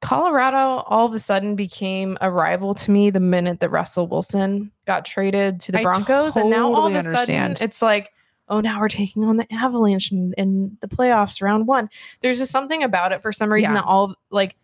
Colorado 0.00 0.84
all 0.86 1.06
of 1.06 1.12
a 1.14 1.18
sudden 1.18 1.56
became 1.56 2.16
a 2.20 2.30
rival 2.30 2.72
to 2.72 2.90
me 2.92 3.10
the 3.10 3.18
minute 3.20 3.58
that 3.60 3.68
Russell 3.70 4.06
Wilson 4.06 4.70
got 4.86 5.04
traded 5.04 5.58
to 5.60 5.72
the 5.72 5.80
I 5.80 5.82
Broncos. 5.82 6.36
and 6.36 6.48
now 6.48 6.72
all 6.72 6.86
of 6.86 6.92
totally 6.92 6.98
a 7.00 7.02
sudden 7.02 7.34
understand. 7.36 7.60
it's 7.60 7.82
like, 7.82 8.10
oh, 8.48 8.60
now 8.60 8.78
we're 8.78 8.88
taking 8.88 9.24
on 9.24 9.38
the 9.38 9.52
Avalanche 9.52 10.12
in, 10.12 10.32
in 10.38 10.78
the 10.80 10.86
playoffs 10.88 11.42
round 11.42 11.66
one. 11.66 11.90
There's 12.20 12.38
just 12.38 12.52
something 12.52 12.84
about 12.84 13.10
it 13.12 13.22
for 13.22 13.32
some 13.32 13.52
reason 13.52 13.72
Yeah. 13.72 13.80
that 13.80 13.84
all 13.86 14.14
like 14.30 14.56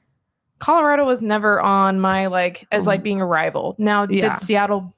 Colorado 0.64 1.05
was 1.05 1.20
never 1.20 1.61
on 1.61 2.00
my 2.00 2.27
like 2.27 2.66
as 2.72 2.87
like 2.87 3.00
Mm. 3.00 3.05
being 3.05 3.20
a 3.20 3.27
rival. 3.27 3.74
Now, 3.79 4.07
Yeah. 4.09 4.31
did 4.37 4.38
Seattle, 4.40 4.94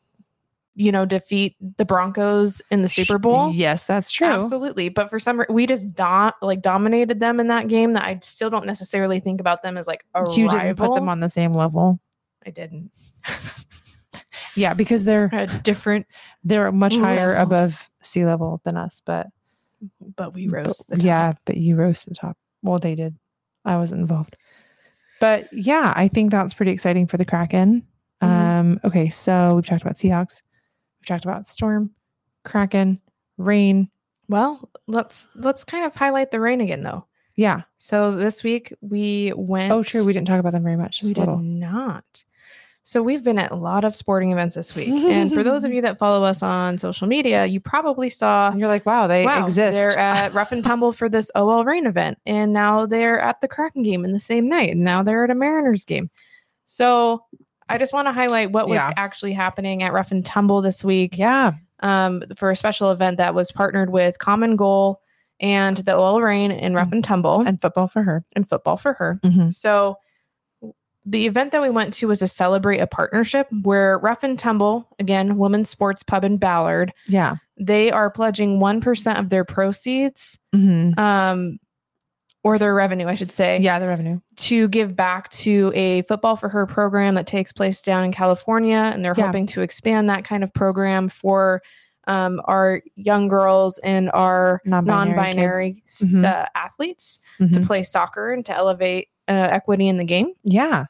you 0.76 0.92
know, 0.92 1.04
defeat 1.04 1.56
the 1.76 1.84
Broncos 1.84 2.62
in 2.70 2.82
the 2.82 2.88
Super 2.88 3.18
Bowl? 3.18 3.50
Yes, 3.52 3.84
that's 3.84 4.10
true. 4.12 4.28
Absolutely. 4.28 4.88
But 4.90 5.10
for 5.10 5.18
some 5.18 5.40
reason, 5.40 5.54
we 5.54 5.66
just 5.66 5.88
don't 5.96 6.34
like 6.40 6.62
dominated 6.62 7.18
them 7.18 7.40
in 7.40 7.48
that 7.48 7.66
game 7.66 7.94
that 7.94 8.04
I 8.04 8.18
still 8.22 8.48
don't 8.50 8.64
necessarily 8.66 9.18
think 9.18 9.40
about 9.40 9.62
them 9.64 9.76
as 9.76 9.86
like 9.88 10.04
a 10.14 10.20
You 10.36 10.46
rival. 10.46 10.58
didn't 10.60 10.76
put 10.78 10.94
them 10.94 11.08
on 11.08 11.18
the 11.20 11.28
same 11.28 11.50
level. 11.52 11.98
I 12.46 12.50
didn't. 12.50 12.92
Yeah, 14.54 14.72
because 14.72 15.04
they're 15.04 15.28
A 15.32 15.46
different, 15.46 16.06
they're 16.42 16.72
much 16.72 16.96
higher 16.96 17.34
above 17.34 17.90
sea 18.02 18.24
level 18.24 18.60
than 18.64 18.76
us. 18.78 19.02
But 19.04 19.26
but 20.16 20.32
we 20.32 20.48
but- 20.48 20.64
rose 20.64 20.78
the 20.88 20.96
top. 20.96 21.04
yeah, 21.04 21.32
but 21.44 21.58
you 21.58 21.76
rose 21.76 22.04
the 22.04 22.14
top. 22.14 22.38
Well, 22.62 22.78
they 22.78 22.94
did. 22.94 23.16
I 23.66 23.76
wasn't 23.76 24.00
involved. 24.00 24.36
But 25.20 25.48
yeah, 25.52 25.92
I 25.96 26.08
think 26.08 26.30
that's 26.30 26.54
pretty 26.54 26.72
exciting 26.72 27.06
for 27.06 27.16
the 27.16 27.24
Kraken. 27.24 27.86
Mhm. 28.22 28.26
Um, 28.28 28.80
okay, 28.84 29.08
so 29.08 29.54
we've 29.54 29.66
talked 29.66 29.82
about 29.82 29.96
Seahawks, 29.96 30.42
we've 31.00 31.06
talked 31.06 31.24
about 31.24 31.46
Storm, 31.46 31.90
Kraken, 32.44 33.00
Reign. 33.38 33.88
Well, 34.28 34.68
let's 34.86 35.28
let's 35.36 35.64
kind 35.64 35.84
of 35.84 35.94
highlight 35.94 36.30
the 36.30 36.40
Reign 36.40 36.60
again 36.60 36.82
though. 36.82 37.04
Yeah. 37.34 37.62
So 37.76 38.12
this 38.12 38.42
week 38.42 38.72
we 38.80 39.32
went. 39.36 39.72
Oh, 39.72 39.82
true. 39.82 40.04
We 40.04 40.12
didn't 40.12 40.26
talk 40.26 40.40
about 40.40 40.52
them 40.52 40.62
very 40.62 40.76
much. 40.76 41.02
we 41.02 41.10
a 41.10 41.14
did 41.14 41.28
not. 41.28 42.24
So 42.88 43.02
we've 43.02 43.24
been 43.24 43.36
at 43.36 43.50
a 43.50 43.56
lot 43.56 43.84
of 43.84 43.96
sporting 43.96 44.30
events 44.30 44.54
this 44.54 44.76
week. 44.76 44.88
and 44.90 45.32
for 45.34 45.42
those 45.42 45.64
of 45.64 45.72
you 45.72 45.82
that 45.82 45.98
follow 45.98 46.22
us 46.24 46.40
on 46.40 46.78
social 46.78 47.08
media, 47.08 47.44
you 47.44 47.58
probably 47.58 48.08
saw 48.10 48.48
And 48.50 48.60
you're 48.60 48.68
like, 48.68 48.86
wow, 48.86 49.08
they 49.08 49.24
wow, 49.24 49.42
exist. 49.42 49.74
They're 49.74 49.98
at 49.98 50.32
Rough 50.32 50.52
and 50.52 50.62
Tumble 50.62 50.92
for 50.92 51.08
this 51.08 51.28
OL 51.34 51.64
Reign 51.64 51.84
event. 51.86 52.18
And 52.26 52.52
now 52.52 52.86
they're 52.86 53.18
at 53.18 53.40
the 53.40 53.48
Kraken 53.48 53.82
game 53.82 54.04
in 54.04 54.12
the 54.12 54.20
same 54.20 54.48
night. 54.48 54.70
And 54.70 54.84
now 54.84 55.02
they're 55.02 55.24
at 55.24 55.30
a 55.30 55.34
Mariners 55.34 55.84
game. 55.84 56.10
So 56.66 57.24
I 57.68 57.76
just 57.76 57.92
want 57.92 58.06
to 58.06 58.12
highlight 58.12 58.52
what 58.52 58.68
was 58.68 58.76
Yeah. 58.76 58.92
actually 58.96 59.32
happening 59.32 59.82
at 59.82 59.92
Rough 59.92 60.12
and 60.12 60.24
Tumble 60.24 60.62
this 60.62 60.84
week 60.84 61.18
yeah. 61.18 61.54
um, 61.80 62.22
for 62.36 62.50
a 62.50 62.56
special 62.56 62.92
event 62.92 63.16
that 63.16 63.34
was 63.34 63.50
partnered 63.50 63.90
with 63.90 64.20
Common 64.20 64.54
Goal 64.54 65.00
and 65.40 65.76
the 65.78 65.96
OL 65.96 66.22
Reign 66.22 66.52
and 66.52 66.76
Rough 66.76 66.92
and 66.92 67.02
Tumble 67.02 67.40
and, 67.40 67.60
football 67.60 67.88
for 67.88 68.04
her. 68.04 68.24
And 68.36 68.48
football 68.48 68.76
for 68.76 68.92
her. 68.92 69.18
Mhm. 69.24 69.52
So 69.52 69.96
the 71.08 71.26
event 71.26 71.52
that 71.52 71.62
we 71.62 71.70
went 71.70 71.92
to 71.94 72.08
was 72.08 72.18
to 72.18 72.26
celebrate 72.26 72.78
a 72.80 72.86
partnership 72.86 73.46
where 73.62 73.96
Rough 73.98 74.24
and 74.24 74.36
Tumble, 74.38 74.88
again, 74.98 75.38
women's 75.38 75.70
sports 75.70 76.02
pub 76.02 76.24
in 76.24 76.36
Ballard, 76.36 76.92
Yeah. 77.06 77.36
they 77.56 77.92
are 77.92 78.10
pledging 78.10 78.58
1% 78.58 79.18
of 79.18 79.30
their 79.30 79.44
proceeds 79.44 80.36
Mhm. 80.54 80.98
um, 80.98 81.58
or 82.42 82.58
their 82.58 82.74
revenue, 82.74 83.06
I 83.06 83.14
should 83.14 83.30
say, 83.32 83.58
Yeah, 83.60 83.78
the 83.78 83.86
revenue. 83.88 84.18
to 84.36 84.68
give 84.68 84.94
back 84.96 85.28
to 85.30 85.72
a 85.74 86.02
football 86.02 86.34
for 86.36 86.48
her 86.48 86.66
program 86.66 87.14
that 87.14 87.26
takes 87.26 87.52
place 87.52 87.80
down 87.80 88.04
in 88.04 88.12
California. 88.12 88.76
And 88.76 89.04
they're 89.04 89.14
Yeah. 89.16 89.26
hoping 89.26 89.46
to 89.46 89.62
expand 89.62 90.10
that 90.10 90.24
kind 90.24 90.42
of 90.44 90.52
program 90.54 91.08
for 91.08 91.62
um, 92.08 92.40
our 92.44 92.82
young 92.94 93.26
girls 93.26 93.78
and 93.78 94.12
our 94.14 94.60
Non-binary 94.64 95.08
non 95.08 95.16
binary 95.16 95.82
Mhm. 95.88 96.24
uh, 96.24 96.46
athletes 96.54 97.18
to 97.38 97.44
Mhm. 97.46 97.66
play 97.66 97.82
soccer 97.82 98.32
and 98.32 98.46
to 98.46 98.54
elevate 98.54 99.08
uh, 99.28 99.32
equity 99.32 99.88
in 99.88 99.96
the 99.96 100.04
game. 100.04 100.28
Yeah. 100.44 100.84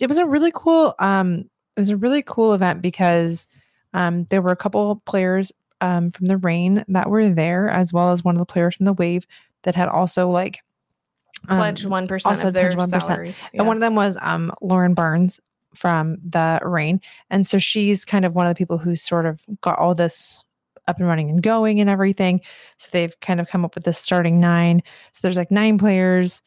It 0.00 0.08
was 0.08 0.18
a 0.18 0.26
really 0.26 0.52
cool 0.54 0.94
um 0.98 1.44
it 1.76 1.80
was 1.80 1.90
a 1.90 1.96
really 1.96 2.22
cool 2.22 2.52
event 2.52 2.82
because 2.82 3.48
um 3.92 4.24
there 4.24 4.42
were 4.42 4.52
a 4.52 4.56
couple 4.56 4.96
players 5.06 5.52
um 5.80 6.10
from 6.10 6.26
the 6.26 6.36
Reign 6.36 6.84
that 6.88 7.10
were 7.10 7.28
there 7.28 7.68
as 7.68 7.92
well 7.92 8.12
as 8.12 8.22
one 8.24 8.34
of 8.34 8.38
the 8.38 8.46
players 8.46 8.76
from 8.76 8.86
the 8.86 8.92
wave 8.92 9.26
that 9.62 9.74
had 9.74 9.88
also 9.88 10.28
like 10.28 10.60
um, 11.48 11.58
Pledge 11.58 11.84
1% 11.84 12.26
also 12.26 12.48
of 12.48 12.54
their 12.54 12.72
pledged 12.72 12.92
1%. 12.92 13.02
salaries. 13.02 13.42
and 13.52 13.66
one 13.66 13.76
of 13.76 13.80
them 13.80 13.94
was 13.94 14.16
um 14.22 14.52
Lauren 14.60 14.94
Barnes 14.94 15.40
from 15.74 16.18
the 16.22 16.60
Reign 16.62 17.00
and 17.30 17.46
so 17.46 17.58
she's 17.58 18.04
kind 18.04 18.24
of 18.24 18.34
one 18.34 18.46
of 18.46 18.50
the 18.54 18.58
people 18.58 18.78
who 18.78 18.94
sort 18.94 19.26
of 19.26 19.42
got 19.60 19.78
all 19.78 19.94
this 19.94 20.44
up 20.86 20.98
and 20.98 21.08
running 21.08 21.30
and 21.30 21.42
going 21.42 21.80
and 21.80 21.88
everything 21.90 22.40
so 22.76 22.88
they've 22.92 23.18
kind 23.20 23.40
of 23.40 23.48
come 23.48 23.64
up 23.64 23.74
with 23.74 23.84
this 23.84 23.98
starting 23.98 24.38
nine 24.38 24.82
so 25.12 25.20
there's 25.22 25.36
like 25.36 25.50
nine 25.50 25.78
players 25.78 26.42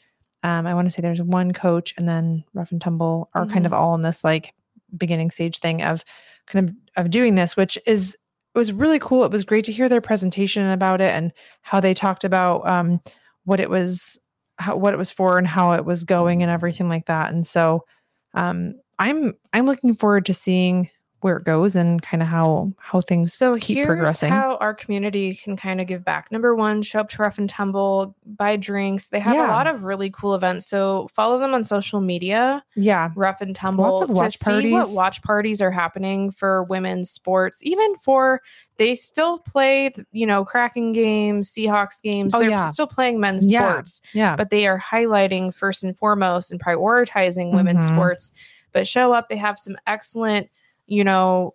um 0.47 0.65
i 0.65 0.73
want 0.73 0.85
to 0.87 0.91
say 0.91 1.01
there's 1.01 1.21
one 1.21 1.51
coach 1.51 1.93
and 1.97 2.07
then 2.07 2.43
rough 2.53 2.71
and 2.71 2.81
tumble 2.81 3.29
are 3.33 3.45
kind 3.45 3.65
of 3.65 3.73
all 3.73 3.95
in 3.95 4.01
this 4.01 4.23
like 4.23 4.53
beginning 4.97 5.29
stage 5.29 5.59
thing 5.59 5.81
of 5.83 6.03
kind 6.45 6.69
of 6.69 6.75
of 7.05 7.11
doing 7.11 7.35
this 7.35 7.57
which 7.57 7.77
is 7.85 8.17
it 8.57 8.59
was 8.59 8.73
really 8.73 8.97
cool. 8.97 9.23
It 9.23 9.31
was 9.31 9.43
great 9.43 9.65
to 9.65 9.71
hear 9.71 9.87
their 9.87 10.01
presentation 10.01 10.67
about 10.67 10.99
it 10.99 11.13
and 11.13 11.31
how 11.61 11.79
they 11.79 11.93
talked 11.93 12.23
about 12.23 12.67
um 12.67 12.99
what 13.43 13.59
it 13.59 13.69
was 13.69 14.19
how, 14.57 14.75
what 14.75 14.95
it 14.95 14.97
was 14.97 15.11
for 15.11 15.37
and 15.37 15.45
how 15.45 15.73
it 15.73 15.85
was 15.85 16.03
going 16.03 16.41
and 16.41 16.51
everything 16.51 16.89
like 16.89 17.05
that. 17.05 17.31
And 17.31 17.45
so 17.45 17.85
um 18.33 18.73
i'm 18.99 19.33
i'm 19.53 19.65
looking 19.65 19.95
forward 19.95 20.25
to 20.25 20.33
seeing 20.33 20.89
where 21.21 21.37
it 21.37 21.43
goes 21.43 21.75
and 21.75 22.01
kind 22.01 22.21
of 22.21 22.29
how 22.29 22.71
how 22.77 23.01
things 23.01 23.33
So 23.33 23.57
keep 23.57 23.77
here's 23.77 23.87
progressing. 23.87 24.29
how 24.31 24.57
our 24.57 24.73
community 24.73 25.33
can 25.33 25.57
kind 25.57 25.81
of 25.81 25.87
give 25.87 26.05
back. 26.05 26.31
Number 26.31 26.53
one, 26.55 26.83
show 26.83 26.99
up 26.99 27.09
to 27.09 27.21
Rough 27.23 27.39
and 27.39 27.49
Tumble, 27.49 28.15
buy 28.25 28.55
drinks. 28.55 29.07
They 29.09 29.19
have 29.19 29.33
Yeah. 29.33 29.47
a 29.47 29.51
lot 29.51 29.65
of 29.65 29.83
really 29.83 30.11
cool 30.11 30.35
events. 30.35 30.67
So 30.67 31.07
follow 31.15 31.39
them 31.39 31.53
on 31.55 31.63
social 31.63 32.01
media, 32.01 32.63
yeah 32.75 33.09
Rough 33.15 33.41
and 33.41 33.55
Tumble, 33.55 34.01
of 34.03 34.09
watch 34.11 34.37
to 34.37 34.43
see 34.45 34.71
what 34.71 34.79
parties. 34.81 34.95
watch 34.95 35.21
parties 35.23 35.61
are 35.61 35.71
happening 35.71 36.29
for 36.29 36.63
women's 36.65 37.09
sports. 37.09 37.61
Even 37.63 37.95
for 37.97 38.41
they 38.77 38.93
still 38.93 39.39
play, 39.39 39.91
you 40.11 40.27
know, 40.27 40.45
Kraken 40.45 40.93
games, 40.93 41.49
Seahawks 41.51 41.99
games. 41.99 42.35
Oh, 42.35 42.39
They're 42.39 42.51
yeah. 42.51 42.67
still 42.69 42.85
playing 42.85 43.19
men's 43.19 43.49
Yeah. 43.49 43.71
sports, 43.71 44.01
yeah 44.13 44.35
but 44.35 44.51
they 44.51 44.67
are 44.67 44.79
highlighting 44.79 45.51
first 45.51 45.83
and 45.83 45.97
foremost 45.97 46.51
and 46.51 46.61
prioritizing 46.63 47.55
women's 47.55 47.89
Mhm. 47.89 47.95
sports. 47.95 48.31
But 48.73 48.85
show 48.87 49.13
up. 49.13 49.29
They 49.29 49.37
have 49.37 49.57
some 49.57 49.77
excellent, 49.87 50.49
you 50.87 51.03
know, 51.03 51.53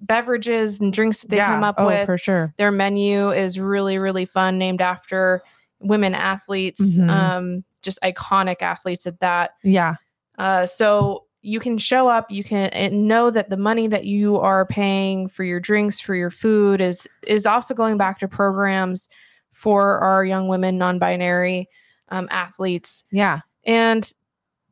beverages 0.00 0.80
and 0.80 0.92
drinks 0.92 1.22
that 1.22 1.30
they 1.30 1.36
yeah. 1.36 1.46
come 1.46 1.64
up 1.64 1.76
oh, 1.78 1.86
with. 1.86 2.04
for 2.06 2.18
sure 2.18 2.52
Their 2.58 2.70
menu 2.70 3.30
is 3.32 3.58
really, 3.58 3.98
really 3.98 4.26
fun, 4.26 4.58
named 4.58 4.82
after 4.82 5.42
women 5.80 6.14
athletes, 6.14 6.98
Mhm. 6.98 7.08
um, 7.10 7.64
just 7.82 8.00
iconic 8.02 8.60
athletes 8.62 9.06
at 9.06 9.20
that. 9.20 9.52
yeah 9.62 9.96
Uh, 10.38 10.66
so 10.66 11.24
you 11.42 11.60
can 11.60 11.76
show 11.78 12.08
up, 12.08 12.30
you 12.30 12.42
can 12.42 12.70
and 12.70 13.06
know 13.06 13.30
that 13.30 13.50
the 13.50 13.56
money 13.56 13.86
that 13.86 14.04
you 14.06 14.36
are 14.38 14.64
paying 14.66 15.28
for 15.28 15.44
your 15.44 15.60
drinks, 15.60 16.00
for 16.00 16.14
your 16.14 16.30
food 16.30 16.80
is 16.80 17.06
is 17.26 17.46
also 17.46 17.74
going 17.74 17.96
back 17.98 18.18
to 18.18 18.26
programs 18.28 19.08
for 19.52 19.98
our 20.00 20.24
young 20.24 20.48
women, 20.48 20.78
non-binary 20.78 21.68
um, 22.10 22.26
athletes, 22.30 23.04
yeah 23.10 23.40
and 23.64 24.12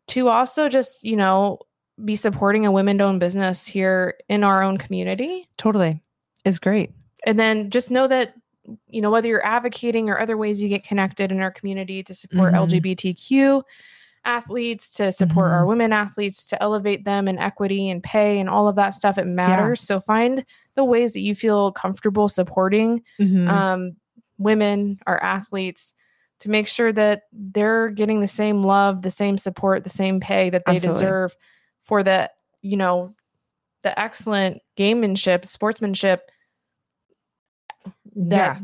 to 0.09 0.29
also 0.29 0.69
just 0.69 1.05
you 1.05 1.15
know 1.17 1.59
be 2.05 2.17
supporting 2.17 2.67
a 2.67 2.73
women-owned 2.73 3.21
business 3.21 3.67
here 3.67 4.15
in 4.29 4.43
our 4.45 4.63
own 4.63 4.77
community 4.79 5.49
totally 5.57 6.01
it's 6.45 6.59
great 6.59 6.91
and 7.27 7.39
then 7.39 7.71
just 7.71 7.91
know 7.91 8.07
that 8.09 8.35
you 8.89 9.01
know 9.01 9.11
whether 9.11 9.29
you're 9.29 9.45
advocating 9.47 10.09
or 10.09 10.19
other 10.19 10.37
ways 10.37 10.61
you 10.63 10.69
get 10.69 10.85
connected 10.85 11.31
in 11.33 11.41
our 11.41 11.51
community 11.51 12.03
to 12.03 12.15
support 12.15 12.53
Mhm. 12.55 12.81
lgbtq 12.81 13.63
athletes 14.25 14.89
to 14.91 15.11
support 15.11 15.51
our 15.51 15.65
Mhm. 15.65 15.69
women 15.69 15.93
athletes 15.93 16.45
to 16.47 16.63
elevate 16.63 17.05
them 17.05 17.27
in 17.27 17.39
equity 17.39 17.91
and 17.91 18.03
pay 18.05 18.39
and 18.39 18.49
all 18.49 18.69
of 18.69 18.77
that 18.77 18.91
stuff 18.95 19.19
it 19.19 19.27
matters 19.27 19.81
so 19.81 19.99
find 20.01 20.45
the 20.77 20.85
ways 20.85 21.13
that 21.13 21.21
you 21.21 21.35
feel 21.35 21.73
comfortable 21.73 22.29
supporting 22.29 23.03
Mhm. 23.21 23.49
um, 23.49 23.97
women 24.39 24.99
our 25.07 25.21
athletes 25.23 25.95
to 26.39 26.49
make 26.51 26.67
sure 26.69 26.93
that 26.93 27.23
they're 27.33 27.89
getting 27.89 28.21
the 28.21 28.29
same 28.29 28.63
love 28.63 29.03
the 29.03 29.11
same 29.11 29.37
support 29.39 29.83
the 29.85 29.91
same 29.91 30.21
pay 30.21 30.51
that 30.51 30.65
they 30.67 30.75
Absolutely. 30.75 31.01
deserve 31.01 31.37
for 31.83 32.03
the 32.03 32.31
you 32.63 32.77
know 32.77 33.15
the 33.83 33.99
excellent 33.99 34.61
gamemanship 34.79 35.45
sportsmanship 35.45 36.31
that 38.15 38.61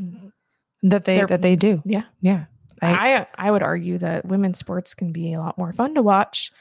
that 0.83 1.05
they 1.05 1.25
that 1.25 1.43
they 1.43 1.57
do 1.57 1.83
yeah. 1.85 2.05
yeah 2.21 2.45
I, 2.81 3.27
I 3.37 3.51
would 3.51 3.63
argue 3.63 3.99
that 3.99 4.25
women's 4.25 4.61
sports 4.61 4.95
can 4.95 5.11
be 5.11 5.33
a 5.33 5.41
lot 5.41 5.59
more 5.59 5.73
fun 5.73 5.97
to 5.97 6.03
watch. 6.03 6.53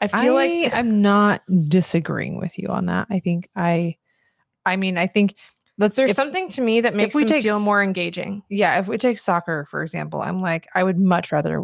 I 0.00 0.08
feel 0.08 0.36
I 0.36 0.46
like 0.62 0.74
i'm 0.74 1.02
not 1.02 1.42
disagreeing 1.68 2.38
with 2.38 2.58
you 2.58 2.68
on 2.68 2.86
that 2.86 3.06
i 3.10 3.20
think 3.20 3.50
i 3.54 3.96
i 4.64 4.76
mean 4.76 4.96
i 4.96 5.06
think 5.06 5.34
let's 5.76 5.94
there's 5.94 6.10
if- 6.10 6.16
something 6.16 6.48
to 6.50 6.62
me 6.62 6.80
that 6.80 6.96
makes 6.96 7.14
we 7.14 7.26
take 7.26 7.44
feel 7.44 7.60
more 7.60 7.82
engaging. 7.82 8.42
yeah 8.48 8.78
if 8.78 8.88
we 8.88 8.96
take 8.96 9.18
soccer 9.18 9.66
for 9.70 9.82
example 9.82 10.22
i'm 10.22 10.40
like 10.40 10.66
i 10.74 10.82
would 10.82 10.98
much 10.98 11.32
rather 11.32 11.62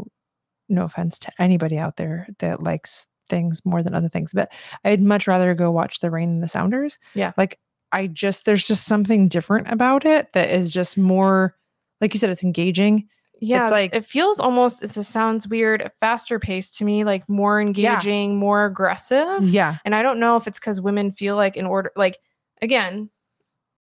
no 0.69 0.85
offense 0.85 1.19
to 1.21 1.33
anybody 1.39 1.79
out 1.79 1.97
there 1.97 2.29
that 2.39 2.63
likes 2.63 3.07
things 3.29 3.61
more 3.65 3.83
than 3.83 3.95
other 3.95 4.09
things 4.09 4.33
but 4.33 4.51
i'd 4.85 5.01
much 5.03 5.27
rather 5.27 5.55
go 5.55 5.71
watch 5.71 6.01
the 6.01 6.11
Reign 6.11 6.31
and 6.31 6.43
the 6.43 6.49
sounders 6.49 6.99
Yeah. 7.15 7.33
like 7.37 7.59
i 7.93 8.07
just 8.07 8.45
there's 8.45 8.67
just 8.67 8.85
something 8.87 9.29
different 9.29 9.71
about 9.71 10.05
it 10.05 10.33
that 10.33 10.51
is 10.51 10.73
just 10.73 10.97
more 10.99 11.55
like 12.01 12.13
you 12.15 12.21
said 12.21 12.31
it's 12.31 12.45
engaging 12.45 13.09
Yeah, 13.41 13.65
It's 13.65 13.71
like- 13.71 13.95
it 13.95 14.05
feels 14.07 14.41
almost 14.41 14.83
it 14.83 14.91
sounds 14.91 15.47
weird, 15.47 15.91
faster 16.01 16.39
paced 16.39 16.79
to 16.79 16.85
me, 16.87 17.05
like 17.05 17.29
more 17.29 17.61
engaging, 17.61 18.37
more 18.37 18.65
aggressive. 18.65 19.43
yeah 19.43 19.77
And 19.85 19.95
I 19.95 20.01
don't 20.03 20.19
know 20.19 20.37
if 20.37 20.47
it's 20.47 20.59
because 20.59 20.81
women 20.81 21.13
feel 21.13 21.37
like 21.37 21.57
in 21.57 21.67
order 21.67 21.91
like 21.97 22.17
again, 22.63 23.11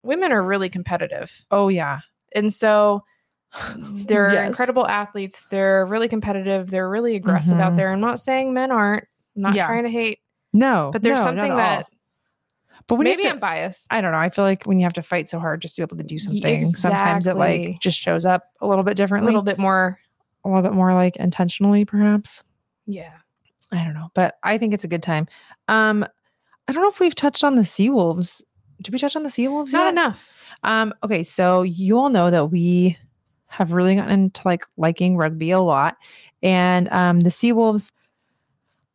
women 0.04 0.32
are 0.34 0.44
really 0.44 0.70
competitive. 0.70 1.46
oh 1.52 1.70
yeah 1.70 2.02
And 2.36 2.52
so 2.52 3.04
they're 3.78 4.34
Yes. 4.34 4.48
incredible 4.48 4.86
athletes. 4.88 5.48
They're 5.50 5.86
really 5.86 6.10
competitive. 6.10 6.70
They're 6.70 6.90
really 6.90 7.16
aggressive 7.16 7.58
out 7.60 7.74
Mhm. 7.74 7.76
there. 7.78 7.92
I'm 7.94 8.02
not 8.02 8.20
saying 8.20 8.54
men 8.54 8.72
aren't. 8.72 9.06
I'm 9.36 9.42
not 9.42 9.56
Yeah. 9.56 9.66
trying 9.68 9.84
to 9.84 9.90
hate, 9.90 10.20
no 10.54 10.90
but 10.94 11.02
there's 11.02 11.18
no, 11.20 11.24
something 11.26 11.56
that 11.56 11.88
but 12.88 12.96
when 12.96 13.08
you 13.08 13.12
have 13.14 13.18
maybe 13.18 13.28
to- 13.30 13.34
I'm 13.34 13.40
biased. 13.40 13.88
I 13.90 14.00
don't 14.02 14.12
know. 14.12 14.18
I 14.20 14.30
feel 14.30 14.46
like 14.46 14.66
when 14.66 14.80
you 14.80 14.86
have 14.86 14.94
to 14.94 15.02
fight 15.02 15.28
so 15.30 15.40
hard 15.40 15.62
just 15.62 15.76
to 15.76 15.82
be 15.82 15.84
able 15.84 15.98
to 15.98 16.04
do 16.04 16.20
something, 16.20 16.70
sometimes 16.70 17.26
it 17.26 17.36
like 17.36 17.80
just 17.80 17.98
shows 18.00 18.26
up 18.28 18.44
a 18.62 18.68
little 18.68 18.84
bit 18.84 18.96
differently, 18.96 19.28
A 19.28 19.32
little 19.32 19.42
bit 19.44 19.58
more. 19.58 20.00
a 20.44 20.48
little 20.50 20.62
bit 20.62 20.74
more 20.74 20.94
like 20.94 21.16
intentionally, 21.16 21.84
perhaps. 21.86 22.44
Yeah. 22.86 23.14
I 23.72 23.84
don't 23.84 23.96
know, 23.96 24.12
but 24.14 24.36
I 24.44 24.60
think 24.60 24.76
it's 24.76 24.84
a 24.84 24.88
good 24.88 25.02
time. 25.02 25.28
Um, 25.68 26.06
I 26.68 26.72
don't 26.74 26.84
know 26.84 26.90
if 26.90 27.00
we've 27.00 27.16
touched 27.16 27.44
on 27.44 27.56
the 27.56 27.64
Seawolves. 27.64 28.44
Did 28.82 28.94
we 28.94 29.00
touch 29.00 29.16
on 29.16 29.24
the 29.24 29.30
Seawolves? 29.30 29.74
Not 29.74 29.86
yet? 29.86 29.90
enough. 29.90 30.30
Um, 30.64 30.94
okay, 31.04 31.24
so 31.24 31.64
you 31.64 31.98
all 31.98 32.10
know 32.10 32.30
that 32.30 32.52
we 32.52 32.98
have 33.48 33.72
really 33.74 33.96
gotten 33.96 34.12
into 34.12 34.42
like 34.46 34.64
liking 34.78 35.18
rugby 35.18 35.50
a 35.50 35.60
lot, 35.60 35.98
and 36.44 36.88
um, 36.92 37.22
the 37.22 37.30
Seawolves 37.32 37.92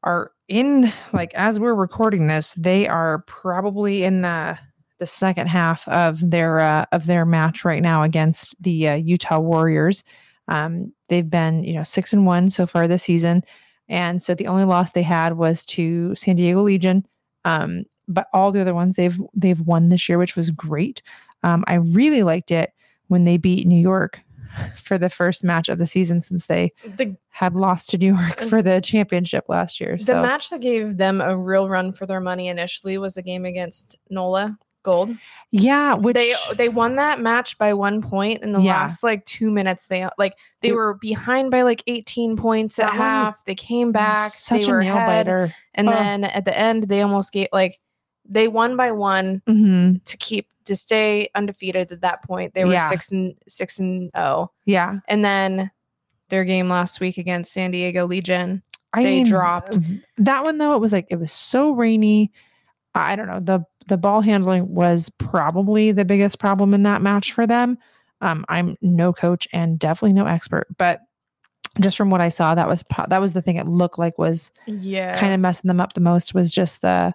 are 0.02 0.32
in 0.48 0.92
like 1.12 1.32
as 1.34 1.60
we're 1.60 1.74
recording 1.74 2.26
this, 2.26 2.54
they 2.54 2.88
are 2.88 3.24
probably 3.26 4.04
in 4.04 4.22
the 4.22 4.58
the 4.98 5.06
second 5.06 5.48
half 5.48 5.88
of 5.88 6.30
their 6.30 6.60
uh, 6.60 6.84
of 6.92 7.06
their 7.06 7.24
match 7.24 7.64
right 7.64 7.82
now 7.82 8.02
against 8.02 8.60
the 8.62 8.88
uh, 8.88 8.94
Utah 8.94 9.38
Warriors. 9.38 10.04
Um, 10.48 10.92
they've 11.08 11.28
been 11.28 11.64
you 11.64 11.74
know 11.74 11.84
six 11.84 12.12
and 12.12 12.26
one 12.26 12.50
so 12.50 12.66
far 12.66 12.88
this 12.88 13.04
season, 13.04 13.42
and 13.88 14.22
so 14.22 14.34
the 14.34 14.46
only 14.46 14.64
loss 14.64 14.92
they 14.92 15.02
had 15.02 15.36
was 15.36 15.64
to 15.66 16.14
San 16.14 16.36
Diego 16.36 16.62
Legion 16.62 17.06
Um, 17.44 17.84
but 18.08 18.26
all 18.32 18.52
the 18.52 18.60
other 18.60 18.74
ones 18.74 18.96
they've 18.96 19.18
they've 19.34 19.60
won 19.60 19.88
this 19.88 20.08
year, 20.08 20.18
which 20.18 20.36
was 20.36 20.50
great. 20.50 21.02
Um, 21.42 21.64
I 21.68 21.74
really 21.74 22.22
liked 22.22 22.50
it 22.50 22.72
when 23.08 23.24
they 23.24 23.36
beat 23.38 23.66
New 23.66 23.80
York 23.80 24.20
for 24.76 24.98
the 24.98 25.10
first 25.10 25.44
match 25.44 25.68
of 25.68 25.78
the 25.78 25.86
season 25.86 26.22
since 26.22 26.46
they 26.46 26.72
The 26.96 27.16
had 27.28 27.54
lost 27.54 27.88
to 27.90 27.98
New 27.98 28.16
York 28.16 28.40
for 28.42 28.62
the 28.62 28.80
championship 28.80 29.44
last 29.48 29.80
year. 29.80 29.96
the 29.96 30.04
So 30.04 30.22
match 30.22 30.50
that 30.50 30.60
gave 30.60 30.96
them 30.96 31.20
a 31.20 31.36
real 31.36 31.68
run 31.68 31.92
for 31.92 32.06
their 32.06 32.20
money 32.20 32.48
initially 32.48 32.98
was 32.98 33.16
a 33.16 33.22
game 33.22 33.44
against 33.44 33.96
Nola 34.10 34.58
Gold. 34.82 35.10
yeah, 35.50 35.94
which 35.94 36.14
they 36.14 36.34
they 36.56 36.70
won 36.70 36.96
that 36.96 37.20
match 37.20 37.58
by 37.58 37.74
one 37.74 38.00
point 38.00 38.42
in 38.42 38.52
the 38.52 38.60
Yeah. 38.60 38.72
last 38.80 39.02
like 39.02 39.24
two 39.26 39.50
minutes. 39.50 39.86
They 39.86 40.08
like 40.16 40.34
they 40.62 40.68
It- 40.68 40.74
were 40.74 40.94
behind 40.94 41.50
by 41.50 41.62
like 41.62 41.82
18 41.86 42.34
points 42.36 42.78
at 42.78 42.86
one 42.88 42.96
half. 42.96 43.44
They 43.44 43.54
came 43.54 43.92
back. 43.92 44.30
such 44.30 44.64
they 44.64 44.72
a 44.72 44.80
nail 44.80 44.96
ahead, 44.96 45.26
biter. 45.26 45.54
and 45.74 45.86
Oh. 45.88 45.92
then 45.92 46.24
at 46.24 46.46
the 46.46 46.58
end 46.58 46.84
they 46.84 47.02
almost 47.02 47.30
gave 47.32 47.48
like 47.52 47.78
they 48.26 48.48
won 48.48 48.76
by 48.76 48.92
one 48.92 49.42
hmm 49.46 49.96
to 50.06 50.16
keep 50.16 50.46
to 50.70 50.76
stay 50.76 51.28
undefeated 51.34 51.90
at 51.92 52.00
that 52.00 52.22
point. 52.22 52.54
They 52.54 52.64
were 52.64 52.72
Yeah. 52.72 52.88
six 52.88 53.10
and 53.10 53.34
six 53.48 53.78
and 53.80 54.10
oh, 54.14 54.50
Yeah, 54.64 55.00
and 55.08 55.24
then 55.24 55.70
their 56.28 56.44
game 56.44 56.68
last 56.68 57.00
week 57.00 57.18
against 57.18 57.52
San 57.52 57.72
Diego 57.72 58.06
Legion. 58.06 58.62
I 58.92 59.02
They 59.02 59.16
mean, 59.16 59.26
dropped. 59.26 59.78
that 60.18 60.44
one 60.44 60.58
though. 60.58 60.74
It 60.74 60.80
was 60.80 60.92
like 60.92 61.06
it 61.10 61.16
was 61.16 61.32
so 61.32 61.72
rainy. 61.72 62.30
I 62.94 63.16
don't 63.16 63.26
know 63.26 63.40
the 63.40 63.64
the 63.88 63.96
ball 63.96 64.20
handling 64.20 64.72
was 64.72 65.10
probably 65.18 65.90
the 65.90 66.04
biggest 66.04 66.38
problem 66.38 66.72
in 66.74 66.84
that 66.84 67.02
match 67.02 67.32
for 67.32 67.46
them. 67.46 67.76
Um, 68.20 68.44
I'm 68.48 68.76
no 68.80 69.12
coach 69.12 69.48
and 69.52 69.78
definitely 69.78 70.12
no 70.12 70.26
expert, 70.26 70.66
but 70.78 71.00
just 71.80 71.96
from 71.96 72.10
what 72.10 72.20
I 72.20 72.28
saw, 72.28 72.54
that 72.54 72.68
was 72.68 72.84
that 73.08 73.20
was 73.20 73.32
the 73.32 73.42
thing 73.42 73.56
it 73.56 73.66
looked 73.66 73.98
like 73.98 74.18
was 74.18 74.50
Yeah, 74.66 75.18
kind 75.18 75.34
of 75.34 75.40
messing 75.40 75.66
them 75.68 75.80
up 75.80 75.94
the 75.94 76.00
most 76.00 76.32
was 76.34 76.52
just 76.52 76.82
the 76.82 77.12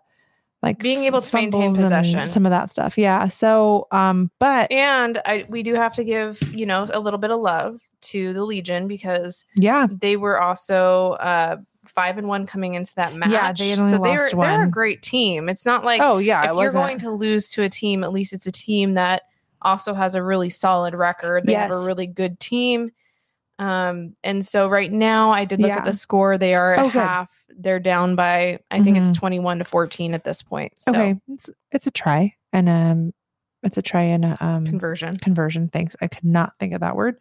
like 0.65 0.79
Being 0.79 1.03
able 1.03 1.21
to 1.21 1.35
maintain 1.35 1.75
possession. 1.75 2.25
some 2.25 2.45
of 2.45 2.49
that 2.49 2.69
stuff. 2.69 2.97
Yeah. 2.97 3.27
So, 3.27 3.87
um, 3.91 4.31
but 4.39 4.71
And 4.71 5.21
I 5.25 5.45
we 5.47 5.63
do 5.63 5.75
have 5.75 5.95
to 5.95 6.03
give, 6.03 6.41
you 6.53 6.65
know, 6.65 6.87
a 6.91 6.99
little 6.99 7.19
bit 7.19 7.31
of 7.31 7.39
love 7.39 7.79
to 8.01 8.33
the 8.33 8.43
Legion 8.43 8.87
because 8.87 9.45
yeah, 9.55 9.87
they 9.89 10.17
were 10.17 10.41
also 10.41 11.11
uh 11.13 11.57
five 11.87 12.17
and 12.17 12.27
one 12.27 12.45
coming 12.47 12.73
into 12.73 12.93
that 12.95 13.15
match. 13.15 13.29
Yeah, 13.29 13.53
they 13.53 13.79
only 13.79 13.91
so 13.91 13.99
they're 14.03 14.17
lost 14.19 14.35
they're 14.35 14.63
a 14.63 14.67
great 14.67 15.01
team. 15.01 15.47
It's 15.47 15.65
not 15.65 15.85
like 15.85 16.01
oh 16.03 16.17
yeah, 16.17 16.49
if 16.49 16.57
you're 16.57 16.71
going 16.71 16.99
to 16.99 17.11
lose 17.11 17.49
to 17.51 17.63
a 17.63 17.69
team, 17.69 18.03
at 18.03 18.11
least 18.11 18.33
it's 18.33 18.47
a 18.47 18.51
team 18.51 18.95
that 18.95 19.23
also 19.61 19.93
has 19.93 20.15
a 20.15 20.23
really 20.23 20.49
solid 20.49 20.93
record. 20.93 21.45
They 21.45 21.53
have 21.53 21.71
a 21.71 21.85
really 21.85 22.07
good 22.07 22.39
team. 22.39 22.91
Um, 23.59 24.15
and 24.23 24.45
so 24.45 24.67
right 24.67 24.91
now 24.91 25.31
I 25.31 25.45
did 25.45 25.61
look 25.61 25.69
Yeah. 25.69 25.77
at 25.77 25.85
the 25.85 25.93
score. 25.93 26.37
They 26.37 26.53
are 26.55 26.73
at 26.73 26.79
Oh, 26.79 26.89
good. 26.89 26.99
half. 26.99 27.31
They're 27.57 27.79
down 27.79 28.15
by 28.15 28.59
I 28.71 28.81
think 28.83 28.97
it's 28.97 29.11
Mhm. 29.11 29.15
21 29.17 29.59
to 29.59 29.63
14 29.65 30.13
at 30.13 30.23
this 30.25 30.41
point. 30.41 30.73
So 30.79 30.91
okay, 30.91 31.15
it's 31.29 31.49
it's 31.71 31.87
a 31.87 31.91
try 31.91 32.35
and 32.51 32.67
um, 32.67 33.13
it's 33.63 33.77
a 33.77 33.81
try 33.81 34.01
and 34.01 34.25
a 34.25 34.37
um 34.45 34.65
conversion. 34.65 35.13
conversion. 35.17 35.69
Thanks. 35.69 35.95
I 36.01 36.07
could 36.07 36.25
not 36.25 36.53
think 36.59 36.73
of 36.73 36.81
that 36.81 36.95
word. 36.95 37.17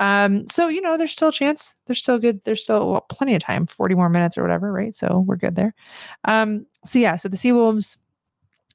Um, 0.00 0.48
so 0.48 0.68
you 0.68 0.80
know, 0.80 0.96
there's 0.96 1.12
still 1.12 1.28
a 1.28 1.32
chance. 1.32 1.74
There's 1.86 1.98
still 2.00 2.18
good. 2.18 2.40
There's 2.44 2.62
still 2.62 3.04
plenty 3.10 3.34
of 3.34 3.42
time, 3.42 3.66
40 3.66 3.94
more 3.94 4.08
minutes 4.08 4.36
or 4.38 4.42
whatever, 4.42 4.72
right? 4.72 4.96
So 4.96 5.22
we're 5.26 5.36
good 5.36 5.54
there. 5.54 5.74
Um, 6.24 6.66
so 6.84 6.98
yeah, 6.98 7.16
so 7.16 7.28
the 7.28 7.36
Seawolves, 7.36 7.98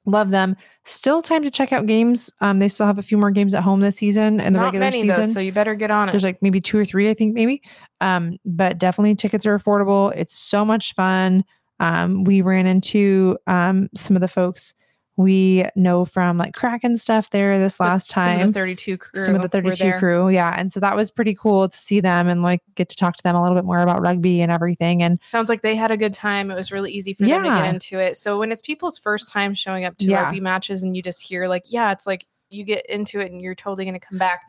love 0.06 0.30
them. 0.30 0.56
Still 0.84 1.22
time 1.22 1.42
to 1.42 1.50
check 1.50 1.72
out 1.72 1.86
games. 1.86 2.30
Um, 2.40 2.58
they 2.58 2.68
still 2.68 2.86
have 2.86 2.98
a 2.98 3.02
few 3.02 3.18
more 3.18 3.30
games 3.30 3.54
at 3.54 3.62
home 3.62 3.80
this 3.80 3.96
season 3.96 4.40
in 4.40 4.52
the 4.52 4.58
Not 4.58 4.66
regular 4.66 4.86
many 4.86 5.02
season. 5.02 5.22
though, 5.26 5.32
so 5.32 5.40
you 5.40 5.52
better 5.52 5.74
get 5.74 5.90
on 5.90 6.08
it. 6.08 6.12
There's 6.12 6.24
like 6.24 6.40
maybe 6.42 6.60
two 6.60 6.78
or 6.78 6.84
three, 6.84 7.10
I 7.10 7.14
think, 7.14 7.34
maybe. 7.34 7.62
Um, 8.00 8.36
but 8.44 8.78
definitely 8.78 9.14
tickets 9.14 9.46
are 9.46 9.58
affordable. 9.58 10.12
It's 10.16 10.34
so 10.34 10.64
much 10.64 10.94
fun. 10.94 11.44
Um, 11.80 12.24
we 12.24 12.42
ran 12.42 12.66
into 12.66 13.38
um 13.46 13.88
some 13.94 14.16
of 14.16 14.20
the 14.20 14.28
folks 14.28 14.74
we 15.20 15.64
know 15.76 16.04
from 16.04 16.38
like 16.38 16.54
Kraken 16.54 16.96
stuff 16.96 17.30
there 17.30 17.58
this 17.58 17.78
last 17.78 18.10
Some 18.10 18.22
time 18.24 18.40
of 18.40 18.46
the 18.48 18.52
32 18.60 18.96
crew. 18.98 19.24
some 19.24 19.34
of 19.34 19.42
the 19.42 19.48
32 19.48 19.92
crew 19.98 20.28
yeah 20.30 20.54
and 20.56 20.72
so 20.72 20.80
that 20.80 20.96
was 20.96 21.10
pretty 21.10 21.34
cool 21.34 21.68
to 21.68 21.76
see 21.76 22.00
them 22.00 22.28
and 22.28 22.42
like 22.42 22.62
get 22.74 22.88
to 22.88 22.96
talk 22.96 23.14
to 23.16 23.22
them 23.22 23.36
a 23.36 23.42
little 23.42 23.56
bit 23.56 23.64
more 23.64 23.80
about 23.80 24.00
rugby 24.00 24.40
and 24.40 24.50
everything 24.50 25.02
and 25.02 25.18
Sounds 25.24 25.48
like 25.48 25.60
they 25.62 25.76
had 25.76 25.90
a 25.90 25.96
good 25.96 26.14
time. 26.14 26.50
It 26.50 26.54
was 26.54 26.72
really 26.72 26.90
easy 26.92 27.12
for 27.14 27.24
them 27.24 27.42
to 27.44 27.48
get 27.48 27.66
into 27.66 27.98
it. 27.98 28.16
So 28.16 28.38
when 28.38 28.50
it's 28.50 28.62
people's 28.62 28.98
first 28.98 29.28
time 29.28 29.52
showing 29.54 29.84
up 29.84 29.96
to 29.98 30.06
Yeah. 30.06 30.22
rugby 30.22 30.40
matches 30.40 30.82
and 30.82 30.96
you 30.96 31.02
just 31.02 31.20
hear 31.22 31.46
like, 31.48 31.64
yeah, 31.68 31.92
it's 31.92 32.06
like 32.06 32.26
you 32.48 32.64
get 32.64 32.84
into 32.86 33.20
it 33.20 33.30
and 33.30 33.40
you're 33.40 33.54
totally 33.54 33.84
going 33.84 33.94
to 33.94 34.00
come 34.00 34.18
back. 34.18 34.40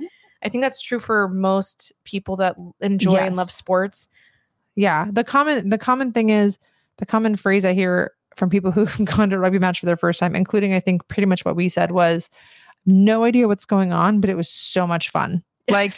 I 0.43 0.49
think 0.49 0.63
that's 0.63 0.82
true 0.82 0.99
for 0.99 1.28
most 1.28 1.91
people 2.03 2.36
that 2.38 2.55
enjoy 2.80 3.17
and 3.17 3.36
love 3.36 3.51
sports. 3.51 4.07
yeah 4.76 5.05
the 5.11 5.24
common 5.24 5.69
the 5.69 5.78
common 5.78 6.11
thing 6.13 6.30
is 6.30 6.57
the 6.97 7.05
common 7.05 7.36
phrase 7.36 7.65
i 7.65 7.74
hear 7.74 8.13
from 8.36 8.49
people 8.49 8.71
who've 8.71 8.95
gone 9.05 9.29
to 9.29 9.36
a 9.36 9.39
rugby 9.39 9.59
match 9.59 9.79
for 9.79 9.86
their 9.86 9.97
first 9.97 10.19
time 10.19 10.36
including 10.36 10.73
i 10.73 10.79
think 10.79 11.07
pretty 11.07 11.25
much 11.25 11.43
what 11.45 11.55
we 11.55 11.67
said 11.69 11.91
was 11.91 12.29
no 12.86 13.23
idea 13.23 13.47
what's 13.47 13.65
going 13.65 13.91
on 13.91 14.19
but 14.21 14.29
it 14.29 14.36
was 14.38 14.49
so 14.49 14.86
much 14.88 15.09
fun. 15.09 15.43
Like 15.69 15.93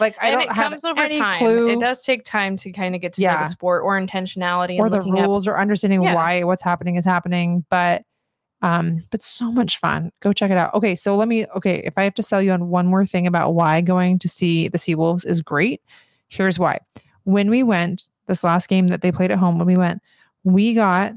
like 0.00 0.16
i 0.20 0.30
don't 0.30 0.42
it 0.42 0.52
have 0.52 0.70
comes 0.70 0.84
over 0.84 1.00
any 1.00 1.18
time. 1.18 1.38
clue 1.38 1.68
It 1.68 1.78
does 1.80 2.02
take 2.02 2.24
time 2.24 2.56
to 2.56 2.72
kind 2.72 2.94
of 2.94 3.00
get 3.00 3.12
to 3.14 3.20
know 3.22 3.28
the 3.42 3.44
sport 3.44 3.82
or 3.84 4.00
intentionality 4.00 4.78
or 4.78 4.86
and 4.86 4.94
the 4.94 5.00
rules 5.02 5.46
or 5.46 5.58
understanding 5.58 6.02
Yeah. 6.02 6.14
why 6.14 6.42
what's 6.44 6.62
happening 6.62 6.96
is 6.96 7.04
happening 7.04 7.64
but 7.68 8.02
um 8.62 8.98
but 9.10 9.22
so 9.22 9.50
much 9.52 9.78
fun. 9.78 10.10
Go 10.20 10.32
check 10.32 10.50
it 10.50 10.56
out. 10.56 10.72
Okay 10.74 10.96
so 10.96 11.14
let 11.16 11.28
me 11.28 11.46
okay 11.54 11.82
if 11.84 11.98
i 11.98 12.04
have 12.04 12.14
to 12.14 12.22
sell 12.22 12.40
you 12.40 12.52
on 12.52 12.68
one 12.68 12.86
more 12.86 13.04
thing 13.04 13.26
about 13.26 13.54
why 13.54 13.80
going 13.80 14.18
to 14.20 14.28
see 14.28 14.66
the 14.68 14.78
Seawolves 14.78 15.26
is 15.26 15.42
great 15.42 15.82
here's 16.28 16.58
why. 16.58 16.78
When 17.24 17.50
we 17.50 17.62
went 17.62 18.08
this 18.26 18.42
last 18.42 18.68
game 18.68 18.86
that 18.86 19.02
they 19.02 19.12
played 19.12 19.30
at 19.30 19.38
home 19.38 19.58
when 19.58 19.66
we 19.66 19.76
went 19.76 20.00
we 20.42 20.72
got 20.74 21.12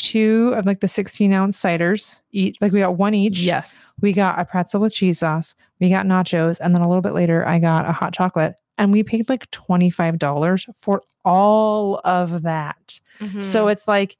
two 0.00 0.52
of 0.56 0.64
like 0.66 0.80
the 0.80 0.88
16 0.88 1.32
ounce 1.32 1.60
ciders 1.60 2.20
each 2.32 2.56
like 2.60 2.72
we 2.72 2.80
got 2.80 2.96
one 2.96 3.14
each 3.14 3.40
Yes. 3.40 3.92
we 4.00 4.12
got 4.12 4.38
a 4.38 4.44
pretzel 4.46 4.80
with 4.80 4.94
cheese 4.94 5.18
sauce 5.20 5.54
we 5.78 5.90
got 5.90 6.06
nachos 6.06 6.58
and 6.60 6.74
then 6.74 6.80
a 6.82 6.88
little 6.88 7.02
bit 7.02 7.12
later 7.12 7.46
i 7.46 7.58
got 7.58 7.86
a 7.88 7.92
hot 7.92 8.12
chocolate 8.14 8.54
and 8.78 8.92
we 8.92 9.02
paid 9.02 9.28
like 9.28 9.48
$25 9.50 10.66
for 10.76 11.02
all 11.24 12.00
of 12.04 12.42
that 12.42 12.98
so 13.42 13.66
Mhm. 13.66 13.72
it's 13.72 13.86
like 13.86 14.16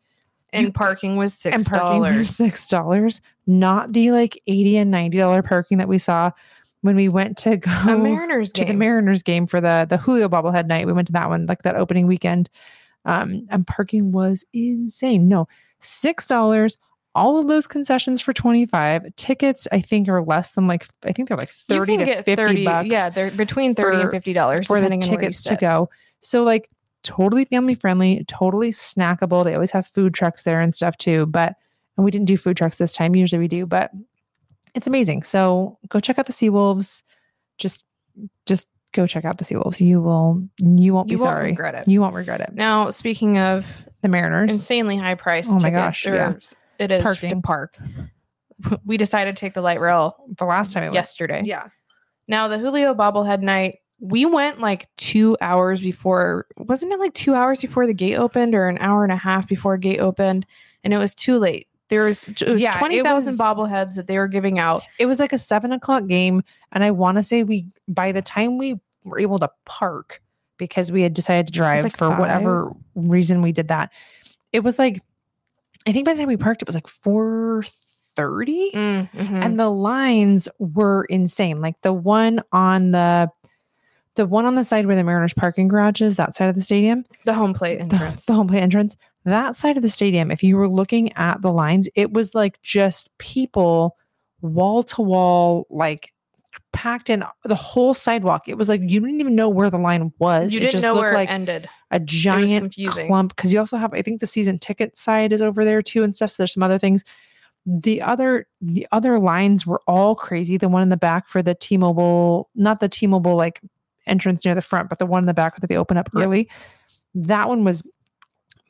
and 0.52 0.66
you- 0.66 0.72
parking 0.72 1.16
was 1.16 1.32
six 1.32 1.56
and 1.56 1.66
parking 1.66 2.00
was 2.00 2.08
dollars. 2.10 2.28
six 2.30 2.68
dollars, 2.68 3.20
not 3.46 3.92
the 3.92 4.10
like 4.10 4.38
eighty 4.46 4.76
and 4.76 4.90
ninety 4.90 5.16
dollar 5.16 5.42
parking 5.42 5.78
that 5.78 5.88
we 5.88 5.96
saw 5.96 6.30
when 6.82 6.96
we 6.96 7.08
went 7.08 7.36
to 7.38 7.56
go 7.56 7.70
A 7.86 7.96
Mariners 7.96 8.52
to 8.54 8.62
game. 8.64 8.68
the 8.68 8.78
Mariners 8.78 9.22
game 9.22 9.46
for 9.46 9.60
the 9.60 9.86
the 9.88 9.96
Julio 9.96 10.28
bobblehead 10.28 10.66
night. 10.66 10.86
We 10.86 10.92
went 10.92 11.06
to 11.06 11.12
that 11.14 11.28
one 11.28 11.46
like 11.46 11.62
that 11.62 11.76
opening 11.76 12.06
weekend, 12.08 12.50
um, 13.04 13.46
and 13.48 13.64
parking 13.66 14.10
was 14.12 14.44
insane. 14.52 15.28
No, 15.28 15.46
six 15.80 16.26
dollars. 16.26 16.78
All 17.14 17.38
of 17.38 17.48
those 17.48 17.66
concessions 17.66 18.20
for 18.20 18.32
twenty 18.32 18.66
five. 18.66 19.04
Tickets, 19.16 19.66
I 19.72 19.80
think, 19.80 20.08
are 20.08 20.22
less 20.22 20.52
than 20.52 20.66
like 20.66 20.86
I 21.04 21.12
think 21.12 21.28
they're 21.28 21.36
like 21.36 21.50
thirty 21.50 21.96
to 21.96 22.06
fifty 22.22 22.36
30 22.36 22.64
bucks. 22.64 22.88
Yeah, 22.88 23.08
they're 23.08 23.30
between 23.30 23.74
30 23.74 24.02
and 24.02 24.10
fifty 24.10 24.32
dollars 24.32 24.66
for 24.66 24.80
the 24.80 24.86
depending 24.86 25.02
on 25.04 25.10
where 25.10 25.20
you 25.20 25.26
tickets 25.28 25.42
to 25.44 25.56
go. 25.56 25.90
So 26.20 26.42
like 26.44 26.70
totally 27.02 27.44
family 27.46 27.74
friendly, 27.74 28.24
totally 28.28 28.70
snackable. 28.70 29.44
They 29.44 29.54
always 29.54 29.72
have 29.72 29.86
food 29.86 30.14
trucks 30.14 30.42
there 30.42 30.60
and 30.60 30.74
stuff 30.74 30.96
too. 30.98 31.26
But 31.26 31.54
and 31.96 32.04
we 32.04 32.10
didn't 32.10 32.26
do 32.26 32.36
food 32.36 32.56
trucks 32.56 32.78
this 32.78 32.92
time. 32.92 33.14
Usually 33.14 33.40
we 33.40 33.48
do, 33.48 33.66
but 33.66 33.90
it's 34.74 34.86
amazing. 34.86 35.22
So 35.22 35.78
go 35.88 36.00
check 36.00 36.18
out 36.18 36.26
the 36.26 36.32
Seawolves. 36.32 37.02
Just 37.58 37.86
just 38.46 38.68
go 38.92 39.06
check 39.06 39.24
out 39.24 39.38
the 39.38 39.44
Seawolves. 39.44 39.80
You 39.80 40.00
will 40.00 40.42
you 40.58 40.94
won't 40.94 41.08
You 41.08 41.16
be 41.16 41.22
won't 41.22 41.34
sorry. 41.34 41.50
regret 41.50 41.74
it. 41.74 41.88
You 41.88 42.00
won't 42.00 42.14
regret 42.14 42.40
it. 42.40 42.54
Now, 42.54 42.90
speaking 42.90 43.38
of 43.38 43.84
The 44.02 44.08
Mariners. 44.08 44.52
insanely 44.52 44.96
high 44.96 45.14
price, 45.14 45.48
Oh 45.50 45.58
my 45.60 45.70
gosh, 45.70 46.06
yeah. 46.06 46.34
it 46.78 46.90
is 46.90 47.02
Parking. 47.02 47.30
to 47.30 47.40
park. 47.40 47.76
We 48.84 48.98
decided 48.98 49.36
to 49.36 49.40
take 49.40 49.54
the 49.54 49.62
light 49.62 49.80
rail 49.80 50.16
the 50.36 50.44
last 50.44 50.72
time 50.74 50.82
I 50.82 50.86
went. 50.86 50.94
yesterday. 50.94 51.42
Yeah. 51.44 51.68
Now 52.28 52.46
the 52.48 52.58
Julio 52.58 52.94
bobblehead 52.94 53.40
night, 53.40 53.78
we 54.00 54.26
went 54.26 54.60
like 54.60 54.86
two 54.98 55.34
hours 55.40 55.80
before. 55.80 56.46
Wasn't 56.58 56.92
it 56.92 56.98
like 56.98 57.14
two 57.14 57.34
hours 57.34 57.62
before 57.62 57.86
the 57.86 57.94
gate 57.94 58.16
opened, 58.16 58.54
or 58.54 58.68
an 58.68 58.76
hour 58.78 59.02
and 59.02 59.12
a 59.12 59.16
half 59.16 59.48
before 59.48 59.78
gate 59.78 59.98
opened? 60.00 60.44
And 60.84 60.92
it 60.92 60.98
was 60.98 61.14
too 61.14 61.38
late. 61.38 61.68
There 61.90 62.04
was 62.06 62.26
was 62.46 62.60
Yeah, 62.62 62.78
twenty 62.78 63.02
thousand 63.02 63.34
bobbleheads 63.38 63.96
that 63.96 64.06
they 64.06 64.16
were 64.16 64.28
giving 64.28 64.58
out. 64.58 64.82
It 64.98 65.06
was 65.06 65.20
like 65.20 65.32
a 65.34 65.38
seven 65.38 65.72
o'clock 65.72 66.06
game. 66.06 66.42
And 66.72 66.82
I 66.82 66.90
want 66.92 67.18
to 67.18 67.22
say 67.22 67.44
we 67.44 67.66
by 67.88 68.12
the 68.12 68.22
time 68.22 68.56
we 68.58 68.80
were 69.04 69.18
able 69.18 69.38
to 69.40 69.50
park 69.66 70.22
because 70.56 70.90
we 70.92 71.02
had 71.02 71.12
decided 71.14 71.46
to 71.48 71.52
drive 71.52 71.82
like 71.82 71.92
for 71.96 72.10
five. 72.10 72.18
whatever 72.18 72.72
reason 72.94 73.42
we 73.42 73.52
did 73.52 73.68
that. 73.68 73.92
It 74.52 74.60
was 74.60 74.78
like 74.78 75.02
I 75.86 75.92
think 75.92 76.04
by 76.06 76.14
the 76.14 76.18
time 76.20 76.28
we 76.28 76.36
parked, 76.36 76.62
it 76.62 76.68
was 76.68 76.74
like 76.74 76.86
four 76.88 77.64
thirty, 78.16 78.70
Mm, 78.74 79.10
mhm. 79.12 79.44
and 79.44 79.58
the 79.58 79.70
lines 79.70 80.48
were 80.58 81.04
insane. 81.08 81.60
Like 81.60 81.80
the 81.82 81.92
one 81.92 82.42
on 82.52 82.90
the 82.90 83.30
the 84.16 84.26
one 84.26 84.44
on 84.44 84.56
the 84.56 84.64
side 84.64 84.86
where 84.86 84.96
the 84.96 85.04
Mariners 85.04 85.32
parking 85.32 85.68
garage 85.68 86.02
is, 86.02 86.16
that 86.16 86.34
side 86.34 86.48
of 86.50 86.54
the 86.56 86.60
stadium, 86.60 87.04
the 87.24 87.32
home 87.32 87.54
plate 87.54 87.76
the- 87.78 87.84
entrance. 87.84 88.26
the 88.26 88.34
home 88.34 88.48
plate 88.48 88.60
entrance, 88.60 88.96
that 89.24 89.56
side 89.56 89.76
of 89.76 89.82
the 89.82 89.88
stadium. 89.88 90.30
If 90.30 90.42
you 90.42 90.56
were 90.56 90.68
looking 90.68 91.12
at 91.14 91.42
the 91.42 91.52
lines, 91.52 91.88
it 91.94 92.12
was 92.12 92.34
like 92.34 92.60
just 92.62 93.10
people 93.18 93.96
wall 94.40 94.82
to 94.84 95.02
wall, 95.02 95.66
like 95.70 96.12
packed 96.72 97.10
in 97.10 97.22
the 97.44 97.54
whole 97.54 97.94
sidewalk. 97.94 98.48
It 98.48 98.56
was 98.56 98.68
like 98.68 98.80
you 98.82 99.00
didn't 99.00 99.20
even 99.20 99.34
know 99.34 99.48
where 99.48 99.70
the 99.70 99.78
line 99.78 100.12
was. 100.18 100.52
You 100.52 100.58
it 100.58 100.60
didn't 100.60 100.72
just 100.72 100.82
know 100.82 100.94
looked 100.94 101.02
where 101.04 101.14
like 101.14 101.28
it 101.28 101.32
ended. 101.32 101.68
a 101.90 102.00
giant 102.00 102.74
clump 103.06 103.34
because 103.36 103.52
you 103.52 103.58
also 103.58 103.76
have 103.76 103.92
I 103.92 104.02
think 104.02 104.20
the 104.20 104.26
season 104.26 104.58
ticket 104.58 104.96
side 104.96 105.32
is 105.32 105.42
over 105.42 105.64
there 105.64 105.82
too 105.82 106.02
and 106.02 106.14
stuff. 106.14 106.30
So 106.30 106.42
there's 106.42 106.54
some 106.54 106.62
other 106.62 106.78
things. 106.78 107.04
The 107.66 108.00
other 108.00 108.46
the 108.62 108.86
other 108.90 109.18
lines 109.18 109.66
were 109.66 109.82
all 109.86 110.14
crazy. 110.14 110.56
The 110.56 110.68
one 110.68 110.82
in 110.82 110.88
the 110.88 110.96
back 110.96 111.28
for 111.28 111.42
the 111.42 111.54
T-Mobile, 111.54 112.48
not 112.54 112.80
the 112.80 112.88
T-Mobile 112.88 113.36
like 113.36 113.60
entrance 114.06 114.44
near 114.44 114.54
the 114.54 114.62
front, 114.62 114.88
but 114.88 114.98
the 114.98 115.06
one 115.06 115.22
in 115.22 115.26
the 115.26 115.34
back 115.34 115.60
that 115.60 115.66
they 115.68 115.76
open 115.76 115.98
up 115.98 116.08
Yep. 116.14 116.24
early. 116.24 116.48
That 117.14 117.48
one 117.48 117.64
was 117.64 117.82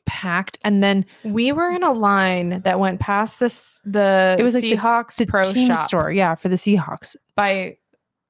packed. 0.05 0.59
And 0.63 0.83
then 0.83 1.05
We 1.23 1.51
were 1.51 1.69
in 1.69 1.83
a 1.83 1.91
line 1.91 2.61
that 2.61 2.79
went 2.79 2.99
past 2.99 3.39
this 3.39 3.79
the 3.85 4.35
It 4.39 4.43
was 4.43 4.53
like 4.53 4.63
Seahawks 4.63 5.15
the 5.17 5.25
Pro 5.25 5.43
team 5.43 5.67
Shop 5.67 5.77
store, 5.77 6.11
yeah, 6.11 6.35
for 6.35 6.49
the 6.49 6.55
Seahawks. 6.55 7.15
by 7.35 7.77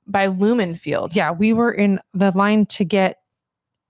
by 0.07 0.27
Lumen 0.27 0.75
Field. 0.75 1.15
Yeah, 1.15 1.31
we 1.31 1.53
were 1.53 1.71
in 1.71 1.99
the 2.13 2.31
line 2.31 2.65
to 2.67 2.83
get 2.83 3.19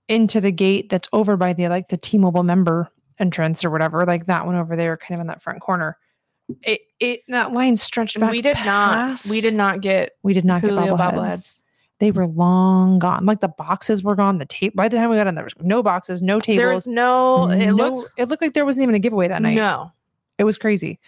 into 0.08 0.40
the 0.40 0.52
gate 0.52 0.88
that's 0.90 1.08
over 1.12 1.36
by 1.36 1.52
the 1.52 1.68
like 1.68 1.88
the 1.88 1.96
T-Mobile 1.96 2.42
member 2.42 2.88
entrance 3.18 3.64
or 3.64 3.70
whatever, 3.70 4.04
like 4.04 4.26
that 4.26 4.46
one 4.46 4.56
over 4.56 4.76
there, 4.76 4.96
kind 4.96 5.14
of 5.16 5.20
in 5.20 5.26
that 5.28 5.42
front 5.42 5.60
corner. 5.60 5.96
It 6.62 6.80
it 7.00 7.20
that 7.28 7.52
line 7.52 7.76
stretched 7.76 8.18
back. 8.20 8.30
we 8.30 8.42
did 8.42 8.54
past- 8.56 9.26
not 9.26 9.30
we 9.32 9.40
did 9.40 9.54
not 9.54 9.80
get 9.80 10.12
we 10.22 10.32
did 10.34 10.44
not 10.44 10.60
Julio 10.60 10.84
get 10.84 10.92
bobbleheads. 10.98 11.14
bobbleheads. 11.14 11.62
They 12.02 12.10
were 12.10 12.26
long 12.26 12.98
gone. 12.98 13.26
Like 13.26 13.38
the 13.40 13.46
boxes 13.48 14.02
were 14.02 14.16
gone. 14.16 14.38
The 14.38 14.44
tape 14.44 14.74
by 14.74 14.88
the 14.88 14.96
time 14.96 15.08
we 15.08 15.14
got 15.14 15.28
in 15.28 15.36
there 15.36 15.44
was 15.44 15.54
no 15.60 15.84
boxes, 15.84 16.20
no 16.20 16.40
There 16.40 16.56
tables. 16.56 16.74
was 16.74 16.86
no 16.88 17.48
it 17.48 17.66
no- 17.72 17.74
looked 17.90 18.12
it 18.18 18.28
looked 18.28 18.42
like 18.42 18.54
there 18.54 18.64
wasn't 18.64 18.82
even 18.82 18.96
a 18.96 18.98
giveaway 18.98 19.28
that 19.28 19.40
night. 19.40 19.54
no. 19.54 19.92
It 20.36 20.42
was 20.42 20.58
crazy 20.58 20.98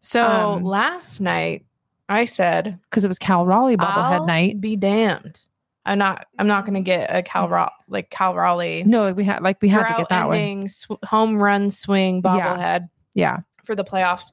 So 0.00 0.24
Um, 0.24 0.64
last 0.64 1.20
night 1.20 1.64
I 2.08 2.24
said 2.24 2.80
because 2.90 3.04
it 3.04 3.08
was 3.08 3.18
Cal 3.20 3.46
Raleigh 3.46 3.76
bobblehead 3.76 4.26
night. 4.26 4.60
Be 4.60 4.74
damned. 4.74 5.44
I'm 5.86 5.98
not 5.98 6.26
I'm 6.36 6.48
not 6.48 6.66
gonna 6.66 6.80
get 6.80 7.14
a 7.14 7.22
Cal 7.22 7.48
Ra- 7.48 7.70
like 7.86 8.10
Cal 8.10 8.34
Raleigh 8.34 8.82
No, 8.84 9.12
we 9.12 9.22
had 9.22 9.40
like 9.40 9.58
we 9.62 9.68
had 9.68 9.86
to 9.86 9.94
get 9.94 10.08
that 10.08 10.26
one. 10.26 10.36
ending 10.36 10.66
sw- 10.68 10.98
home 11.04 11.36
run 11.36 11.70
swing 11.70 12.22
Yeah. 12.24 12.56
bobblehead 12.56 12.88
Yeah. 13.14 13.36
for 13.62 13.76
the 13.76 13.84
playoffs. 13.84 14.32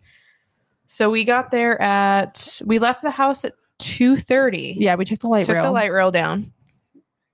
So 0.88 1.12
we 1.12 1.24
got 1.26 1.52
there 1.52 1.80
at 1.80 2.60
we 2.66 2.80
left 2.80 3.04
the 3.04 3.12
house 3.12 3.45
at 3.45 3.54
two 3.82 4.18
thirty. 4.18 4.76
Yeah, 4.80 4.96
we 4.96 5.06
took 5.06 5.20
the 5.20 5.28
light 5.28 5.40
rail. 5.40 5.46
took 5.48 5.56
rail. 5.56 5.64
the 5.64 5.72
light 5.72 5.92
rail 5.92 6.12
down 6.12 6.52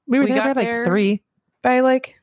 we 0.08 0.20
were 0.20 0.26
we 0.26 0.32
there 0.32 0.42
by 0.42 0.48
like 0.54 0.68
there- 0.68 0.86
three. 0.86 1.22
by 1.62 1.82
like 1.82 2.16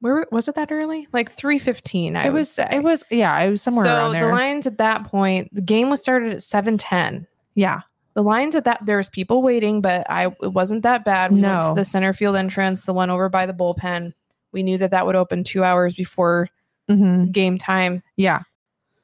where 0.00 0.26
was 0.30 0.48
it 0.48 0.54
that 0.56 0.70
early? 0.70 1.08
Like 1.12 1.30
three 1.30 1.58
fifteen. 1.58 2.14
I 2.16 2.26
it 2.26 2.32
was 2.32 2.50
say. 2.50 2.68
it 2.72 2.82
was 2.82 3.04
yeah, 3.10 3.38
it 3.40 3.50
was 3.50 3.62
somewhere 3.62 3.86
so 3.86 3.94
around 3.94 4.12
there. 4.12 4.26
the 4.26 4.32
lines 4.32 4.66
at 4.66 4.78
that 4.78 5.04
point, 5.04 5.48
the 5.54 5.62
game 5.62 5.88
was 5.90 6.02
started 6.02 6.32
at 6.32 6.42
seven 6.42 6.76
ten. 6.78 7.26
yeah. 7.54 7.80
The 8.14 8.22
lines 8.22 8.54
at 8.54 8.62
that 8.64 8.78
there 8.86 8.96
was 8.98 9.08
people 9.08 9.42
waiting, 9.42 9.80
but 9.80 10.08
I 10.08 10.26
it 10.40 10.52
wasn't 10.52 10.82
that 10.84 11.04
bad. 11.04 11.32
We 11.34 11.40
went 11.40 11.62
to 11.62 11.68
No. 11.70 11.74
the 11.74 11.84
center 11.84 12.12
field 12.12 12.36
entrance, 12.36 12.84
the 12.84 12.94
one 12.94 13.10
over 13.10 13.28
by 13.28 13.44
the 13.44 13.52
bullpen. 13.52 14.12
We 14.52 14.62
knew 14.62 14.78
that 14.78 14.92
that 14.92 15.04
would 15.04 15.16
open 15.16 15.42
two 15.42 15.64
hours 15.64 15.94
before 15.94 16.48
hmm 16.88 17.24
game 17.32 17.58
time, 17.58 18.02
Yeah. 18.16 18.42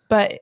but 0.09 0.41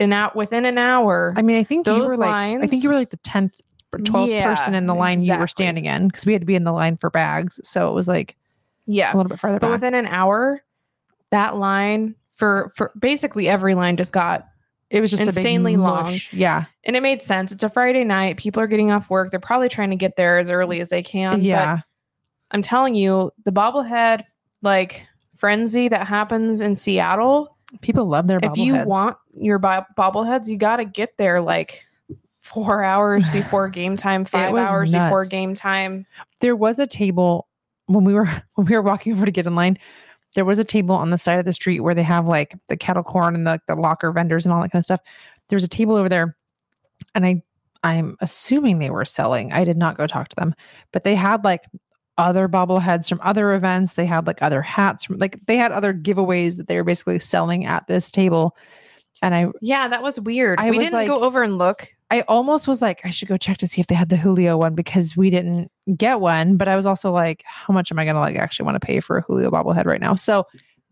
in 0.00 0.12
out 0.12 0.34
within 0.34 0.64
an 0.64 0.78
hour, 0.78 1.32
I 1.36 1.42
mean, 1.42 1.58
I 1.58 1.64
think 1.64 1.86
you 1.86 1.92
Those 1.92 2.08
were 2.08 2.16
like 2.16 2.34
I 2.62 2.66
think 2.66 2.82
you 2.82 2.88
were 2.88 2.96
like 2.96 3.10
the 3.10 3.18
tenth 3.18 3.60
or 3.92 3.98
twelfth 3.98 4.30
Yeah, 4.30 4.52
person 4.52 4.74
in 4.74 4.86
the 4.86 4.94
line 4.94 5.22
you 5.22 5.36
were 5.36 5.46
standing 5.46 5.84
in 5.84 6.08
because 6.08 6.26
we 6.26 6.32
had 6.32 6.42
to 6.42 6.46
be 6.46 6.54
in 6.56 6.64
the 6.64 6.72
line 6.72 6.96
for 6.96 7.10
bags. 7.10 7.60
So 7.62 7.88
it 7.88 7.92
was 7.92 8.08
like 8.08 8.36
yeah, 8.86 9.14
a 9.14 9.16
little 9.16 9.28
bit 9.28 9.38
farther 9.38 9.60
but 9.60 9.68
back. 9.68 9.80
within 9.80 9.94
an 9.94 10.06
hour, 10.06 10.62
that 11.30 11.56
line 11.56 12.16
for 12.34 12.72
for 12.74 12.90
basically 12.98 13.48
every 13.48 13.74
line 13.74 13.96
just 13.96 14.12
got 14.12 14.46
it 14.88 15.00
was 15.00 15.12
just 15.12 15.22
insanely 15.22 15.76
long. 15.76 16.18
Yeah. 16.32 16.64
and 16.84 16.96
it 16.96 17.02
made 17.02 17.22
sense. 17.22 17.52
It's 17.52 17.62
a 17.62 17.68
Friday 17.68 18.02
night. 18.02 18.38
People 18.38 18.60
are 18.60 18.66
getting 18.66 18.90
off 18.90 19.08
work. 19.08 19.30
They're 19.30 19.38
probably 19.38 19.68
trying 19.68 19.90
to 19.90 19.96
get 19.96 20.16
there 20.16 20.38
as 20.38 20.50
early 20.50 20.80
as 20.80 20.88
they 20.88 21.02
can. 21.02 21.34
but 21.34 21.42
yeah. 21.42 21.80
I'm 22.50 22.62
telling 22.62 22.96
you, 22.96 23.30
the 23.44 23.52
bobblehead 23.52 24.24
like 24.62 25.06
frenzy 25.36 25.88
that 25.88 26.06
happens 26.08 26.60
in 26.60 26.74
Seattle. 26.74 27.56
People 27.82 28.06
love 28.06 28.26
their 28.26 28.40
If 28.42 28.56
you 28.56 28.74
bobbleheads. 28.74 28.86
want 28.86 29.16
your 29.34 29.58
bo- 29.58 29.84
bobbleheads, 29.96 30.48
you 30.48 30.56
got 30.56 30.76
to 30.76 30.84
get 30.84 31.16
there 31.18 31.40
like 31.40 31.86
four 32.40 32.82
hours 32.92 33.28
before 33.30 33.68
game 33.70 33.96
time, 33.96 34.24
five 34.24 34.52
was 34.52 34.68
hours 34.68 34.90
before 34.90 35.24
game 35.26 35.54
time. 35.54 36.06
there 36.40 36.56
was 36.56 36.78
a 36.78 36.86
table 36.86 37.46
when 37.86 38.04
we 38.04 38.14
were 38.14 38.26
when 38.54 38.66
we 38.66 38.74
were 38.76 38.82
walking 38.82 39.12
over 39.12 39.24
to 39.24 39.30
get 39.32 39.46
in 39.46 39.54
line 39.54 39.78
there 40.36 40.44
was 40.44 40.60
a 40.60 40.64
table 40.64 40.94
on 40.94 41.10
the 41.10 41.18
side 41.18 41.40
of 41.40 41.44
the 41.44 41.52
street 41.52 41.80
where 41.80 41.94
they 41.94 42.04
have 42.04 42.28
like 42.28 42.54
the 42.68 42.76
kettle 42.76 43.02
corn 43.02 43.34
and 43.34 43.44
the, 43.46 43.60
the 43.66 43.74
locker 43.74 44.12
vendors 44.12 44.46
and 44.46 44.52
all 44.52 44.62
that 44.62 44.70
kind 44.70 44.78
of 44.78 44.84
stuff 44.84 45.00
there 45.48 45.56
was 45.56 45.64
a 45.64 45.68
table 45.68 45.96
over 45.96 46.08
there 46.08 46.36
and 47.16 47.26
i 47.26 47.42
i'm 47.82 48.16
assuming 48.20 48.78
they 48.78 48.90
were 48.90 49.04
selling 49.04 49.52
i 49.52 49.64
did 49.64 49.76
not 49.76 49.96
go 49.96 50.06
talk 50.06 50.28
to 50.28 50.36
them 50.36 50.54
but 50.92 51.02
they 51.02 51.16
had 51.16 51.42
like 51.42 51.64
other 52.20 52.48
bobbleheads 52.48 53.08
from 53.08 53.18
other 53.22 53.52
events 53.54 53.94
they 53.94 54.06
had 54.06 54.26
like 54.26 54.40
other 54.42 54.62
hats 54.62 55.04
from 55.04 55.18
like 55.18 55.38
they 55.46 55.56
had 55.56 55.72
other 55.72 55.92
giveaways 55.92 56.56
that 56.56 56.68
they 56.68 56.76
were 56.76 56.84
basically 56.84 57.18
selling 57.18 57.64
at 57.66 57.86
this 57.88 58.10
table 58.10 58.56
and 59.22 59.34
i 59.34 59.46
Yeah, 59.60 59.88
that 59.88 60.02
was 60.02 60.18
weird. 60.20 60.58
I 60.60 60.70
we 60.70 60.78
was 60.78 60.86
didn't 60.86 60.98
like- 61.00 61.08
go 61.08 61.22
over 61.22 61.42
and 61.42 61.58
look. 61.58 61.88
I 62.12 62.22
almost 62.22 62.66
was 62.66 62.82
like, 62.82 63.02
I 63.04 63.10
should 63.10 63.28
go 63.28 63.36
check 63.36 63.58
to 63.58 63.68
see 63.68 63.80
if 63.80 63.86
they 63.86 63.94
had 63.94 64.08
the 64.08 64.16
Julio 64.16 64.56
one 64.56 64.74
because 64.74 65.16
we 65.16 65.30
didn't 65.30 65.70
get 65.96 66.18
one. 66.20 66.56
But 66.56 66.66
I 66.66 66.74
was 66.74 66.84
also 66.84 67.12
like, 67.12 67.44
how 67.46 67.72
much 67.72 67.92
am 67.92 67.98
I 68.00 68.04
gonna 68.04 68.18
like 68.18 68.34
actually 68.36 68.64
want 68.64 68.80
to 68.80 68.84
pay 68.84 68.98
for 68.98 69.18
a 69.18 69.22
Julio 69.22 69.48
bobblehead 69.50 69.84
right 69.84 70.00
now? 70.00 70.14
So 70.16 70.46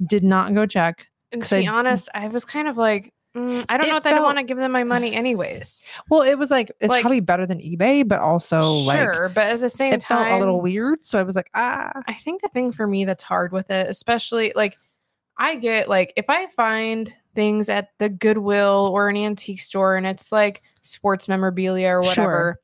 did 0.06 0.22
not 0.22 0.54
go 0.54 0.64
check. 0.64 1.06
And 1.32 1.42
to 1.42 1.56
be 1.58 1.66
I- 1.66 1.72
honest, 1.72 2.08
I 2.14 2.28
was 2.28 2.44
kind 2.44 2.68
of 2.68 2.76
like, 2.76 3.12
mm, 3.38 3.64
I 3.68 3.76
don't 3.76 3.86
It 3.86 3.90
know 3.90 3.96
if 3.96 4.06
I 4.06 4.10
felt- 4.10 4.22
want 4.24 4.38
to 4.38 4.44
give 4.44 4.56
them 4.56 4.72
my 4.72 4.84
money 4.84 5.14
anyways. 5.14 5.82
Well, 6.10 6.22
it 6.22 6.34
was 6.38 6.50
like 6.50 6.70
it's 6.80 6.90
Like- 6.90 7.02
probably 7.02 7.20
better 7.20 7.46
than 7.46 7.58
eBay, 7.60 8.06
but 8.06 8.20
also 8.20 8.58
like 8.60 8.98
sure, 8.98 9.30
but 9.34 9.46
at 9.46 9.60
the 9.60 9.70
same 9.70 9.92
it 9.94 10.00
time, 10.00 10.24
felt 10.26 10.36
a 10.36 10.38
little 10.38 10.60
weird. 10.60 11.04
So 11.04 11.18
I 11.18 11.22
was 11.22 11.36
like, 11.36 11.50
ah, 11.54 11.90
I 12.06 12.14
think 12.14 12.42
the 12.42 12.48
thing 12.48 12.72
for 12.72 12.86
me 12.86 13.04
that's 13.04 13.22
hard 13.22 13.52
with 13.52 13.70
it, 13.70 13.88
especially 13.88 14.52
like 14.56 14.78
I 15.38 15.54
get 15.56 15.88
like 15.88 16.12
if 16.16 16.26
I 16.28 16.46
find 16.48 17.12
things 17.34 17.68
at 17.68 17.90
the 17.98 18.08
Goodwill 18.08 18.90
or 18.92 19.08
an 19.08 19.16
antique 19.16 19.60
store 19.60 19.96
and 19.96 20.04
it's 20.06 20.32
like 20.32 20.62
sports 20.82 21.28
memorabilia 21.28 21.88
or 21.90 22.02
Sure. 22.02 22.10
whatever, 22.10 22.60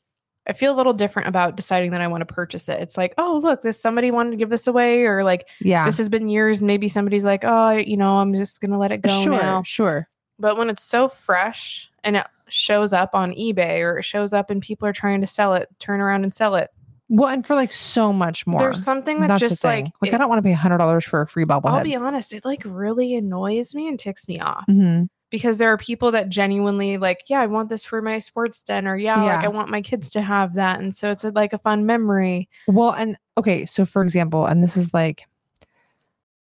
I 0.48 0.52
feel 0.52 0.74
a 0.74 0.76
little 0.76 0.92
different 0.92 1.28
about 1.28 1.56
deciding 1.56 1.92
that 1.92 2.00
I 2.00 2.08
want 2.08 2.26
to 2.26 2.34
purchase 2.34 2.68
it. 2.68 2.80
It's 2.80 2.98
like, 2.98 3.14
oh, 3.16 3.40
look, 3.42 3.62
this 3.62 3.80
somebody 3.80 4.10
wanted 4.10 4.32
to 4.32 4.36
give 4.36 4.50
this 4.50 4.66
away, 4.66 5.04
or 5.04 5.22
like 5.24 5.48
yeah, 5.60 5.86
this 5.86 5.96
has 5.98 6.08
been 6.08 6.28
years. 6.28 6.60
Maybe 6.60 6.88
somebody's 6.88 7.24
like, 7.24 7.44
oh, 7.44 7.70
you 7.70 7.96
know, 7.96 8.16
I'm 8.18 8.34
just 8.34 8.60
gonna 8.60 8.78
let 8.78 8.90
it 8.92 8.98
go 9.02 9.22
sure, 9.22 9.32
now. 9.32 9.62
sure. 9.62 10.08
But 10.39 10.57
when 10.57 10.68
it's 10.70 10.82
so 10.85 11.09
fresh 11.09 11.91
and 12.03 12.16
it 12.16 12.26
shows 12.49 12.93
up 12.93 13.14
on 13.14 13.32
eBay 13.32 13.80
or 13.80 13.99
it 13.99 14.03
shows 14.05 14.32
up 14.32 14.51
and 14.51 14.61
people 14.61 14.87
are 14.89 14.93
trying 14.93 15.20
to 15.20 15.26
sell 15.26 15.55
it, 15.55 15.68
turn 15.78 16.01
around 16.01 16.24
and 16.24 16.35
sell 16.35 16.55
it. 16.57 16.70
Well, 17.09 17.28
and 17.28 17.47
for 17.47 17.55
like 17.55 17.70
so 17.70 18.12
much 18.12 18.47
more. 18.47 18.59
There's 18.59 18.82
something 18.82 19.20
that 19.20 19.28
That's 19.28 19.41
just 19.41 19.62
like, 19.64 19.87
like 20.01 20.12
it- 20.12 20.14
I 20.14 20.18
don't 20.18 20.28
want 20.28 20.39
to 20.39 20.43
pay 20.43 20.53
hundred 20.53 20.78
dollars 20.78 21.05
for 21.05 21.20
a 21.20 21.26
free 21.26 21.45
bobblehead. 21.45 21.70
I'll 21.70 21.85
be 21.85 21.95
honest, 21.97 22.32
it 22.32 22.45
like 22.45 22.62
really 22.64 23.14
annoys 23.14 23.74
me 23.74 23.89
and 23.89 23.99
ticks 23.99 24.26
me 24.26 24.41
off 24.41 24.64
Mhm. 24.68 25.09
because 25.30 25.59
there 25.59 25.68
are 25.70 25.76
people 25.76 26.11
that 26.12 26.30
genuinely 26.30 26.97
like, 26.97 27.24
yeah, 27.28 27.41
I 27.41 27.47
want 27.47 27.68
this 27.68 27.85
for 27.85 28.01
my 28.03 28.18
sports 28.18 28.62
den, 28.62 28.89
or 28.89 28.97
yeah, 28.97 29.22
like 29.22 29.45
I 29.45 29.49
want 29.49 29.68
my 29.68 29.82
kids 29.82 30.09
to 30.11 30.22
have 30.22 30.55
that, 30.55 30.80
and 30.80 30.95
so 30.97 31.11
it's 31.11 31.24
like 31.24 31.53
a 31.53 31.59
fun 31.59 31.85
memory. 31.87 32.49
Well, 32.66 32.91
and 32.93 33.16
okay, 33.39 33.66
so 33.66 33.85
for 33.85 34.03
example, 34.03 34.47
and 34.47 34.62
this 34.62 34.76
is 34.76 34.93
like 34.95 35.26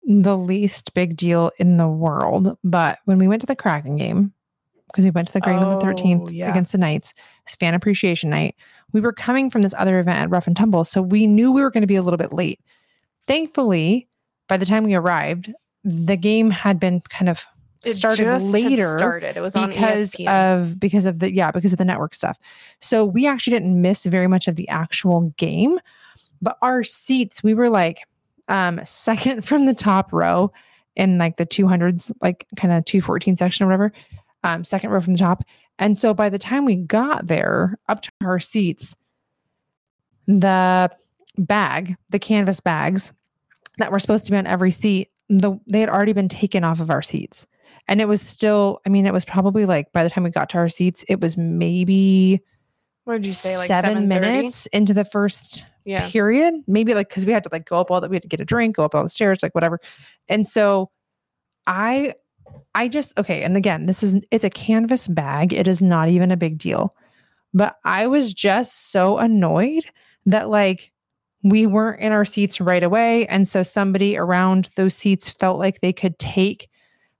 the 0.10 0.38
least 0.38 0.94
big 0.94 1.18
deal 1.18 1.52
in 1.58 1.76
the 1.78 1.88
world, 1.88 2.58
but 2.64 3.00
when 3.06 3.20
we 3.20 3.28
went 3.28 3.42
to 3.42 3.46
the 3.46 3.56
Kraken 3.56 3.98
game, 3.98 4.34
because 4.88 5.04
we 5.04 5.12
went 5.12 5.28
to 5.28 5.34
the 5.34 5.42
game 5.42 5.60
on 5.60 5.70
the 5.70 5.76
Oh, 5.76 5.80
13th 5.80 6.32
yeah. 6.32 6.50
against 6.50 6.72
the 6.72 6.78
Knights, 6.78 7.14
it's 7.46 7.58
fan 7.58 7.74
appreciation 7.74 8.30
night, 8.30 8.56
we 8.94 9.02
were 9.02 9.12
coming 9.12 9.50
from 9.50 9.64
this 9.64 9.74
other 9.78 10.00
event 10.00 10.20
at 10.20 10.30
Rough 10.30 10.48
and 10.48 10.56
Tumble, 10.56 10.86
so 10.86 11.02
we 11.02 11.28
knew 11.28 11.52
we 11.52 11.62
were 11.62 11.70
going 11.70 11.82
to 11.82 11.88
be 11.88 11.98
a 11.98 12.02
little 12.02 12.18
bit 12.18 12.32
late. 12.32 12.62
Thankfully, 13.26 14.08
by 14.48 14.56
the 14.56 14.66
time 14.66 14.86
we 14.86 14.96
arrived, 14.96 15.52
the 15.84 16.16
game 16.16 16.50
had 16.52 16.80
been 16.80 17.02
kind 17.10 17.28
of 17.28 17.46
It 17.84 17.96
started 17.96 18.42
later 18.44 18.98
started. 18.98 19.36
It 19.36 19.42
was 19.42 19.56
on 19.58 19.68
because 19.70 20.16
of 20.28 20.80
because 20.80 21.06
of 21.06 21.20
the 21.20 21.34
yeah 21.34 21.52
because 21.52 21.72
of 21.74 21.78
the 21.78 21.86
network 21.86 22.16
stuff 22.16 22.38
so 22.80 23.06
we 23.06 23.26
actually 23.28 23.52
didn't 23.52 23.82
miss 23.82 24.06
very 24.06 24.28
much 24.28 24.48
of 24.48 24.56
the 24.58 24.68
actual 24.68 25.34
game 25.38 25.80
but 26.42 26.58
our 26.62 26.84
seats 26.84 27.42
we 27.44 27.54
were 27.54 27.70
like 27.70 28.06
um 28.50 28.80
second 28.84 29.44
from 29.46 29.66
the 29.66 29.74
top 29.74 30.12
row 30.12 30.52
in 30.96 31.18
like 31.18 31.38
the 31.38 31.46
200s 31.46 32.12
like 32.22 32.48
kind 32.56 32.74
of 32.74 32.84
214 32.86 33.38
section 33.38 33.66
or 33.66 33.68
whatever 33.68 33.92
um 34.44 34.64
second 34.64 34.90
row 34.90 35.00
from 35.00 35.14
the 35.14 35.20
top 35.20 35.44
and 35.80 35.98
so 35.98 36.14
by 36.14 36.30
the 36.30 36.40
time 36.40 36.66
we 36.66 36.76
got 36.76 37.28
there 37.28 37.78
up 37.88 38.02
to 38.02 38.12
our 38.24 38.40
seats 38.40 38.96
the 40.28 40.90
bag 41.38 41.96
the 42.10 42.20
canvas 42.20 42.60
bags 42.60 43.14
that 43.78 43.92
were 43.92 44.00
supposed 44.00 44.26
to 44.26 44.32
be 44.32 44.38
on 44.38 44.48
every 44.48 44.72
seat 44.72 45.10
the 45.30 45.58
they 45.68 45.80
had 45.80 45.90
already 45.90 46.14
been 46.14 46.30
taken 46.30 46.64
off 46.64 46.80
of 46.80 46.90
our 46.90 47.02
seats 47.02 47.46
and 47.88 48.02
it 48.02 48.08
was 48.08 48.22
still 48.22 48.80
i 48.86 48.90
mean 48.90 49.06
it 49.06 49.14
was 49.14 49.26
probably 49.26 49.66
like 49.66 49.92
by 49.92 50.04
the 50.04 50.10
time 50.10 50.24
we 50.24 50.30
got 50.30 50.50
to 50.50 50.58
our 50.58 50.70
seats 50.70 51.06
it 51.08 51.22
was 51.22 51.38
maybe 51.38 52.42
what 53.08 53.22
did 53.22 53.28
you 53.28 53.32
say? 53.32 53.56
Like 53.56 53.68
seven 53.68 54.10
minutes 54.10 54.66
into 54.66 54.94
the 54.94 55.06
first 55.06 55.64
Yeah. 55.88 56.10
period 56.10 56.54
maybe 56.68 56.94
like 56.94 57.10
because 57.10 57.26
we 57.26 57.32
had 57.32 57.44
to 57.44 57.50
like 57.52 57.66
go 57.68 57.78
up 57.78 57.90
all 57.90 58.02
that 58.02 58.10
we 58.12 58.18
had 58.18 58.24
to 58.24 58.28
get 58.28 58.42
a 58.42 58.46
drink 58.46 58.76
go 58.76 58.84
up 58.86 58.94
all 58.94 59.04
the 59.04 59.10
stairs 59.10 59.42
like 59.42 59.56
whatever 59.56 59.80
and 60.28 60.46
so 60.48 60.92
i 61.68 62.14
i 62.76 62.88
just 62.88 63.18
okay 63.18 63.42
and 63.44 63.56
again 63.58 63.86
this 63.88 64.04
is 64.04 64.20
it's 64.32 64.44
a 64.44 64.50
canvas 64.50 65.08
bag 65.08 65.54
it 65.54 65.68
is 65.68 65.82
not 65.82 66.10
even 66.10 66.32
a 66.32 66.38
big 66.38 66.58
deal 66.58 66.94
But 67.54 67.78
I 67.86 68.08
was 68.08 68.34
just 68.34 68.92
so 68.92 69.18
annoyed 69.18 69.86
that 70.26 70.50
like 70.50 70.92
we 71.44 71.66
weren't 71.66 72.02
in 72.02 72.12
our 72.12 72.26
seats 72.26 72.60
right 72.60 72.84
away. 72.84 73.26
And 73.28 73.48
so 73.48 73.64
somebody 73.64 74.18
around 74.18 74.70
those 74.76 74.94
seats 74.96 75.30
felt 75.30 75.58
like 75.60 75.80
they 75.82 75.94
could 75.94 76.20
take 76.20 76.70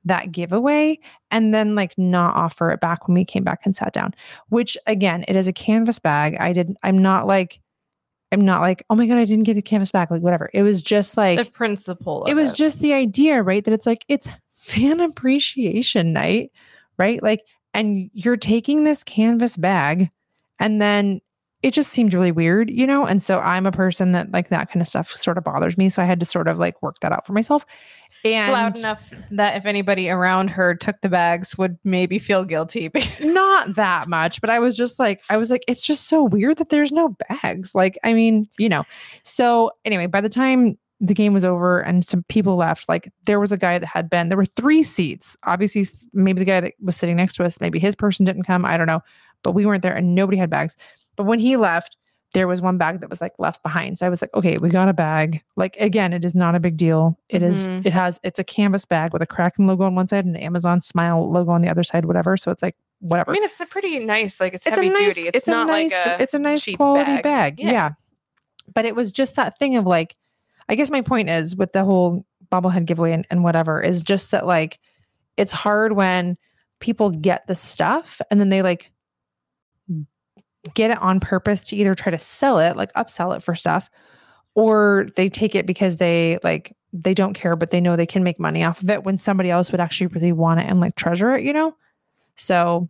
that 0.06 0.32
giveaway 0.32 1.00
and 1.32 1.54
then 1.54 1.76
like 1.76 1.94
not 1.98 2.36
offer 2.36 2.72
it 2.72 2.80
back 2.82 3.08
when 3.08 3.16
we 3.16 3.26
came 3.26 3.44
back 3.44 3.62
and 3.66 3.76
sat 3.76 3.94
down, 3.94 4.14
which 4.50 4.78
again, 4.88 5.24
it 5.28 5.36
is 5.36 5.48
a 5.48 5.54
canvas 5.54 6.00
bag. 6.00 6.36
I 6.40 6.54
didn't, 6.54 6.78
I'm 6.84 6.98
not 6.98 7.28
like, 7.28 7.60
I'm 8.32 8.42
not 8.42 8.62
like, 8.62 8.84
oh 8.90 8.96
my 8.96 9.08
God, 9.08 9.18
I 9.18 9.26
didn't 9.26 9.46
get 9.46 9.54
the 9.54 9.62
canvas 9.62 9.92
back. 9.92 10.12
Like, 10.12 10.22
whatever. 10.22 10.50
It 10.54 10.64
was 10.64 10.82
just 10.82 11.18
like, 11.18 11.40
the 11.40 11.52
principle. 11.52 12.26
it 12.26 12.34
was 12.34 12.52
just 12.54 12.80
the 12.80 12.94
idea, 12.94 13.42
right? 13.42 13.64
That 13.64 13.74
it's 13.74 13.86
like, 13.86 14.06
it's 14.08 14.28
fan 14.52 15.00
appreciation 15.00 16.14
night, 16.14 16.52
right? 16.98 17.24
Like, 17.24 17.44
and 17.74 18.10
you're 18.14 18.38
taking 18.38 18.84
this 18.84 19.04
canvas 19.04 19.56
bag 19.56 20.10
and 20.60 20.82
then 20.82 21.22
it 21.64 21.72
just 21.72 21.92
seemed 21.92 22.14
really 22.14 22.32
weird, 22.32 22.70
you 22.70 22.86
know? 22.86 23.06
And 23.06 23.22
so 23.22 23.40
I'm 23.40 23.66
a 23.66 23.72
person 23.72 24.12
that 24.12 24.32
like 24.32 24.50
that 24.50 24.70
kind 24.70 24.82
of 24.82 24.88
stuff 24.88 25.10
sort 25.12 25.38
of 25.38 25.44
bothers 25.44 25.78
me. 25.78 25.90
So 25.90 26.02
I 26.02 26.06
had 26.06 26.20
to 26.20 26.26
sort 26.26 26.48
of 26.48 26.60
like 26.60 26.82
work 26.82 27.00
that 27.02 27.12
out 27.12 27.26
for 27.26 27.34
myself. 27.34 27.66
And 28.26 28.52
loud 28.52 28.78
enough 28.78 29.12
that 29.32 29.56
if 29.56 29.66
anybody 29.66 30.10
around 30.10 30.50
her 30.50 30.76
took 30.76 31.00
the 31.02 31.10
bags, 31.10 31.58
would 31.58 31.78
maybe 31.84 32.20
feel 32.20 32.44
guilty. 32.44 32.92
not 33.22 33.76
that 33.76 34.08
much, 34.08 34.42
but 34.42 34.50
I 34.50 34.60
was 34.60 34.76
just 34.76 35.00
like, 35.00 35.22
I 35.30 35.38
was 35.38 35.50
like, 35.50 35.64
it's 35.68 35.82
just 35.82 36.08
so 36.08 36.24
weird 36.24 36.58
that 36.58 36.70
there's 36.70 36.92
no 36.92 37.16
bags. 37.30 37.74
Like, 37.74 37.98
I 38.04 38.14
mean, 38.14 38.48
you 38.58 38.70
know. 38.70 38.86
So 39.24 39.72
anyway, 39.86 40.08
by 40.08 40.22
the 40.22 40.30
time 40.30 40.78
the 41.00 41.14
game 41.14 41.34
was 41.34 41.46
over 41.46 41.80
and 41.80 42.04
some 42.04 42.24
people 42.24 42.56
left, 42.56 42.90
like 42.90 43.12
there 43.26 43.40
was 43.40 43.52
a 43.52 43.58
guy 43.58 43.78
that 43.80 43.88
had 43.88 44.10
been, 44.10 44.30
there 44.30 44.38
were 44.38 44.46
three 44.46 44.84
seats. 44.84 45.38
Obviously, 45.44 45.86
maybe 46.14 46.40
the 46.40 46.46
guy 46.46 46.60
that 46.60 46.74
was 46.82 46.96
sitting 46.96 47.18
next 47.18 47.36
to 47.36 47.46
us, 47.46 47.62
maybe 47.62 47.80
his 47.80 47.96
person 47.96 48.26
didn't 48.26 48.44
come. 48.44 48.66
I 48.66 48.78
don't 48.78 48.88
know. 48.88 49.04
But 49.44 49.52
we 49.52 49.66
weren't 49.66 49.84
there 49.84 49.96
and 49.96 50.16
nobody 50.16 50.38
had 50.38 50.50
bags. 50.50 50.76
But 51.16 51.26
when 51.26 51.40
he 51.40 51.58
left, 51.58 51.96
there 52.34 52.48
was 52.48 52.62
one 52.62 52.78
bag 52.78 53.00
that 53.00 53.10
was 53.10 53.22
like 53.22 53.34
left 53.38 53.64
behind. 53.64 53.98
So 53.98 54.06
I 54.06 54.10
was 54.10 54.22
like, 54.22 54.34
okay, 54.34 54.58
we 54.58 54.70
got 54.70 54.90
a 54.90 54.94
bag. 54.94 55.44
Like 55.56 55.78
again, 55.80 56.14
it 56.14 56.26
is 56.26 56.36
not 56.36 56.56
a 56.56 56.60
big 56.60 56.78
deal. 56.78 57.18
It 57.30 57.42
is. 57.42 57.68
Mhm. 57.68 57.86
it 57.86 57.94
has, 57.94 58.20
it's 58.24 58.38
a 58.38 58.44
canvas 58.44 58.86
bag 58.86 59.14
with 59.14 59.22
a 59.22 59.26
Kraken 59.26 59.66
logo 59.66 59.86
on 59.86 59.96
one 59.96 60.08
side 60.08 60.26
and 60.26 60.36
an 60.36 60.42
Amazon 60.42 60.82
smile 60.82 61.32
logo 61.32 61.52
on 61.52 61.62
the 61.62 61.70
other 61.70 61.84
side, 61.84 62.06
whatever. 62.06 62.36
So 62.36 62.52
it's 62.52 62.62
like 62.62 62.76
whatever 63.00 63.32
I 63.32 63.34
mean, 63.34 63.44
it's 63.44 63.60
a 63.60 63.66
pretty 63.66 64.00
nice. 64.00 64.42
Like 64.42 64.54
it's, 64.54 64.68
it's 64.68 64.76
heavy 64.76 64.90
a 64.90 64.92
nice, 64.92 65.16
duty. 65.16 65.32
It's, 65.34 65.48
not 65.48 65.68
nice, 65.68 65.94
like 66.06 66.20
a. 66.20 66.24
it's 66.24 66.34
a 66.34 66.40
nice 66.40 66.64
cheap 66.64 66.78
quality 66.78 67.22
bag. 67.22 67.60
Yeah. 67.60 67.72
Yeah. 67.72 67.90
But 68.74 68.86
it 68.86 68.96
was 68.96 69.12
just 69.12 69.38
that 69.38 69.58
thing 69.58 69.78
of 69.78 69.86
like, 69.86 70.16
I 70.68 70.76
guess 70.76 70.92
my 70.92 71.02
point 71.02 71.30
is 71.30 71.56
with 71.56 71.72
the 71.72 71.86
whole 71.86 72.26
bobblehead 72.52 72.86
giveaway 72.86 73.14
and, 73.14 73.26
and 73.30 73.44
whatever 73.44 73.82
is 73.82 74.02
just 74.02 74.32
that 74.32 74.46
like 74.46 74.80
it's 75.38 75.52
hard 75.52 75.94
when 75.94 76.38
people 76.80 77.10
get 77.10 77.48
the 77.48 77.56
stuff 77.56 78.22
and 78.30 78.40
then 78.40 78.50
they 78.50 78.62
like 78.62 78.92
get 80.74 80.92
it 80.92 81.02
on 81.02 81.20
purpose 81.20 81.64
to 81.70 81.76
either 81.76 81.96
try 81.96 82.12
to 82.12 82.18
sell 82.18 82.60
it, 82.60 82.76
like 82.76 82.92
upsell 82.94 83.36
it 83.36 83.44
for 83.44 83.56
stuff, 83.56 83.90
or 84.56 85.08
they 85.16 85.30
take 85.30 85.56
it 85.56 85.66
because 85.66 85.98
they 85.98 86.40
like 86.44 86.76
they 86.94 87.14
don't 87.14 87.34
care, 87.34 87.56
but 87.56 87.72
they 87.72 87.82
know 87.82 87.96
they 87.96 88.06
can 88.06 88.24
make 88.24 88.40
money 88.40 88.64
off 88.64 88.82
of 88.82 88.90
it 88.90 89.04
when 89.04 89.18
somebody 89.18 89.52
else 89.52 89.72
would 89.72 89.82
actually 89.82 90.08
really 90.08 90.32
want 90.32 90.60
it 90.60 90.68
and 90.68 90.80
like 90.80 90.96
treasure 90.96 91.36
it, 91.36 91.44
you 91.44 91.54
know? 91.54 91.76
So 92.36 92.90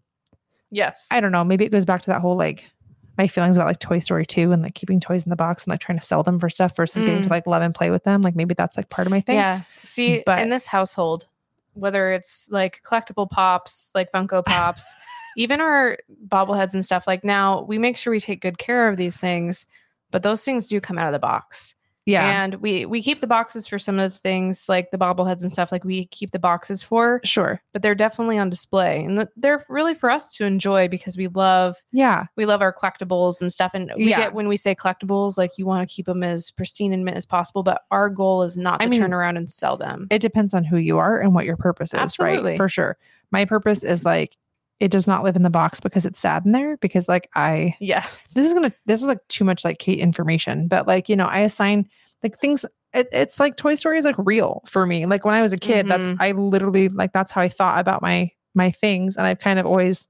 Yes. 0.70 1.08
I 1.12 1.20
don't 1.20 1.32
know. 1.32 1.44
Maybe 1.44 1.66
it 1.66 1.72
goes 1.72 1.86
back 1.86 2.02
to 2.02 2.10
that 2.10 2.22
whole 2.22 2.36
like 2.36 2.70
my 3.18 3.28
feelings 3.28 3.58
about 3.58 3.68
like 3.68 3.80
Toy 3.80 4.00
Story 4.00 4.26
2 4.26 4.52
and 4.52 4.62
like 4.62 4.76
keeping 4.76 5.00
toys 5.00 5.24
in 5.24 5.30
the 5.30 5.36
box 5.36 5.64
and 5.64 5.72
like 5.72 5.80
trying 5.80 5.98
to 5.98 6.06
sell 6.06 6.24
them 6.24 6.40
for 6.40 6.50
stuff 6.50 6.76
versus 6.76 7.02
getting 7.02 7.22
to 7.22 7.28
mm. 7.28 7.32
like 7.32 7.48
love 7.48 7.64
and 7.64 7.74
play 7.74 7.90
with 7.90 8.04
them. 8.04 8.22
Like 8.22 8.36
maybe 8.36 8.54
that's 8.54 8.78
like 8.78 8.90
part 8.90 9.08
of 9.08 9.12
my 9.12 9.22
thing. 9.22 9.38
Yeah. 9.38 9.62
See, 9.84 10.24
But- 10.26 10.40
in 10.40 10.50
this 10.50 10.68
household, 10.68 11.26
whether 11.74 12.12
it's 12.12 12.50
like 12.52 12.82
collectible 12.84 13.30
pops, 13.30 13.92
like 13.96 14.12
Funko 14.12 14.46
Pops, 14.46 14.94
even 15.38 15.62
our 15.62 15.98
bobbleheads 16.28 16.74
and 16.74 16.84
stuff, 16.84 17.06
like 17.08 17.24
now 17.24 17.62
we 17.62 17.78
make 17.78 17.96
sure 17.96 18.12
we 18.12 18.20
take 18.20 18.42
good 18.42 18.58
care 18.58 18.90
of 18.90 18.98
these 18.98 19.16
things, 19.18 19.66
but 20.12 20.24
those 20.24 20.44
things 20.44 20.68
do 20.68 20.82
come 20.82 20.98
out 20.98 21.08
of 21.08 21.14
the 21.14 21.20
box. 21.20 21.76
Yeah. 22.08 22.42
And 22.42 22.56
we 22.56 22.86
we 22.86 23.02
keep 23.02 23.20
the 23.20 23.28
boxes 23.28 23.68
for 23.68 23.78
some 23.78 24.00
of 24.00 24.14
the 24.14 24.18
things 24.18 24.70
like 24.70 24.92
the 24.92 24.98
bobbleheads 24.98 25.42
and 25.42 25.52
stuff 25.52 25.74
like 25.74 25.84
we 25.84 26.06
keep 26.06 26.32
the 26.32 26.40
boxes 26.40 26.82
for, 26.82 27.20
sure. 27.26 27.62
but 27.74 27.82
they're 27.82 27.96
definitely 27.96 28.38
on 28.38 28.50
display. 28.50 29.04
And 29.04 29.28
they're 29.36 29.66
really 29.68 29.94
for 29.94 30.10
us 30.10 30.34
to 30.38 30.46
enjoy 30.46 30.88
because 30.88 31.18
we 31.18 31.28
love 31.28 31.76
Yeah. 31.92 32.24
we 32.38 32.46
love 32.46 32.62
our 32.62 32.72
collectibles 32.74 33.42
and 33.42 33.52
stuff 33.52 33.72
and 33.74 33.92
we 33.98 34.10
Yeah. 34.10 34.20
get 34.20 34.34
when 34.34 34.48
we 34.48 34.56
say 34.56 34.74
collectibles 34.74 35.38
like 35.38 35.58
you 35.58 35.66
want 35.66 35.86
to 35.88 35.94
keep 35.94 36.06
them 36.06 36.24
as 36.24 36.50
pristine 36.50 36.94
and 36.94 37.04
mint 37.04 37.18
as 37.18 37.26
possible 37.26 37.62
but 37.62 37.82
our 37.92 38.10
goal 38.10 38.42
is 38.42 38.56
not 38.56 38.82
I 38.82 38.86
to 38.86 38.90
mean, 38.90 39.02
turn 39.02 39.14
around 39.14 39.36
and 39.36 39.50
sell 39.50 39.76
them 39.76 40.08
It 40.10 40.20
depends 40.20 40.54
on 40.54 40.64
who 40.64 40.78
you 40.78 40.98
are 41.00 41.20
and 41.20 41.36
what 41.36 41.44
your 41.44 41.58
purpose 41.58 41.90
is, 41.90 42.00
Absolutely. 42.00 42.52
right? 42.52 42.58
For 42.58 42.70
sure. 42.70 42.98
My 43.32 43.44
purpose 43.44 43.84
is 43.84 44.06
like 44.06 44.38
it 44.80 44.92
does 44.92 45.08
not 45.08 45.24
live 45.24 45.36
in 45.36 45.42
the 45.44 45.50
box 45.50 45.80
because 45.80 46.06
it's 46.06 46.20
sad 46.20 46.46
in 46.46 46.52
there 46.52 46.78
because 46.78 47.08
like 47.10 47.30
I 47.36 47.76
yeah 47.80 48.06
this 48.34 48.46
is 48.46 48.54
gonna 48.54 48.72
this 48.86 49.02
is 49.02 49.08
like 49.08 49.28
too 49.28 49.44
much 49.44 49.66
like 49.66 49.80
Kate 49.80 50.00
information, 50.00 50.68
but 50.68 50.88
like 50.88 51.10
you 51.10 51.16
know, 51.16 51.26
I 51.26 51.40
assign 51.40 51.88
like 52.24 52.38
things. 52.38 52.66
It, 52.94 53.10
it's 53.12 53.40
like 53.40 53.58
Toy 53.58 53.76
Story 53.76 53.98
is 53.98 54.06
like 54.06 54.16
real 54.18 54.62
for 54.66 54.86
me. 54.86 55.06
Like 55.06 55.26
when 55.26 55.34
I 55.36 55.42
was 55.42 55.52
a 55.54 55.58
kid, 55.58 55.88
that's 55.88 56.08
Mhm. 56.08 56.18
I 56.20 56.32
literally 56.32 56.90
like 56.90 57.12
that's 57.12 57.32
how 57.32 57.42
I 57.42 57.50
thought 57.50 57.80
about 57.80 58.02
my 58.02 58.32
my 58.56 58.72
things, 58.72 59.18
and 59.18 59.28
I've 59.28 59.40
kind 59.40 59.60
of 59.60 59.66
always 59.66 60.08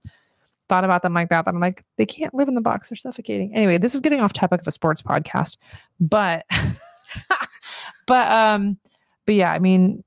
thought 0.70 0.84
about 0.84 1.02
them 1.02 1.14
like 1.14 1.30
that. 1.30 1.46
That 1.46 1.54
I'm 1.54 1.60
like 1.60 1.84
they 1.98 2.06
can't 2.06 2.34
live 2.34 2.48
in 2.48 2.56
the 2.56 2.62
box; 2.62 2.90
they're 2.90 2.96
suffocating. 2.96 3.54
Anyway, 3.56 3.78
this 3.78 3.96
is 3.96 4.02
getting 4.02 4.20
off 4.20 4.32
topic 4.34 4.62
of 4.62 4.68
a 4.68 4.72
sports 4.72 5.02
podcast, 5.02 5.58
but 6.00 6.46
but 8.08 8.32
um, 8.32 8.78
but 9.26 9.36
yeah, 9.36 9.52
I 9.52 9.60
mean. 9.60 10.04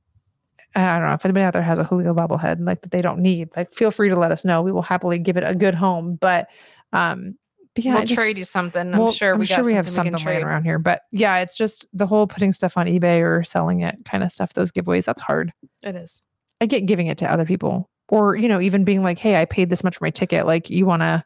I 0.74 0.98
don't 0.98 1.08
know 1.08 1.14
if 1.14 1.24
anybody 1.24 1.44
out 1.44 1.52
there 1.52 1.62
has 1.62 1.78
a 1.78 1.84
Julio 1.84 2.14
bobblehead 2.14 2.64
like 2.64 2.82
that 2.82 2.90
they 2.90 3.00
don't 3.00 3.18
need. 3.20 3.48
Like, 3.56 3.72
feel 3.74 3.90
free 3.90 4.08
to 4.08 4.16
let 4.16 4.30
us 4.30 4.44
know. 4.44 4.62
We 4.62 4.72
will 4.72 4.82
happily 4.82 5.18
give 5.18 5.36
it 5.36 5.44
a 5.44 5.54
good 5.54 5.74
home. 5.74 6.14
But, 6.14 6.48
um, 6.92 7.36
but 7.74 7.84
yeah, 7.84 7.94
we'll 7.94 8.04
just- 8.04 8.14
trade 8.14 8.38
you 8.38 8.44
something 8.44 8.92
i'm 8.94 8.98
well, 8.98 9.12
sure 9.12 9.34
we 9.36 9.42
I'm 9.42 9.48
got 9.48 9.54
sure 9.56 9.64
we 9.64 9.74
have 9.74 9.88
something 9.88 10.12
something 10.12 10.26
we 10.26 10.32
laying 10.34 10.44
around 10.44 10.64
here. 10.64 10.78
But 10.78 11.02
yeah, 11.12 11.38
it's 11.38 11.56
just 11.56 11.86
the 11.92 12.06
whole 12.06 12.26
putting 12.26 12.52
stuff 12.52 12.76
on 12.76 12.86
eBay 12.86 13.20
or 13.20 13.42
selling 13.44 13.80
it 13.80 13.96
kind 14.04 14.22
of 14.22 14.32
stuff. 14.32 14.54
Those 14.54 14.72
giveaways, 14.72 15.04
that's 15.04 15.20
hard. 15.20 15.52
it 15.82 15.96
is 15.96 16.22
I 16.60 16.66
get 16.66 16.86
giving 16.86 17.06
it 17.06 17.18
to 17.18 17.30
other 17.32 17.44
people, 17.44 17.88
or 18.08 18.36
you 18.36 18.48
know, 18.48 18.60
even 18.60 18.84
being 18.84 19.02
like, 19.02 19.18
"Hey, 19.18 19.40
I 19.40 19.44
paid 19.44 19.70
this 19.70 19.82
much 19.82 19.96
for 19.98 20.04
my 20.04 20.10
ticket. 20.10 20.46
Like, 20.46 20.68
you 20.68 20.84
want 20.84 21.02
to, 21.02 21.24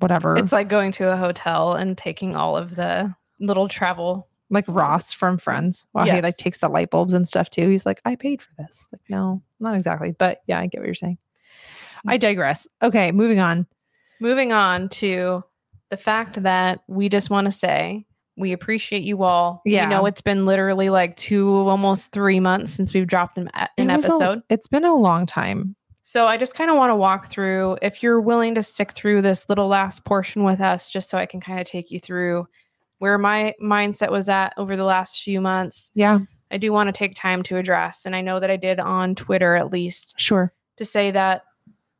whatever." 0.00 0.36
it's 0.36 0.52
like 0.52 0.68
going 0.68 0.90
to 0.92 1.12
a 1.12 1.16
hotel 1.16 1.74
and 1.74 1.96
taking 1.96 2.34
all 2.34 2.56
of 2.56 2.74
the 2.74 3.14
little 3.40 3.68
travel 3.68 4.27
like 4.50 4.64
Ross 4.68 5.12
from 5.12 5.38
Friends. 5.38 5.86
While 5.92 6.06
he 6.06 6.20
like 6.22 6.36
takes 6.36 6.58
the 6.58 6.68
light 6.68 6.90
bulbs 6.90 7.14
and 7.14 7.28
stuff 7.28 7.50
too. 7.50 7.68
He's 7.68 7.84
like, 7.86 8.00
"I 8.04 8.16
paid 8.16 8.40
for 8.42 8.50
this." 8.58 8.86
Like, 8.92 9.02
no, 9.08 9.42
not 9.60 9.74
exactly, 9.74 10.12
but 10.12 10.40
yeah, 10.46 10.58
I 10.60 10.66
get 10.66 10.80
what 10.80 10.86
you're 10.86 10.94
saying. 10.94 11.18
I 12.06 12.16
Mm. 12.16 12.20
digress. 12.20 12.68
Okay, 12.82 13.12
moving 13.12 13.40
on. 13.40 13.66
moving 14.20 14.52
on 14.52 14.88
to 14.88 15.44
the 15.90 15.96
fact 15.96 16.42
that 16.42 16.80
we 16.88 17.08
just 17.08 17.30
want 17.30 17.44
to 17.44 17.52
say 17.52 18.04
we 18.36 18.52
appreciate 18.52 19.02
you 19.02 19.22
all. 19.22 19.62
Yeah. 19.64 19.82
You 19.84 19.88
know, 19.90 20.06
it's 20.06 20.20
been 20.22 20.44
literally 20.46 20.90
like 20.90 21.16
two, 21.16 21.48
almost 21.68 22.12
three 22.12 22.38
months 22.40 22.72
since 22.72 22.92
we've 22.94 23.06
dropped 23.06 23.36
an, 23.38 23.48
an 23.54 23.68
It 23.76 23.86
was 23.96 24.04
a- 24.04 24.08
episode. 24.08 24.42
it's 24.48 24.66
been 24.68 24.84
a 24.84 24.94
long 24.94 25.26
time. 25.26 25.74
So 26.04 26.26
I 26.26 26.36
just 26.36 26.54
kind 26.54 26.70
of 26.70 26.76
want 26.76 26.90
to 26.90 26.96
walk 26.96 27.26
through 27.26 27.78
if 27.82 28.02
you're 28.02 28.20
willing 28.20 28.54
to 28.54 28.62
stick 28.62 28.92
through 28.92 29.22
this 29.22 29.48
little 29.48 29.66
last 29.68 30.04
portion 30.04 30.42
with 30.44 30.60
us, 30.60 30.88
just 30.88 31.10
so 31.10 31.18
I 31.18 31.26
can 31.26 31.40
kind 31.40 31.60
of 31.60 31.66
take 31.66 31.90
you 31.90 31.98
through 32.00 32.46
where 32.98 33.18
my 33.18 33.54
mindset 33.62 34.10
was 34.10 34.28
at 34.28 34.52
over 34.56 34.76
the 34.76 34.84
last 34.84 35.22
few 35.22 35.40
months. 35.40 35.90
Yeah, 35.94 36.20
I 36.50 36.56
do 36.58 36.72
want 36.72 36.88
to 36.88 36.92
take 36.92 37.14
time 37.14 37.42
to 37.44 37.56
address, 37.56 38.06
and 38.06 38.14
I 38.16 38.20
know 38.20 38.40
that 38.40 38.50
I 38.50 38.56
did 38.56 38.80
on 38.80 39.14
Twitter 39.14 39.54
at 39.56 39.70
least 39.70 40.14
sure. 40.18 40.52
to 40.76 40.84
say 40.84 41.10
that 41.10 41.42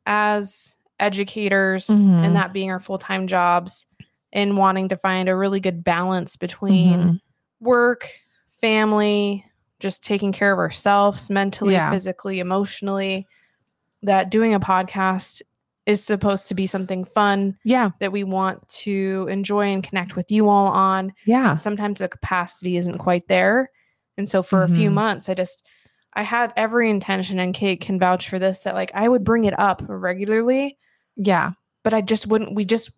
as 0.05 0.75
educators 0.99 1.87
Mhm. 1.87 2.25
and 2.25 2.35
that 2.35 2.51
being 2.53 2.71
our 2.71 2.79
full-time 2.79 3.27
jobs 3.27 3.85
and 4.33 4.57
wanting 4.57 4.89
to 4.89 4.97
find 4.97 5.29
a 5.29 5.35
really 5.35 5.59
good 5.59 5.83
balance 5.83 6.35
between 6.35 6.99
Mhm. 6.99 7.21
work, 7.59 8.09
family, 8.61 9.45
just 9.79 10.03
taking 10.03 10.31
care 10.31 10.51
of 10.51 10.59
ourselves 10.59 11.29
mentally, 11.29 11.73
Yeah. 11.73 11.89
physically, 11.91 12.39
emotionally, 12.39 13.27
that 14.03 14.29
doing 14.29 14.53
a 14.53 14.59
podcast 14.59 15.41
is 15.89 16.03
supposed 16.03 16.47
to 16.47 16.53
be 16.55 16.67
something 16.67 17.03
fun 17.03 17.57
Yeah, 17.63 17.89
that 17.99 18.11
we 18.11 18.23
want 18.23 18.67
to 18.83 19.27
enjoy 19.29 19.67
and 19.73 19.83
connect 19.83 20.15
with 20.15 20.31
you 20.31 20.47
all 20.47 20.67
on. 20.67 21.13
yeah, 21.25 21.57
Sometimes 21.57 21.99
the 21.99 22.07
capacity 22.07 22.77
isn't 22.77 22.99
quite 22.99 23.27
there. 23.27 23.69
And 24.17 24.27
so 24.29 24.43
for 24.43 24.63
a 24.63 24.67
few 24.67 24.89
Mhm. 24.89 24.93
months, 24.93 25.29
I 25.29 25.33
just 25.33 25.65
I 26.13 26.23
had 26.23 26.51
every 26.57 26.89
intention 26.89 27.39
and 27.39 27.53
Kate 27.53 27.79
can 27.81 27.99
vouch 27.99 28.27
for 28.29 28.39
this 28.39 28.63
that 28.63 28.73
like 28.73 28.91
I 28.93 29.07
would 29.07 29.23
bring 29.23 29.45
it 29.45 29.57
up 29.59 29.81
regularly, 29.87 30.77
yeah. 31.15 31.51
but 31.83 31.93
I 31.93 32.01
just 32.01 32.27
wouldn't 32.27 32.55
we 32.55 32.65
just 32.65 32.91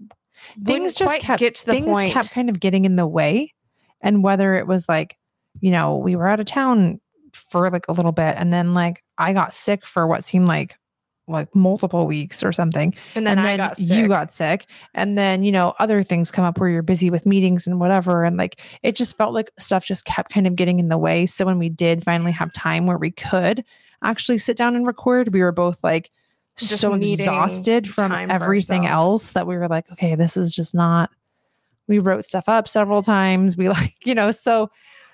things 0.66 0.96
just 0.96 1.20
kept 1.20 1.40
get 1.40 1.56
to 1.56 1.66
the 1.68 1.72
things 1.74 1.92
point. 1.92 2.12
kept 2.12 2.32
kind 2.32 2.50
of 2.50 2.60
getting 2.60 2.86
in 2.86 2.96
the 2.96 3.06
way 3.08 3.54
and 4.02 4.24
whether 4.24 4.56
it 4.56 4.66
was 4.66 4.90
like 4.90 5.18
you 5.60 5.70
know 5.72 5.98
we 5.98 6.16
were 6.16 6.28
out 6.28 6.40
of 6.40 6.46
town 6.48 7.00
for 7.34 7.70
like 7.70 7.86
a 7.90 7.92
little 7.94 8.12
bit 8.14 8.36
and 8.38 8.52
then 8.52 8.74
like 8.74 9.04
i 9.18 9.34
got 9.34 9.54
sick 9.54 9.86
for 9.86 10.08
what 10.08 10.24
seemed 10.24 10.48
like 10.48 10.76
like 11.32 11.54
multiple 11.56 12.06
weeks 12.06 12.44
or 12.44 12.52
something 12.52 12.94
and 13.16 13.26
then 13.26 13.40
I 13.40 13.58
got 13.58 13.78
sick. 13.78 13.90
you 13.90 14.08
got 14.08 14.32
sick 14.34 14.66
and 14.94 15.18
then 15.18 15.44
you 15.44 15.52
know 15.52 15.74
other 15.80 16.04
things 16.04 16.32
come 16.32 16.46
up 16.46 16.60
where 16.60 16.70
you're 16.70 16.82
busy 16.82 17.10
with 17.10 17.26
meetings 17.26 17.68
and 17.68 17.80
whatever 17.80 18.24
and 18.24 18.38
like 18.38 18.62
it 18.84 18.96
just 18.96 19.18
felt 19.18 19.34
like 19.34 19.52
stuff 19.58 19.86
just 19.86 20.06
kept 20.06 20.32
kind 20.32 20.48
of 20.48 20.56
getting 20.56 20.80
in 20.80 20.90
the 20.90 20.98
way 20.98 21.26
so 21.26 21.46
when 21.46 21.58
we 21.58 21.70
did 21.70 22.04
finally 22.04 22.32
have 22.32 22.52
time 22.54 22.86
where 22.86 22.98
we 22.98 23.12
could 23.12 23.64
actually 24.04 24.38
sit 24.38 24.58
down 24.58 24.76
and 24.76 24.86
record 24.86 25.34
we 25.34 25.42
were 25.42 25.52
both 25.52 25.84
like 25.84 26.12
Just 26.58 26.82
so 26.82 26.94
exhausted 26.94 27.90
from 27.90 28.12
everything 28.12 28.86
else 28.86 29.32
that 29.34 29.48
we 29.48 29.58
were 29.58 29.68
like, 29.68 29.92
okay, 29.94 30.16
this 30.16 30.36
is 30.38 30.54
just 30.54 30.76
not. 30.76 31.10
We 31.88 32.00
wrote 32.00 32.26
stuff 32.26 32.48
up 32.48 32.68
several 32.68 33.02
times. 33.02 33.58
We 33.58 33.70
like, 33.80 33.96
you 34.06 34.14
know, 34.14 34.32
so 34.32 34.70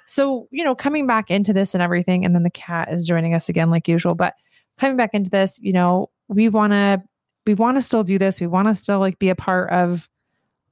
so 0.06 0.48
you 0.52 0.64
know, 0.64 0.76
coming 0.76 1.06
back 1.06 1.30
into 1.30 1.54
this 1.54 1.74
and 1.74 1.82
everything, 1.82 2.26
and 2.26 2.34
then 2.34 2.44
the 2.44 2.50
cat 2.50 2.92
is 2.92 3.06
joining 3.06 3.34
us 3.34 3.50
again 3.50 3.70
like 3.70 3.88
usual. 3.88 4.16
But 4.16 4.34
coming 4.80 4.98
back 4.98 5.14
into 5.14 5.30
this, 5.30 5.60
you 5.62 5.74
know, 5.74 6.10
we 6.28 6.50
want 6.50 6.74
to 6.74 7.02
we 7.46 7.54
want 7.54 7.78
to 7.78 7.82
still 7.82 8.04
do 8.04 8.18
this. 8.18 8.40
We 8.42 8.48
want 8.48 8.68
to 8.68 8.76
still 8.76 9.00
like 9.00 9.20
be 9.20 9.30
a 9.30 9.36
part 9.36 9.70
of 9.72 10.10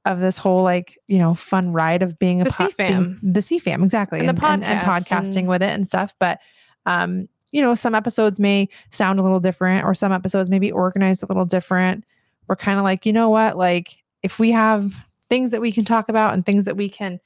of 0.04 0.20
this 0.20 0.38
whole 0.38 0.62
like 0.62 0.98
you 1.08 1.18
know 1.18 1.34
fun 1.34 1.72
ride 1.72 2.02
of 2.02 2.18
being 2.18 2.40
a 2.40 2.44
The 2.44 2.50
po- 2.50 2.68
CFAM. 2.68 2.76
being- 3.22 3.32
the 3.32 3.40
CFAM 3.40 3.82
exactly, 3.82 4.20
And 4.20 4.28
the 4.28 4.46
and, 4.46 4.62
podcast 4.62 4.82
podcasting 5.08 5.38
and- 5.40 5.48
with 5.48 5.62
it 5.62 5.70
and 5.70 5.86
stuff. 5.86 6.14
But 6.20 6.40
um, 6.86 7.28
you 7.52 7.62
know, 7.62 7.74
some 7.74 7.94
episodes 7.94 8.38
may 8.38 8.68
sound 8.90 9.18
a 9.18 9.22
little 9.22 9.40
different, 9.40 9.84
or 9.84 9.94
some 9.94 10.12
episodes 10.12 10.50
may 10.50 10.58
be 10.58 10.70
organized 10.70 11.22
a 11.22 11.26
little 11.26 11.44
different. 11.46 12.04
We're 12.48 12.56
kind 12.56 12.78
of 12.78 12.84
like, 12.84 13.06
you 13.06 13.12
know 13.12 13.30
what, 13.30 13.56
like 13.56 13.96
if 14.22 14.38
we 14.38 14.50
have 14.52 14.94
things 15.30 15.50
that 15.50 15.60
we 15.60 15.72
can 15.72 15.84
talk 15.84 16.08
about 16.08 16.34
and 16.34 16.44
things 16.46 16.64
that 16.64 16.76
we 16.76 16.88
can 16.88 17.18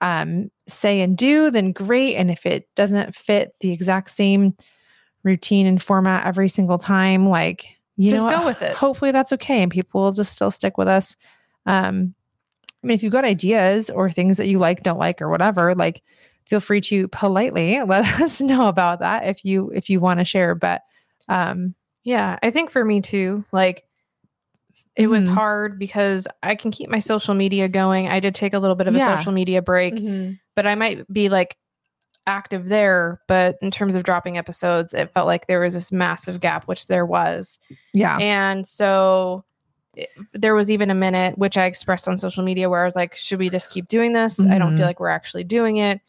um, 0.00 0.50
say 0.66 1.00
and 1.02 1.16
do, 1.16 1.50
then 1.50 1.70
great. 1.72 2.16
And 2.16 2.30
if 2.30 2.46
it 2.46 2.68
doesn't 2.74 3.14
fit 3.14 3.54
the 3.60 3.72
exact 3.72 4.10
same 4.10 4.56
routine 5.24 5.66
and 5.66 5.82
format 5.82 6.24
every 6.26 6.48
single 6.48 6.78
time, 6.78 7.28
like 7.28 7.66
you 7.96 8.10
Just 8.10 8.28
go 8.28 8.44
with 8.44 8.62
it. 8.62 8.76
Hopefully 8.76 9.10
that's 9.10 9.32
okay, 9.32 9.62
and 9.62 9.72
people 9.72 10.02
will 10.02 10.12
just 10.12 10.32
still 10.32 10.50
stick 10.52 10.78
with 10.78 10.86
us. 10.88 11.16
Um, 11.66 12.14
I 12.82 12.86
mean, 12.86 12.94
if 12.94 13.02
you've 13.02 13.12
got 13.12 13.24
ideas 13.24 13.88
or 13.90 14.10
things 14.10 14.36
that 14.36 14.46
you 14.48 14.58
like, 14.58 14.82
don't 14.82 14.98
like, 14.98 15.20
or 15.22 15.30
whatever, 15.30 15.74
like 15.74 16.02
feel 16.46 16.60
free 16.60 16.82
to 16.82 17.08
politely 17.08 17.80
let 17.86 18.04
us 18.20 18.40
know 18.40 18.68
about 18.68 18.98
that 19.00 19.26
if 19.26 19.44
you 19.44 19.70
if 19.74 19.88
you 19.90 19.98
want 19.98 20.20
to 20.20 20.24
share. 20.24 20.54
But 20.54 20.82
um, 21.28 21.74
Yeah, 22.04 22.38
I 22.42 22.50
think 22.50 22.70
for 22.70 22.84
me 22.84 23.00
too, 23.00 23.44
like 23.50 23.84
it 24.96 25.08
was 25.08 25.28
Mhm. 25.28 25.34
hard 25.34 25.78
because 25.78 26.28
I 26.42 26.54
can 26.54 26.70
keep 26.70 26.88
my 26.90 26.98
social 27.00 27.34
media 27.34 27.68
going. 27.68 28.08
I 28.08 28.20
did 28.20 28.34
take 28.34 28.54
a 28.54 28.58
little 28.58 28.76
bit 28.76 28.86
of 28.86 28.94
a 28.94 28.98
social 29.16 29.32
media 29.32 29.60
break, 29.62 29.94
but 30.54 30.66
I 30.66 30.74
might 30.76 31.10
be 31.12 31.28
like 31.28 31.56
active 32.26 32.68
there. 32.68 33.20
But 33.26 33.58
in 33.60 33.70
terms 33.70 33.94
of 33.94 34.02
dropping 34.02 34.38
episodes, 34.38 34.94
it 34.94 35.10
felt 35.10 35.26
like 35.26 35.46
there 35.46 35.60
was 35.60 35.74
this 35.74 35.92
massive 35.92 36.40
gap, 36.40 36.64
which 36.64 36.86
there 36.86 37.06
was. 37.06 37.58
yeah, 37.92 38.18
And 38.18 38.66
so 38.66 39.44
it- 39.94 40.10
there 40.32 40.54
was 40.54 40.70
even 40.70 40.90
a 40.90 40.94
minute, 40.94 41.38
which 41.38 41.56
I 41.56 41.66
expressed 41.66 42.08
on 42.08 42.16
social 42.16 42.44
media, 42.44 42.68
where 42.68 42.80
I 42.80 42.84
was 42.84 42.96
like, 42.96 43.14
should 43.14 43.38
we 43.38 43.50
just 43.50 43.70
keep 43.70 43.88
doing 43.88 44.12
this? 44.12 44.40
I 44.40 44.58
don't 44.58 44.70
feel 44.70 44.78
mm-hmm. 44.78 44.82
like 44.82 45.00
we're 45.00 45.08
actually 45.08 45.44
doing 45.44 45.76
it. 45.76 46.00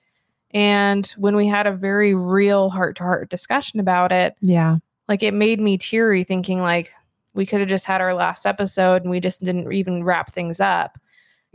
And 0.51 1.05
when 1.17 1.35
we 1.35 1.47
had 1.47 1.67
a 1.67 1.71
very 1.71 2.15
real 2.15 2.69
heart 2.69 2.95
to 2.97 3.03
heart 3.03 3.29
discussion 3.29 3.79
about 3.79 4.11
it, 4.11 4.35
yeah, 4.41 4.77
like 5.07 5.21
it 5.21 5.33
made 5.33 5.59
me 5.59 5.77
teary 5.77 6.23
thinking 6.23 6.61
like 6.61 6.93
we 7.33 7.45
could 7.45 7.59
have 7.59 7.69
just 7.69 7.85
had 7.85 8.01
our 8.01 8.13
last 8.13 8.45
episode 8.45 9.01
and 9.01 9.11
we 9.11 9.19
just 9.19 9.43
didn't 9.43 9.71
even 9.71 10.03
wrap 10.03 10.31
things 10.31 10.59
up. 10.59 10.97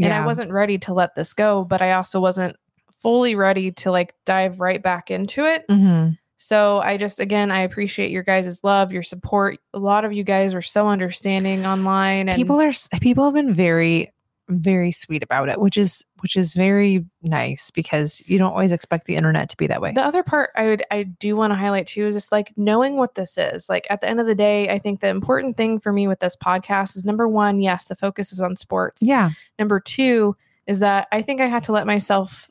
And 0.02 0.12
I 0.14 0.24
wasn't 0.24 0.50
ready 0.50 0.78
to 0.78 0.94
let 0.94 1.14
this 1.14 1.34
go, 1.34 1.62
but 1.62 1.82
I 1.82 1.92
also 1.92 2.20
wasn't 2.20 2.56
fully 3.02 3.34
ready 3.34 3.72
to 3.72 3.90
like 3.90 4.14
dive 4.24 4.60
right 4.60 4.82
back 4.82 5.10
into 5.10 5.46
it. 5.46 5.66
Mhm. 5.68 6.18
So 6.36 6.80
I 6.80 6.96
just 6.96 7.20
again 7.20 7.50
I 7.50 7.60
appreciate 7.60 8.10
your 8.10 8.22
guys' 8.22 8.62
love, 8.64 8.92
your 8.92 9.02
support. 9.02 9.58
A 9.74 9.78
lot 9.78 10.04
of 10.04 10.12
you 10.12 10.24
guys 10.24 10.54
are 10.54 10.62
so 10.62 10.88
understanding 10.88 11.66
online 11.66 12.28
and 12.28 12.36
people 12.36 12.60
are 12.60 12.72
people 13.00 13.24
have 13.24 13.34
been 13.34 13.52
very 13.52 14.12
very 14.48 14.90
sweet 14.90 15.22
about 15.22 15.48
it 15.48 15.60
which 15.60 15.76
is 15.76 16.04
which 16.22 16.34
is 16.34 16.54
very 16.54 17.04
nice 17.22 17.70
because 17.70 18.20
you 18.26 18.36
don't 18.36 18.50
always 18.50 18.72
expect 18.72 19.06
the 19.06 19.14
internet 19.14 19.48
to 19.48 19.56
be 19.56 19.68
that 19.68 19.80
way 19.80 19.92
the 19.94 20.02
other 20.04 20.24
part 20.24 20.50
I 20.56 20.66
would 20.66 20.82
I 20.90 21.04
do 21.04 21.36
want 21.36 21.52
to 21.52 21.54
highlight 21.54 21.86
too 21.86 22.04
is 22.06 22.16
just 22.16 22.32
like 22.32 22.52
knowing 22.56 22.96
what 22.96 23.14
this 23.14 23.38
is. 23.38 23.68
Like 23.68 23.86
at 23.90 24.00
the 24.00 24.08
end 24.08 24.18
of 24.18 24.26
the 24.26 24.34
day, 24.34 24.68
I 24.68 24.80
think 24.80 24.98
the 25.00 25.06
important 25.08 25.56
thing 25.56 25.78
for 25.78 25.92
me 25.92 26.08
with 26.08 26.18
this 26.18 26.34
podcast 26.34 26.96
is 26.96 27.04
number 27.04 27.28
one, 27.28 27.60
yes, 27.60 27.86
the 27.86 27.94
focus 27.94 28.32
is 28.32 28.40
on 28.40 28.56
sports. 28.56 29.02
yeah 29.02 29.30
Number 29.56 29.78
two 29.78 30.34
is 30.66 30.80
that 30.80 31.06
I 31.12 31.22
think 31.22 31.40
I 31.40 31.46
had 31.46 31.62
to 31.64 31.72
let 31.72 31.86
myself 31.86 32.50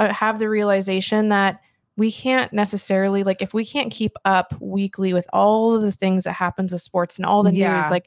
uh, 0.00 0.12
have 0.12 0.38
the 0.40 0.48
realization 0.48 1.28
that 1.28 1.60
we 1.96 2.10
can't 2.10 2.52
necessarily 2.52 3.22
like 3.22 3.42
if 3.42 3.52
we 3.54 3.64
can't 3.64 3.92
keep 3.92 4.12
up 4.24 4.54
weekly 4.60 5.12
with 5.12 5.26
all 5.32 5.74
of 5.74 5.82
the 5.82 5.92
things 5.92 6.24
that 6.24 6.32
happens 6.32 6.72
with 6.72 6.82
sports 6.82 7.18
and 7.18 7.26
all 7.26 7.42
the 7.42 7.52
Yeah. 7.54 7.74
news 7.76 7.90
like 7.90 8.06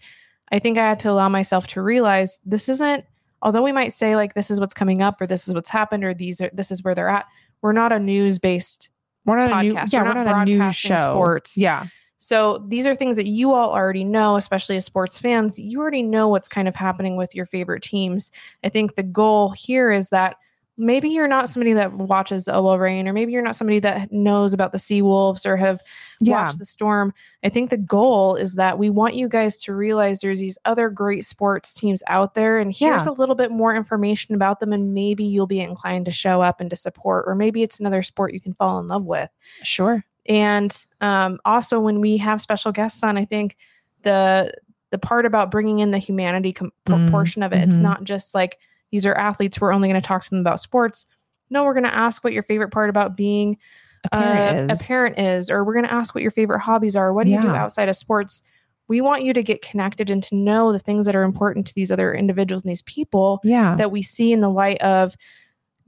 I 0.52 0.60
think 0.60 0.78
I 0.78 0.86
had 0.86 1.00
to 1.02 1.10
allow 1.10 1.30
myself 1.30 1.68
to 1.68 1.82
realize 1.82 2.40
this 2.46 2.68
isn't 2.70 3.06
although 3.42 3.62
we 3.62 3.72
might 3.72 3.94
say 3.94 4.16
like 4.16 4.34
this 4.34 4.50
is 4.52 4.60
what's 4.60 4.74
coming 4.74 5.02
up 5.02 5.22
or 5.22 5.28
this 5.28 5.48
is 5.48 5.54
what's 5.54 5.70
happened 5.70 6.04
or 6.04 6.14
these 6.14 6.42
are 6.42 6.50
this 6.54 6.72
is 6.72 6.84
where 6.84 6.96
they're 6.96 7.10
at 7.10 7.26
we're 7.62 7.72
not 7.74 7.92
a 7.92 8.00
news 8.00 8.40
based 8.40 8.90
we're 9.26 9.38
not 9.38 9.52
a 9.52 9.64
new 9.64 9.74
yeah 9.74 10.02
We're 10.02 10.08
we're 10.10 10.14
not 10.16 10.26
not, 10.26 10.42
a 10.42 10.46
news 10.46 10.76
show 10.76 10.96
sports. 10.96 11.56
yeah 11.58 11.86
so 12.18 12.64
these 12.70 12.88
are 12.88 12.96
things 12.96 13.18
that 13.18 13.28
you 13.28 13.52
all 13.54 13.72
already 13.74 14.06
know, 14.06 14.38
especially 14.38 14.78
as 14.78 14.86
sports 14.86 15.20
fans. 15.20 15.60
You 15.60 15.82
already 15.82 16.04
know 16.04 16.30
what's 16.30 16.48
kind 16.48 16.70
of 16.70 16.76
happening 16.76 17.18
with 17.18 17.36
your 17.36 17.46
favorite 17.46 17.84
teams. 17.84 18.32
I 18.64 18.70
think 18.70 18.96
the 18.96 19.04
goal 19.04 19.50
here 19.50 19.92
is 19.92 20.08
that 20.08 20.38
maybe 20.78 21.10
you're 21.10 21.28
not 21.28 21.48
somebody 21.50 21.74
that 21.74 21.94
watches 21.94 22.46
the 22.46 22.56
OL 22.56 22.80
Reign 22.80 23.08
or 23.08 23.14
maybe 23.14 23.32
you're 23.32 23.44
not 23.44 23.56
somebody 23.56 23.80
that 23.80 24.12
knows 24.12 24.54
about 24.54 24.72
the 24.72 24.80
Seawolves 24.80 25.46
or 25.46 25.56
have 25.56 25.82
yeah 26.20 26.46
watched 26.46 26.58
the 26.58 26.66
Storm. 26.66 27.14
I 27.44 27.50
think 27.50 27.70
the 27.70 27.78
goal 27.78 28.36
is 28.36 28.56
that 28.56 28.80
we 28.80 28.90
want 28.90 29.14
you 29.16 29.30
guys 29.30 29.58
to 29.64 29.74
realize 29.76 30.20
there's 30.22 30.40
these 30.40 30.58
other 30.66 30.90
great 30.90 31.26
sports 31.26 31.74
teams 31.74 32.02
out 32.08 32.34
there, 32.34 32.58
and 32.60 32.74
here's 32.76 33.06
Yeah. 33.06 33.12
a 33.12 33.14
little 33.14 33.36
bit 33.36 33.52
more 33.52 33.76
information 33.76 34.34
about 34.34 34.60
them, 34.60 34.74
and 34.74 34.94
maybe 34.96 35.24
you'll 35.24 35.46
be 35.46 35.60
inclined 35.60 36.06
to 36.06 36.12
show 36.12 36.42
up 36.42 36.60
and 36.60 36.70
to 36.72 36.76
support, 36.76 37.26
or 37.28 37.36
maybe 37.36 37.62
it's 37.62 37.80
another 37.80 38.02
sport 38.02 38.34
you 38.34 38.42
can 38.42 38.54
fall 38.56 38.80
in 38.80 38.88
love 38.88 39.06
with. 39.06 39.30
sure 39.62 40.04
And 40.26 40.86
um, 41.02 41.40
also, 41.46 41.80
when 41.80 42.00
we 42.02 42.18
have 42.18 42.42
special 42.42 42.72
guests 42.72 43.04
on, 43.04 43.18
I 43.18 43.26
think 43.26 43.58
the 44.02 44.52
the 44.90 44.98
part 45.00 45.26
about 45.26 45.50
bringing 45.50 45.80
in 45.80 45.90
the 45.92 45.98
humanity 45.98 46.54
com- 46.54 46.72
Mm, 46.88 47.10
portion 47.10 47.42
of 47.44 47.52
it, 47.52 47.64
it's 47.68 47.78
mhm. 47.78 47.82
not 47.82 48.04
just 48.04 48.36
like 48.36 48.58
these 48.94 49.08
are 49.08 49.16
athletes. 49.16 49.60
We're 49.60 49.74
only 49.74 49.90
going 49.90 50.00
to 50.00 50.08
talk 50.08 50.24
to 50.24 50.30
them 50.30 50.40
about 50.40 50.62
sports. 50.62 51.08
No, 51.50 51.64
we're 51.64 51.74
going 51.74 51.84
to 51.84 51.96
ask 51.96 52.24
what 52.24 52.32
your 52.32 52.44
favorite 52.44 52.70
part 52.70 52.92
about 52.92 53.18
being 53.18 53.58
a 54.06 54.10
parent 54.10 54.70
uh, 54.70 54.74
is 54.74 54.82
a 54.82 54.86
parent 54.86 55.18
is, 55.20 55.50
or 55.50 55.64
we're 55.64 55.74
going 55.74 55.86
to 55.86 55.92
ask 55.94 56.14
what 56.14 56.22
your 56.22 56.30
favorite 56.32 56.60
hobbies 56.60 56.96
are. 56.96 57.12
What 57.12 57.26
do 57.26 57.32
you 57.32 57.42
do 57.42 57.48
outside 57.56 57.90
of 57.90 57.96
sports? 57.96 58.44
We 58.88 59.02
want 59.02 59.24
you 59.24 59.34
to 59.34 59.42
get 59.42 59.64
connected 59.64 60.12
and 60.12 60.22
to 60.24 60.36
know 60.36 60.72
the 60.72 60.78
things 60.78 61.08
that 61.08 61.16
are 61.16 61.24
important 61.24 61.66
to 61.68 61.74
these 61.74 61.90
other 61.92 62.14
individuals 62.14 62.62
and 62.64 62.70
these 62.70 62.84
people 62.84 63.40
yeah 63.44 63.76
that 63.78 63.92
we 63.92 64.02
see 64.04 64.32
in 64.32 64.42
the 64.42 64.50
light 64.50 64.80
of 64.82 65.16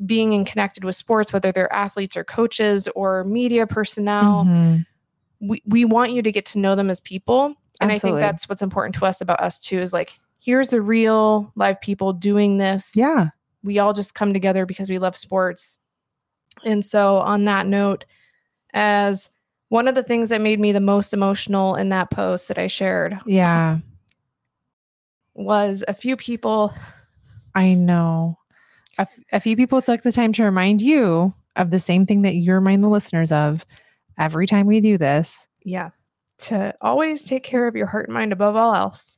being 0.04 0.32
in 0.34 0.44
connected 0.44 0.84
with 0.84 0.96
sports, 0.96 1.32
whether 1.32 1.52
they're 1.52 1.72
athletes 1.72 2.18
or 2.18 2.24
coaches 2.24 2.88
or 2.96 3.24
media 3.26 3.68
personnel 3.68 4.46
Mhm. 4.46 4.86
we, 5.42 5.62
we 5.68 5.86
want 5.86 6.12
you 6.12 6.22
to 6.24 6.32
get 6.32 6.46
to 6.48 6.60
know 6.60 6.76
them 6.76 6.90
as 6.90 7.02
people 7.02 7.54
and 7.82 7.92
Absolutely. 7.92 8.22
i 8.22 8.24
think 8.24 8.32
that's 8.34 8.50
what's 8.50 8.62
important 8.64 8.96
to 8.96 9.06
us 9.06 9.22
about 9.22 9.40
us 9.42 9.60
too 9.60 9.80
is 9.80 9.94
like 9.94 10.18
here's 10.46 10.70
the 10.70 10.82
real 10.82 11.52
live 11.56 11.82
people 11.82 12.14
doing 12.14 12.58
this. 12.58 12.96
Yeah. 12.96 13.30
We 13.64 13.80
all 13.80 13.94
just 13.94 14.14
come 14.14 14.32
together 14.32 14.68
because 14.68 14.92
we 14.92 15.00
love 15.00 15.18
sports. 15.18 15.80
And 16.64 16.86
so 16.86 17.18
on 17.18 17.46
that 17.46 17.66
note 17.66 18.06
as 18.72 19.32
one 19.70 19.88
of 19.88 19.96
the 19.96 20.04
things 20.04 20.30
that 20.30 20.42
made 20.42 20.60
me 20.60 20.72
the 20.72 20.80
most 20.80 21.14
emotional 21.14 21.74
in 21.74 21.90
that 21.90 22.12
post 22.12 22.48
that 22.48 22.60
i 22.60 22.68
shared 22.68 23.18
yeah. 23.26 23.80
was 25.34 25.84
a 25.88 25.94
few 25.94 26.16
people 26.16 26.74
i 27.56 27.74
know. 27.74 28.38
A, 28.98 29.02
f- 29.02 29.20
a 29.34 29.40
few 29.40 29.58
people 29.58 29.82
took 29.82 30.04
the 30.04 30.12
time 30.12 30.32
to 30.34 30.44
remind 30.44 30.82
you 30.82 31.34
of 31.56 31.72
the 31.72 31.80
same 31.80 32.06
thing 32.06 32.22
that 32.22 32.36
you 32.36 32.54
remind 32.54 32.84
the 32.84 32.90
listeners 32.90 33.32
of 33.32 33.66
every 34.18 34.48
time 34.48 34.68
we 34.68 34.80
do 34.80 34.98
this. 34.98 35.48
Yeah. 35.64 35.90
To 36.40 36.74
always 36.82 37.24
take 37.24 37.44
care 37.44 37.68
of 37.68 37.76
your 37.76 37.88
heart 37.88 38.08
and 38.08 38.14
mind 38.14 38.32
above 38.32 38.56
all 38.56 38.74
else 38.74 39.18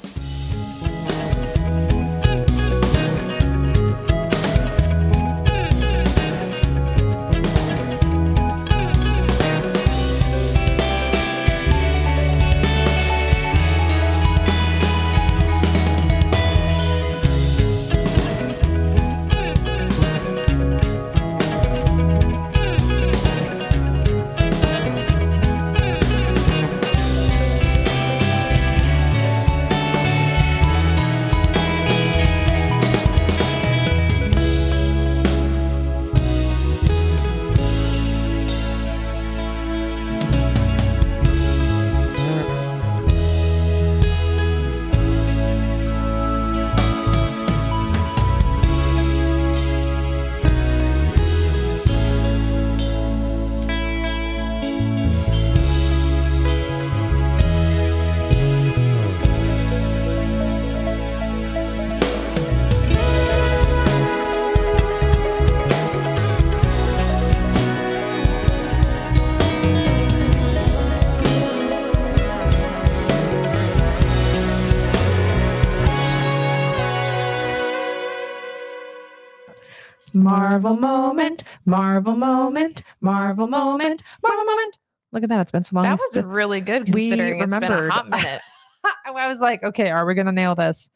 Marvel 80.31 80.77
moment, 80.77 81.43
Marvel 81.65 82.15
moment, 82.15 82.83
Marvel 83.01 83.47
moment, 83.47 84.01
Marvel 84.23 84.45
moment. 84.45 84.77
Look 85.11 85.23
at 85.23 85.29
that. 85.29 85.41
It's 85.41 85.51
been 85.51 85.63
so 85.63 85.75
long. 85.75 85.83
That 85.83 85.91
was 85.97 86.13
st- 86.13 86.25
really 86.25 86.61
good 86.61 86.93
we 86.93 87.09
considering 87.09 87.41
it's 87.41 87.53
been 87.53 87.63
a 87.63 87.67
remembered. 87.67 87.91
hot 87.91 88.09
minute. 88.09 88.41
I 89.05 89.27
was 89.27 89.39
like, 89.39 89.61
okay, 89.63 89.89
are 89.89 90.05
we 90.05 90.13
going 90.13 90.27
to 90.27 90.31
nail 90.31 90.55
this? 90.55 90.89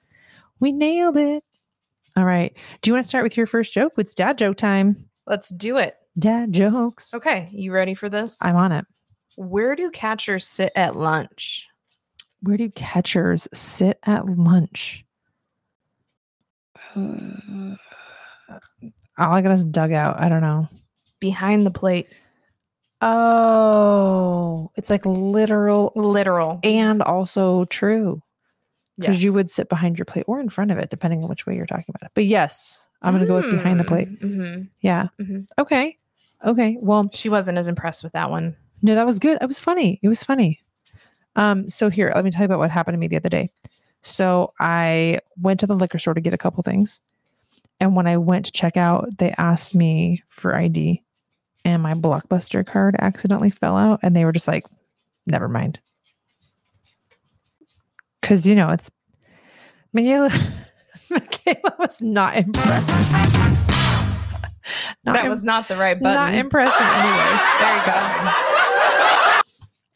We 0.59 0.71
nailed 0.71 1.17
it. 1.17 1.43
All 2.15 2.23
right. 2.23 2.55
Do 2.81 2.89
you 2.89 2.93
want 2.93 3.03
to 3.03 3.07
start 3.09 3.23
with 3.23 3.35
your 3.35 3.45
first 3.45 3.73
joke? 3.73 3.93
It's 3.97 4.13
dad 4.13 4.37
joke 4.37 4.55
time. 4.55 4.95
Let's 5.27 5.49
do 5.49 5.77
it. 5.77 5.97
Dad 6.17 6.53
jokes. 6.53 7.13
Okay, 7.13 7.49
you 7.51 7.73
ready 7.73 7.93
for 7.93 8.07
this? 8.07 8.37
I'm 8.41 8.55
on 8.55 8.71
it. 8.71 8.85
Where 9.35 9.75
do 9.75 9.91
catchers 9.91 10.47
sit 10.47 10.71
at 10.77 10.95
lunch? 10.95 11.67
Where 12.41 12.55
do 12.55 12.69
catchers 12.69 13.49
sit 13.53 13.99
at 14.03 14.27
lunch? 14.27 15.03
Uh, 16.95 17.75
all 19.17 19.33
I 19.33 19.41
got 19.41 19.51
is 19.51 19.65
dugout. 19.65 20.19
I 20.19 20.29
don't 20.29 20.41
know. 20.41 20.67
Behind 21.19 21.65
the 21.65 21.71
plate. 21.71 22.07
Oh, 23.01 24.71
it's 24.75 24.89
like 24.89 25.05
literal 25.05 25.91
Literal. 25.95 26.59
and 26.63 27.01
also 27.01 27.65
true 27.65 28.21
because 28.97 29.21
you 29.21 29.33
would 29.33 29.51
sit 29.51 29.67
behind 29.67 29.97
your 29.99 30.05
plate 30.05 30.23
or 30.27 30.39
in 30.39 30.47
front 30.49 30.71
of 30.71 30.77
it, 30.77 30.89
depending 30.89 31.21
on 31.23 31.29
which 31.29 31.45
way 31.45 31.55
you're 31.55 31.65
talking 31.65 31.85
about 31.89 32.05
it. 32.07 32.11
But 32.15 32.25
yes, 32.25 32.87
I'm 33.01 33.13
going 33.13 33.25
to 33.25 33.27
go 33.27 33.35
with 33.41 33.51
behind 33.51 33.79
the 33.79 33.83
plate. 33.83 34.21
Mhm. 34.21 34.69
Yeah. 34.79 35.07
Mhm. 35.19 35.47
Okay. 35.59 35.97
Okay. 36.45 36.77
Well, 36.79 37.09
She 37.11 37.27
wasn't 37.29 37.57
as 37.57 37.67
impressed 37.67 38.03
with 38.03 38.13
that 38.13 38.29
one. 38.31 38.55
no, 38.81 38.95
that 38.95 39.05
was 39.05 39.19
good. 39.19 39.37
It 39.41 39.45
was 39.47 39.59
funny. 39.59 39.99
It 40.01 40.07
was 40.07 40.23
funny. 40.23 40.61
Um, 41.35 41.67
so 41.69 41.89
here, 41.89 42.11
let 42.15 42.23
me 42.23 42.31
tell 42.31 42.41
you 42.41 42.45
about 42.45 42.59
what 42.59 42.71
happened 42.71 42.93
to 42.95 42.99
me 42.99 43.07
the 43.07 43.17
other 43.17 43.29
day. 43.29 43.49
So 44.01 44.53
I 44.59 45.19
went 45.41 45.59
to 45.61 45.67
the 45.67 45.75
liquor 45.75 45.97
store 45.97 46.13
to 46.13 46.21
get 46.21 46.33
a 46.33 46.37
couple 46.37 46.63
things. 46.63 47.01
And 47.85 47.95
when 47.95 48.07
I 48.07 48.17
went 48.17 48.45
to 48.45 48.51
check 48.51 48.77
out, 48.77 49.15
they 49.19 49.31
asked 49.37 49.75
me 49.75 50.23
for 50.27 50.55
ID 50.55 51.03
and 51.63 51.83
my 51.83 51.93
blockbuster 51.93 52.65
card 52.65 52.95
accidentally 52.97 53.51
fell 53.51 53.77
out 53.77 53.99
and 54.01 54.15
they 54.15 54.25
were 54.25 54.31
just 54.31 54.47
like, 54.47 54.65
never 55.27 55.47
mind. 55.47 55.79
Cause 58.23 58.47
you 58.47 58.55
know, 58.55 58.71
it's 58.71 58.89
Mikaela, 59.95 60.31
Mikaela 61.11 61.77
was 61.77 62.01
not 62.01 62.35
impressed. 62.37 62.89
Not 65.03 65.13
that 65.13 65.25
im- 65.25 65.29
was 65.29 65.43
not 65.43 65.67
the 65.67 65.77
right 65.77 65.99
button. 65.99 66.15
not 66.15 66.33
impressed 66.33 66.81
anyway. 66.81 67.37
There 67.59 67.77
you 67.77 67.83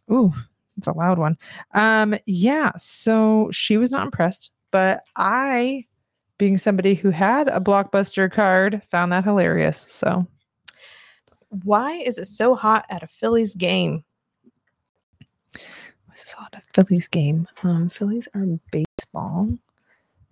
go. 0.08 0.16
Ooh, 0.16 0.34
it's 0.78 0.86
a 0.86 0.94
loud 0.94 1.18
one. 1.18 1.40
Um, 1.74 2.20
yeah, 2.28 2.70
so 2.78 3.50
she 3.52 3.78
was 3.78 3.90
not 3.90 4.04
impressed, 4.06 4.52
but 4.70 5.02
I, 5.16 5.86
being 6.40 6.58
somebody 6.58 6.96
who 6.96 7.12
had 7.12 7.48
a 7.50 7.60
blockbuster 7.60 8.32
card, 8.32 8.82
found 8.90 9.12
that 9.12 9.24
hilarious. 9.26 9.78
So 9.78 10.26
Why 11.64 11.98
is 11.98 12.18
it 12.18 12.26
so 12.26 12.56
hot 12.56 12.86
at 12.90 13.04
a 13.04 13.08
Phillies 13.08 13.54
game? 13.54 14.04
Why 15.54 16.14
is 16.16 16.24
this 16.24 16.30
is 16.30 16.36
a 16.54 16.62
Phillies 16.74 17.08
game. 17.08 17.48
Um, 17.62 17.90
Phillies 17.90 18.28
are 18.34 18.46
baseball. 18.72 19.50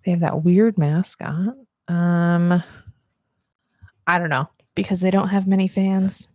They 0.04 0.10
have 0.10 0.20
that 0.20 0.42
weird 0.44 0.78
mascot. 0.78 1.54
Um, 1.86 2.62
I 4.06 4.18
don't 4.18 4.30
know. 4.30 4.48
Because 4.74 5.00
they 5.00 5.10
don't 5.10 5.28
have 5.28 5.46
many 5.46 5.68
fans. 5.68 6.28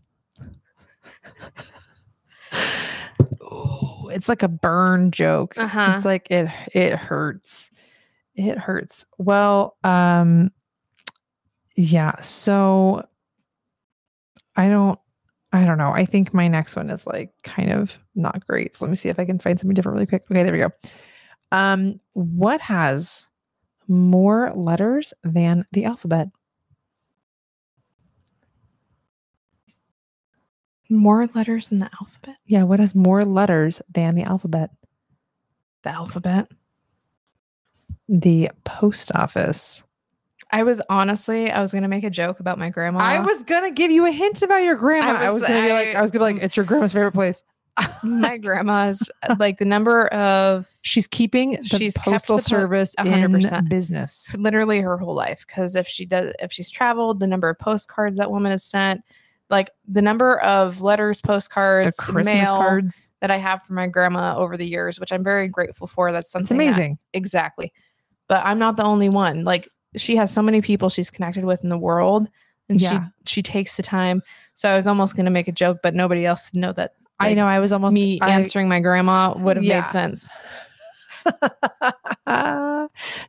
Ooh, 3.41 4.09
it's 4.11 4.27
like 4.27 4.43
a 4.43 4.47
burn 4.47 5.11
joke. 5.11 5.57
Uh-huh. 5.57 5.93
It's 5.95 6.05
like 6.05 6.29
it 6.29 6.49
it 6.73 6.95
hurts. 6.97 7.71
It 8.35 8.57
hurts. 8.57 9.05
Well, 9.17 9.77
um 9.83 10.51
yeah, 11.75 12.19
so 12.19 13.07
I 14.55 14.69
don't 14.69 14.99
I 15.51 15.65
don't 15.65 15.77
know. 15.77 15.91
I 15.91 16.05
think 16.05 16.33
my 16.33 16.47
next 16.47 16.75
one 16.75 16.89
is 16.89 17.05
like 17.05 17.31
kind 17.43 17.71
of 17.71 17.97
not 18.15 18.45
great. 18.47 18.75
So 18.75 18.85
let 18.85 18.91
me 18.91 18.97
see 18.97 19.09
if 19.09 19.19
I 19.19 19.25
can 19.25 19.39
find 19.39 19.59
something 19.59 19.75
different 19.75 19.95
really 19.95 20.07
quick. 20.07 20.23
Okay, 20.29 20.43
there 20.43 20.53
we 20.53 20.59
go. 20.59 20.71
Um 21.51 21.99
what 22.13 22.61
has 22.61 23.29
more 23.87 24.51
letters 24.55 25.13
than 25.23 25.65
the 25.71 25.85
alphabet? 25.85 26.29
More 30.89 31.27
letters 31.33 31.69
than 31.69 31.79
the 31.79 31.89
alphabet? 31.99 32.37
Yeah, 32.45 32.63
what 32.63 32.79
has 32.79 32.93
more 32.93 33.25
letters 33.25 33.81
than 33.93 34.15
the 34.15 34.23
alphabet? 34.23 34.69
The 35.83 35.89
alphabet. 35.89 36.49
The 38.09 38.49
post 38.65 39.11
office. 39.15 39.83
I 40.51 40.63
was 40.63 40.81
honestly, 40.89 41.49
I 41.49 41.61
was 41.61 41.73
gonna 41.73 41.87
make 41.87 42.03
a 42.03 42.09
joke 42.09 42.39
about 42.39 42.59
my 42.59 42.69
grandma. 42.69 42.99
I 42.99 43.19
was 43.19 43.43
gonna 43.43 43.71
give 43.71 43.89
you 43.91 44.05
a 44.05 44.11
hint 44.11 44.41
about 44.43 44.63
your 44.63 44.75
grandma. 44.75 45.13
I 45.19 45.31
was, 45.31 45.41
was- 45.41 45.49
gonna 45.49 45.61
be 45.63 45.71
like, 45.73 45.87
I- 45.89 45.93
I 45.93 46.01
was 46.01 46.11
gonna 46.11 46.25
be 46.27 46.33
like, 46.33 46.43
it's 46.43 46.55
your 46.57 46.65
grandma's 46.65 46.93
favorite 46.93 47.13
place. 47.13 47.41
my 48.03 48.37
grandma's 48.45 49.09
like 49.39 49.57
the 49.57 49.65
number 49.65 50.05
of 50.09 50.67
She's 50.83 51.07
keeping 51.07 51.51
the 51.71 51.77
She's 51.79 51.97
postal 51.97 52.37
po- 52.37 52.43
service 52.43 52.93
a 52.99 53.01
hundred 53.09 53.25
in 53.25 53.31
percent. 53.31 53.67
business. 53.67 54.35
literally 54.37 54.79
her 54.79 54.95
whole 54.95 55.15
life 55.15 55.43
because 55.47 55.75
if 55.75 55.87
she 55.87 56.05
does 56.05 56.33
if 56.39 56.51
she's 56.51 56.69
traveled 56.69 57.19
the 57.19 57.25
number 57.25 57.49
of 57.49 57.57
postcards 57.57 58.17
that 58.17 58.29
woman 58.29 58.51
has 58.51 58.63
sent 58.63 59.01
like 59.49 59.71
the 59.87 60.03
number 60.03 60.39
of 60.41 60.83
letters 60.83 61.19
postcards 61.19 61.97
Christmas 61.97 62.27
mail 62.27 62.51
cards. 62.51 63.09
that 63.21 63.31
i 63.31 63.37
have 63.37 63.63
for 63.63 63.73
my 63.73 63.87
grandma 63.87 64.35
over 64.37 64.55
the 64.55 64.67
years 64.67 64.99
which 64.99 65.11
i'm 65.11 65.23
very 65.23 65.47
grateful 65.47 65.87
for 65.87 66.11
that's 66.11 66.29
something 66.29 66.61
It's 66.61 66.75
that- 66.77 66.79
amazing. 66.79 66.99
exactly 67.13 67.73
but 68.29 68.43
i'm 68.45 68.59
not 68.59 68.75
the 68.77 68.83
only 68.83 69.09
one 69.09 69.43
like 69.43 69.67
she 69.95 70.15
has 70.15 70.31
so 70.31 70.41
many 70.41 70.61
people 70.61 70.89
she's 70.89 71.09
connected 71.11 71.45
with 71.45 71.63
in 71.63 71.69
the 71.69 71.77
world 71.77 72.27
and 72.69 72.79
Yeah. 72.81 72.89
she 73.25 73.35
she 73.35 73.41
takes 73.43 73.75
the 73.77 73.83
time 73.83 74.21
so 74.53 74.69
i 74.69 74.75
was 74.75 74.87
almost 74.87 75.15
going 75.15 75.25
to 75.25 75.31
make 75.31 75.47
a 75.47 75.51
joke 75.51 75.79
but 75.83 75.93
nobody 75.95 76.25
else 76.25 76.51
would 76.53 76.59
know 76.61 76.73
that 76.73 76.93
I 77.19 77.35
know. 77.35 77.45
I 77.47 77.59
was 77.59 77.71
almost 77.71 77.93
me 77.93 78.19
I- 78.21 78.31
answering 78.31 78.67
my 78.67 78.81
grandma 78.81 79.33
would 79.37 79.55
have 79.55 79.63
Yeah. 79.63 79.81
made 79.81 79.87
sense 79.89 80.27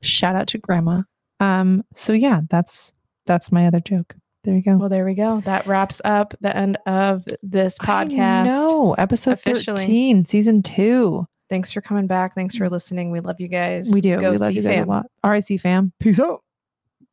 Shout 0.03 0.35
out 0.37 0.49
to 0.49 0.59
grandma. 0.59 1.03
Um. 1.41 1.85
So 1.95 2.13
yeah, 2.13 2.41
that's 2.51 2.93
that's 3.27 3.53
my 3.53 3.67
other 3.67 3.81
joke. 3.81 4.15
There 4.43 4.55
you 4.55 4.63
go. 4.63 4.77
well 4.77 4.89
there 4.91 5.05
we 5.07 5.15
go 5.15 5.41
that 5.47 5.67
wraps 5.67 6.03
up 6.05 6.35
the 6.41 6.55
end 6.55 6.77
of 6.87 7.25
this 7.43 7.79
podcast 7.79 8.47
No, 8.47 8.93
episode 8.95 9.33
Officially. 9.33 9.83
thirteen, 9.83 10.27
season 10.27 10.63
two. 10.63 11.27
Thanks 11.51 11.73
for 11.73 11.81
coming 11.81 12.07
back. 12.07 12.35
Thanks 12.35 12.55
for 12.55 12.67
mm. 12.67 12.71
listening. 12.71 13.11
We 13.11 13.21
love 13.21 13.41
you 13.41 13.49
guys. 13.49 13.91
We 13.93 14.01
do. 14.01 14.19
Go 14.19 14.31
we 14.31 14.39
love 14.39 14.49
see 14.49 14.57
you 14.57 14.63
guys 14.63 14.77
fam. 14.77 14.89
a 14.89 14.91
lot. 14.91 15.07
RIC 15.25 15.61
fam. 15.61 15.93
Peace 16.01 16.19
out. 16.19 16.43